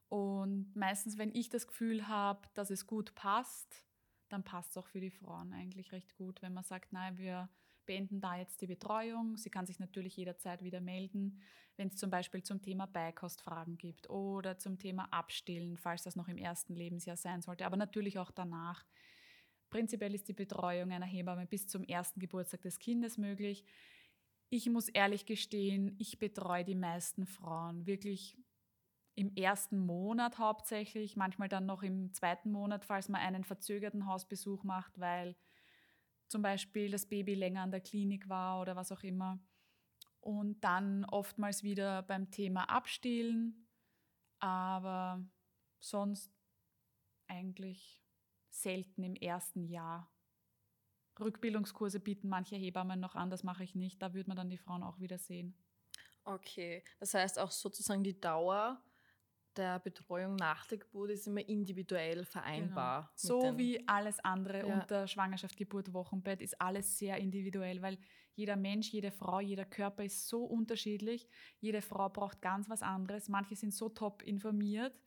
Und 0.10 0.76
meistens, 0.76 1.18
wenn 1.18 1.34
ich 1.34 1.50
das 1.50 1.68
Gefühl 1.68 2.08
habe, 2.08 2.42
dass 2.56 2.72
es 2.72 2.88
gut 2.88 3.16
passt, 3.16 3.86
dann 4.28 4.44
passt 4.44 4.72
es 4.72 4.78
auch 4.78 4.88
für 4.88 5.00
die 5.00 5.12
Frauen 5.12 5.54
eigentlich 5.54 5.92
recht 5.92 6.16
gut, 6.16 6.42
wenn 6.42 6.54
man 6.54 6.64
sagt, 6.64 6.92
nein, 6.92 7.18
wir 7.18 7.50
beenden 7.86 8.20
da 8.22 8.36
jetzt 8.36 8.62
die 8.62 8.68
Betreuung. 8.68 9.38
Sie 9.38 9.50
kann 9.50 9.66
sich 9.66 9.80
natürlich 9.80 10.16
jederzeit 10.16 10.64
wieder 10.64 10.82
melden, 10.82 11.42
wenn 11.76 11.88
es 11.88 11.96
zum 11.96 12.12
Beispiel 12.12 12.44
zum 12.44 12.62
Thema 12.62 12.86
Beikostfragen 12.86 13.78
gibt 13.78 14.10
oder 14.10 14.58
zum 14.58 14.78
Thema 14.78 15.06
Abstillen, 15.12 15.78
falls 15.78 16.04
das 16.04 16.16
noch 16.16 16.28
im 16.28 16.38
ersten 16.38 16.76
Lebensjahr 16.76 17.18
sein 17.18 17.42
sollte, 17.42 17.66
aber 17.66 17.78
natürlich 17.78 18.20
auch 18.20 18.30
danach. 18.30 18.86
Prinzipiell 19.70 20.16
ist 20.16 20.28
die 20.28 20.34
Betreuung 20.34 20.92
einer 20.92 21.06
Hebamme 21.06 21.46
bis 21.46 21.68
zum 21.68 21.84
ersten 21.84 22.20
Geburtstag 22.20 22.62
des 22.62 22.80
Kindes 22.80 23.18
möglich. 23.18 23.64
Ich 24.50 24.68
muss 24.70 24.90
ehrlich 24.90 25.26
gestehen, 25.26 25.96
ich 26.00 26.18
betreue 26.18 26.66
die 26.66 26.76
meisten 26.76 27.28
Frauen 27.28 27.86
wirklich 27.86 28.38
im 29.16 29.36
ersten 29.36 29.80
Monat 29.80 30.38
hauptsächlich, 30.38 31.16
manchmal 31.16 31.50
dann 31.50 31.66
noch 31.66 31.84
im 31.84 32.14
zweiten 32.14 32.52
Monat, 32.52 32.86
falls 32.86 33.10
man 33.10 33.22
einen 33.22 33.44
verzögerten 33.44 34.08
Hausbesuch 34.08 34.64
macht, 34.64 34.98
weil 35.00 35.36
zum 36.30 36.42
Beispiel 36.42 36.90
das 36.90 37.06
Baby 37.06 37.36
länger 37.36 37.62
an 37.62 37.72
der 37.72 37.82
Klinik 37.82 38.30
war 38.30 38.62
oder 38.62 38.76
was 38.76 38.92
auch 38.92 39.04
immer. 39.04 39.40
Und 40.22 40.64
dann 40.64 41.06
oftmals 41.06 41.64
wieder 41.64 42.02
beim 42.04 42.32
Thema 42.32 42.70
Abstillen, 42.70 43.68
aber 44.40 45.24
sonst 45.80 46.32
eigentlich 47.28 48.02
selten 48.50 49.04
im 49.04 49.16
ersten 49.16 49.64
Jahr. 49.64 50.12
Rückbildungskurse 51.20 52.00
bieten 52.00 52.30
manche 52.30 52.56
Hebammen 52.56 53.00
noch 53.00 53.16
an, 53.16 53.30
das 53.30 53.44
mache 53.44 53.64
ich 53.64 53.76
nicht. 53.76 54.02
Da 54.02 54.14
würde 54.14 54.30
man 54.30 54.38
dann 54.38 54.50
die 54.50 54.58
Frauen 54.58 54.84
auch 54.84 55.00
wieder 55.00 55.18
sehen. 55.18 55.54
Okay, 56.24 56.84
das 57.00 57.14
heißt 57.14 57.40
auch 57.40 57.52
sozusagen 57.52 58.04
die 58.04 58.20
Dauer 58.20 58.82
der 59.60 59.80
Betreuung 59.80 60.36
nach 60.36 60.66
der 60.68 60.78
Geburt 60.78 61.12
ist 61.12 61.28
immer 61.28 61.48
individuell 61.48 62.24
vereinbar. 62.24 63.12
Genau. 63.22 63.42
So 63.42 63.58
wie 63.58 63.88
alles 63.88 64.20
andere 64.24 64.60
ja. 64.60 64.74
unter 64.74 65.08
Schwangerschaft, 65.08 65.58
Geburt, 65.58 65.94
Wochenbett 65.94 66.42
ist 66.42 66.60
alles 66.62 66.98
sehr 66.98 67.18
individuell, 67.18 67.82
weil 67.82 67.98
jeder 68.36 68.56
Mensch, 68.56 68.90
jede 68.92 69.12
Frau, 69.12 69.42
jeder 69.42 69.66
Körper 69.66 70.04
ist 70.04 70.30
so 70.30 70.46
unterschiedlich. 70.46 71.28
Jede 71.60 71.82
Frau 71.82 72.08
braucht 72.10 72.42
ganz 72.42 72.70
was 72.70 72.82
anderes. 72.82 73.28
Manche 73.28 73.56
sind 73.56 73.74
so 73.74 73.90
top 73.90 74.22
informiert, 74.22 74.98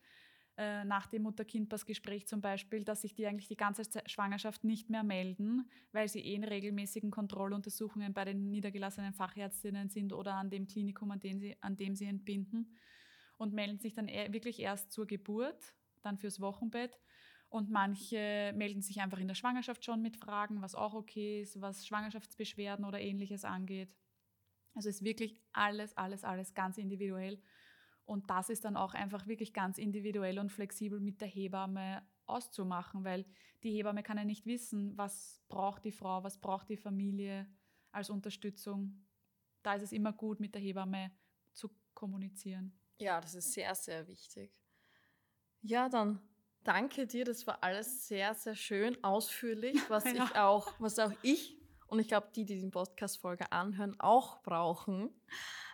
äh, 0.57 0.85
nach 0.85 1.07
dem 1.07 1.23
Mutter-Kind-Pass-Gespräch 1.23 2.27
zum 2.27 2.41
Beispiel, 2.41 2.83
dass 2.83 3.01
sich 3.01 3.15
die 3.15 3.25
eigentlich 3.25 3.47
die 3.47 3.57
ganze 3.57 3.83
Schwangerschaft 4.05 4.63
nicht 4.63 4.89
mehr 4.89 5.03
melden, 5.03 5.67
weil 5.91 6.07
sie 6.07 6.19
eh 6.19 6.35
in 6.35 6.43
regelmäßigen 6.43 7.09
Kontrolluntersuchungen 7.09 8.13
bei 8.13 8.25
den 8.25 8.51
niedergelassenen 8.51 9.13
Fachärztinnen 9.13 9.89
sind 9.89 10.13
oder 10.13 10.35
an 10.35 10.49
dem 10.49 10.67
Klinikum, 10.67 11.09
an 11.11 11.19
dem 11.19 11.39
sie, 11.39 11.55
an 11.61 11.75
dem 11.75 11.95
sie 11.95 12.05
entbinden 12.05 12.75
und 13.37 13.53
melden 13.53 13.79
sich 13.79 13.93
dann 13.93 14.07
wirklich 14.07 14.59
erst 14.59 14.91
zur 14.91 15.07
Geburt, 15.07 15.75
dann 16.01 16.17
fürs 16.17 16.39
Wochenbett. 16.39 16.99
Und 17.49 17.69
manche 17.69 18.51
melden 18.55 18.81
sich 18.81 18.99
einfach 19.01 19.19
in 19.19 19.27
der 19.27 19.35
Schwangerschaft 19.35 19.85
schon 19.85 20.01
mit 20.01 20.17
Fragen, 20.17 20.61
was 20.61 20.73
auch 20.75 20.93
okay 20.95 21.41
ist, 21.41 21.61
was 21.61 21.85
Schwangerschaftsbeschwerden 21.85 22.83
oder 22.83 22.99
ähnliches 22.99 23.45
angeht. 23.45 23.95
Also 24.75 24.89
ist 24.89 25.03
wirklich 25.03 25.39
alles, 25.51 25.95
alles, 25.95 26.23
alles 26.23 26.53
ganz 26.53 26.77
individuell. 26.77 27.39
Und 28.05 28.29
das 28.29 28.49
ist 28.49 28.65
dann 28.65 28.75
auch 28.75 28.93
einfach 28.93 29.27
wirklich 29.27 29.53
ganz 29.53 29.77
individuell 29.77 30.39
und 30.39 30.51
flexibel 30.51 30.99
mit 30.99 31.21
der 31.21 31.27
Hebamme 31.27 32.03
auszumachen, 32.25 33.03
weil 33.03 33.25
die 33.63 33.71
Hebamme 33.71 34.03
kann 34.03 34.17
ja 34.17 34.25
nicht 34.25 34.45
wissen, 34.45 34.97
was 34.97 35.41
braucht 35.47 35.85
die 35.85 35.91
Frau, 35.91 36.23
was 36.23 36.39
braucht 36.39 36.69
die 36.69 36.77
Familie 36.77 37.47
als 37.91 38.09
Unterstützung. 38.09 39.05
Da 39.61 39.75
ist 39.75 39.83
es 39.83 39.91
immer 39.91 40.11
gut, 40.11 40.39
mit 40.39 40.53
der 40.53 40.61
Hebamme 40.61 41.11
zu 41.53 41.69
kommunizieren. 41.93 42.77
Ja, 42.97 43.21
das 43.21 43.35
ist 43.35 43.53
sehr, 43.53 43.73
sehr 43.75 44.07
wichtig. 44.07 44.51
Ja, 45.61 45.87
dann 45.87 46.19
danke 46.63 47.07
dir. 47.07 47.23
Das 47.23 47.47
war 47.47 47.63
alles 47.63 48.07
sehr, 48.07 48.33
sehr 48.35 48.55
schön, 48.55 49.01
ausführlich, 49.03 49.77
was 49.89 50.03
ja. 50.05 50.25
ich 50.25 50.35
auch, 50.35 50.73
was 50.79 50.99
auch 50.99 51.13
ich 51.21 51.57
und 51.87 51.99
ich 51.99 52.07
glaube, 52.07 52.27
die, 52.35 52.43
die 52.45 52.59
die 52.59 52.69
Podcast-Folge 52.69 53.51
anhören, 53.51 53.99
auch 53.99 54.41
brauchen. 54.41 55.09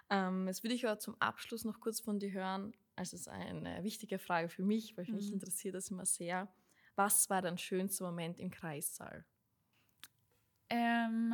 Ähm, 0.10 0.48
jetzt 0.48 0.64
würde 0.64 0.74
ich 0.74 0.88
aber 0.88 1.00
zum 1.00 1.16
Abschluss 1.20 1.66
noch 1.66 1.80
kurz 1.80 2.00
von 2.00 2.20
dir 2.20 2.32
hören. 2.32 2.74
Also 2.96 3.16
es 3.16 3.22
ist 3.22 3.28
eine 3.28 3.84
wichtige 3.84 4.20
Frage 4.20 4.50
für 4.50 4.64
mich, 4.64 4.98
weil 4.98 5.06
mhm. 5.06 5.16
mich 5.16 5.32
interessiert 5.32 5.76
das 5.76 5.92
immer 5.92 6.06
sehr. 6.06 6.52
Was 6.96 7.30
war 7.30 7.42
dein 7.42 7.58
schönster 7.58 8.06
Moment 8.06 8.40
im 8.40 8.50
Kreissaal? 8.50 9.26
Ähm, 10.70 11.34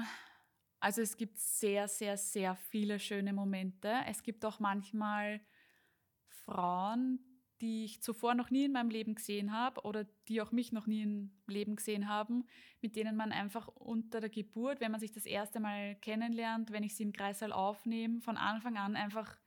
also 0.80 1.02
es 1.02 1.18
gibt 1.18 1.40
sehr, 1.40 1.88
sehr, 1.88 2.18
sehr 2.18 2.56
viele 2.56 3.00
schöne 3.00 3.34
Momente. 3.34 3.92
Es 4.08 4.22
gibt 4.22 4.46
auch 4.46 4.60
manchmal 4.60 5.42
Frauen, 6.28 7.20
die 7.62 7.86
ich 7.86 8.02
zuvor 8.02 8.36
noch 8.36 8.50
nie 8.50 8.66
in 8.66 8.74
meinem 8.74 8.90
Leben 8.90 9.16
gesehen 9.16 9.54
habe 9.54 9.82
oder 9.82 10.06
die 10.28 10.42
auch 10.42 10.52
mich 10.52 10.72
noch 10.72 10.88
nie 10.88 11.04
im 11.04 11.32
Leben 11.48 11.76
gesehen 11.76 12.10
haben, 12.10 12.46
mit 12.82 12.96
denen 12.96 13.16
man 13.16 13.32
einfach 13.32 13.68
unter 13.68 14.20
der 14.20 14.30
Geburt, 14.30 14.82
wenn 14.82 14.92
man 14.92 15.00
sich 15.00 15.12
das 15.12 15.26
erste 15.26 15.60
Mal 15.60 15.96
kennenlernt, 15.96 16.72
wenn 16.72 16.84
ich 16.84 16.96
sie 16.96 17.04
im 17.04 17.14
Kreissaal 17.14 17.54
aufnehme, 17.54 18.22
von 18.22 18.38
Anfang 18.38 18.78
an 18.78 18.96
einfach 18.96 19.38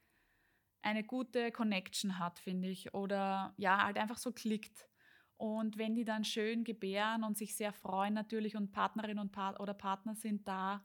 eine 0.83 1.05
gute 1.05 1.53
Connection 1.53 2.19
hat, 2.19 2.39
finde 2.39 2.69
ich. 2.69 2.95
Oder 2.95 3.55
ja, 3.57 3.85
halt 3.85 3.99
einfach 3.99 4.19
so 4.19 4.33
klickt. 4.33 4.89
Und 5.37 5.79
wenn 5.79 5.95
die 5.95 6.05
dann 6.05 6.25
schön 6.25 6.65
gebären 6.65 7.23
und 7.25 7.37
sich 7.37 7.57
sehr 7.57 7.73
freuen 7.73 8.15
natürlich 8.15 8.57
und 8.57 8.73
Partnerin 8.73 9.19
und 9.19 9.33
pa 9.33 9.55
oder 9.57 9.75
Partner 9.75 10.15
sind 10.15 10.49
da. 10.49 10.85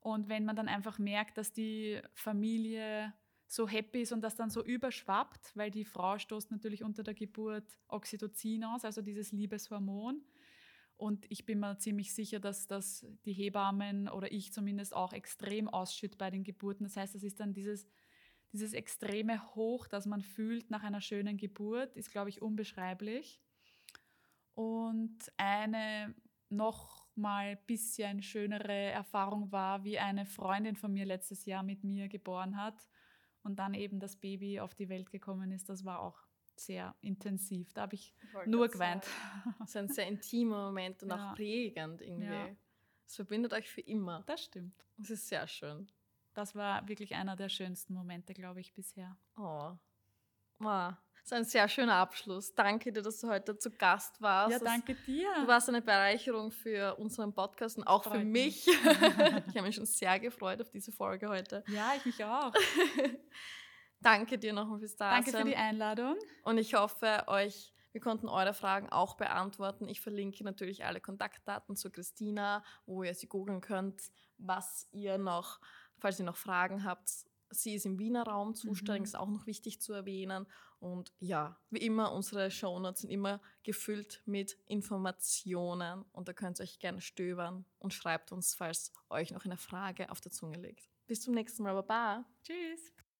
Und 0.00 0.28
wenn 0.28 0.44
man 0.44 0.54
dann 0.54 0.68
einfach 0.68 0.98
merkt, 0.98 1.38
dass 1.38 1.52
die 1.52 2.00
Familie 2.14 3.12
so 3.48 3.66
happy 3.66 4.02
ist 4.02 4.12
und 4.12 4.20
das 4.20 4.36
dann 4.36 4.50
so 4.50 4.62
überschwappt, 4.62 5.56
weil 5.56 5.70
die 5.70 5.86
Frau 5.86 6.18
stoßt 6.18 6.50
natürlich 6.50 6.84
unter 6.84 7.02
der 7.02 7.14
Geburt 7.14 7.66
Oxytocin 7.88 8.62
aus, 8.64 8.84
also 8.84 9.00
dieses 9.00 9.32
Liebeshormon. 9.32 10.22
Und 10.98 11.24
ich 11.30 11.46
bin 11.46 11.60
mir 11.60 11.78
ziemlich 11.78 12.12
sicher, 12.12 12.40
dass 12.40 12.66
das 12.66 13.06
die 13.24 13.32
Hebammen 13.32 14.08
oder 14.08 14.30
ich 14.30 14.52
zumindest 14.52 14.94
auch 14.94 15.14
extrem 15.14 15.68
ausschüttet 15.68 16.18
bei 16.18 16.30
den 16.30 16.44
Geburten. 16.44 16.84
Das 16.84 16.96
heißt, 16.96 17.14
das 17.14 17.22
ist 17.22 17.40
dann 17.40 17.54
dieses, 17.54 17.86
dieses 18.52 18.74
extreme 18.74 19.54
Hoch, 19.54 19.86
das 19.86 20.04
man 20.04 20.20
fühlt 20.20 20.70
nach 20.70 20.82
einer 20.82 21.00
schönen 21.00 21.38
Geburt, 21.38 21.96
ist, 21.96 22.10
glaube 22.10 22.28
ich, 22.28 22.42
unbeschreiblich. 22.42 23.40
Und 24.54 25.18
eine 25.38 26.14
noch 26.50 27.06
mal 27.14 27.56
bisschen 27.66 28.22
schönere 28.22 28.72
Erfahrung 28.72 29.52
war, 29.52 29.84
wie 29.84 29.98
eine 29.98 30.26
Freundin 30.26 30.76
von 30.76 30.92
mir 30.92 31.06
letztes 31.06 31.46
Jahr 31.46 31.62
mit 31.62 31.84
mir 31.84 32.08
geboren 32.08 32.56
hat 32.56 32.88
und 33.42 33.58
dann 33.58 33.74
eben 33.74 34.00
das 34.00 34.16
Baby 34.16 34.60
auf 34.60 34.74
die 34.74 34.88
Welt 34.88 35.10
gekommen 35.10 35.52
ist, 35.52 35.68
das 35.68 35.84
war 35.84 36.00
auch 36.00 36.18
sehr 36.56 36.94
intensiv. 37.00 37.72
Da 37.72 37.82
habe 37.82 37.94
ich 37.94 38.14
nur 38.46 38.68
geweint. 38.68 39.06
Das 39.58 39.70
ist 39.70 39.76
ein 39.76 39.88
sehr 39.88 40.06
intimer 40.06 40.66
Moment 40.66 41.02
und 41.02 41.08
ja. 41.10 41.30
auch 41.30 41.34
prägend 41.34 42.00
irgendwie. 42.02 42.26
Ja. 42.26 42.56
Es 43.06 43.16
verbindet 43.16 43.52
euch 43.52 43.70
für 43.70 43.80
immer. 43.80 44.22
Das 44.26 44.44
stimmt. 44.44 44.84
Das 44.96 45.10
ist 45.10 45.28
sehr 45.28 45.46
schön. 45.46 45.90
Das 46.34 46.54
war 46.54 46.86
wirklich 46.88 47.14
einer 47.14 47.36
der 47.36 47.48
schönsten 47.48 47.94
Momente, 47.94 48.34
glaube 48.34 48.60
ich, 48.60 48.74
bisher. 48.74 49.16
Oh. 49.36 49.72
Wow. 50.58 50.94
Das 51.28 51.40
ist 51.40 51.44
ein 51.44 51.50
sehr 51.50 51.68
schöner 51.68 51.96
Abschluss. 51.96 52.54
Danke 52.54 52.90
dir, 52.90 53.02
dass 53.02 53.20
du 53.20 53.28
heute 53.28 53.58
zu 53.58 53.70
Gast 53.70 54.18
warst. 54.22 54.50
Ja, 54.50 54.58
danke 54.60 54.94
dir. 54.94 55.28
Du 55.34 55.46
warst 55.46 55.68
eine 55.68 55.82
Bereicherung 55.82 56.50
für 56.50 56.94
unseren 56.94 57.34
Podcast 57.34 57.76
und 57.76 57.86
auch 57.86 58.02
für 58.02 58.24
mich. 58.24 58.64
mich. 58.64 58.66
ich 59.46 59.54
habe 59.54 59.60
mich 59.60 59.74
schon 59.74 59.84
sehr 59.84 60.18
gefreut 60.20 60.62
auf 60.62 60.70
diese 60.70 60.90
Folge 60.90 61.28
heute. 61.28 61.64
Ja, 61.66 61.92
ich 61.98 62.06
mich 62.06 62.24
auch. 62.24 62.54
danke 64.00 64.38
dir 64.38 64.54
nochmal 64.54 64.78
fürs 64.78 64.96
Dasein. 64.96 65.22
Danke 65.22 65.38
für 65.38 65.44
die 65.44 65.56
Einladung. 65.56 66.16
Und 66.44 66.56
ich 66.56 66.72
hoffe, 66.72 67.24
euch, 67.26 67.74
wir 67.92 68.00
konnten 68.00 68.30
eure 68.30 68.54
Fragen 68.54 68.88
auch 68.88 69.14
beantworten. 69.18 69.86
Ich 69.86 70.00
verlinke 70.00 70.42
natürlich 70.44 70.86
alle 70.86 71.02
Kontaktdaten 71.02 71.76
zu 71.76 71.90
Christina, 71.90 72.64
wo 72.86 73.02
ihr 73.02 73.12
sie 73.12 73.26
googeln 73.26 73.60
könnt, 73.60 74.00
was 74.38 74.88
ihr 74.92 75.18
noch, 75.18 75.60
falls 75.98 76.18
ihr 76.18 76.24
noch 76.24 76.38
Fragen 76.38 76.84
habt, 76.84 77.10
Sie 77.50 77.74
ist 77.74 77.86
im 77.86 77.98
Wiener 77.98 78.24
Raum 78.24 78.54
zuständig, 78.54 79.00
mhm. 79.00 79.04
ist 79.04 79.16
auch 79.16 79.28
noch 79.28 79.46
wichtig 79.46 79.80
zu 79.80 79.92
erwähnen. 79.92 80.46
Und 80.80 81.12
ja, 81.18 81.58
wie 81.70 81.78
immer, 81.78 82.12
unsere 82.12 82.50
Shownotes 82.50 83.02
sind 83.02 83.10
immer 83.10 83.40
gefüllt 83.62 84.22
mit 84.26 84.56
Informationen 84.66 86.04
und 86.12 86.28
da 86.28 86.32
könnt 86.32 86.60
ihr 86.60 86.64
euch 86.64 86.78
gerne 86.78 87.00
stöbern 87.00 87.64
und 87.78 87.92
schreibt 87.92 88.32
uns, 88.32 88.54
falls 88.54 88.92
euch 89.10 89.32
noch 89.32 89.44
eine 89.44 89.56
Frage 89.56 90.10
auf 90.10 90.20
der 90.20 90.30
Zunge 90.32 90.58
liegt. 90.58 90.88
Bis 91.06 91.22
zum 91.22 91.34
nächsten 91.34 91.62
Mal, 91.62 91.74
Baba. 91.74 92.24
Tschüss. 92.42 92.92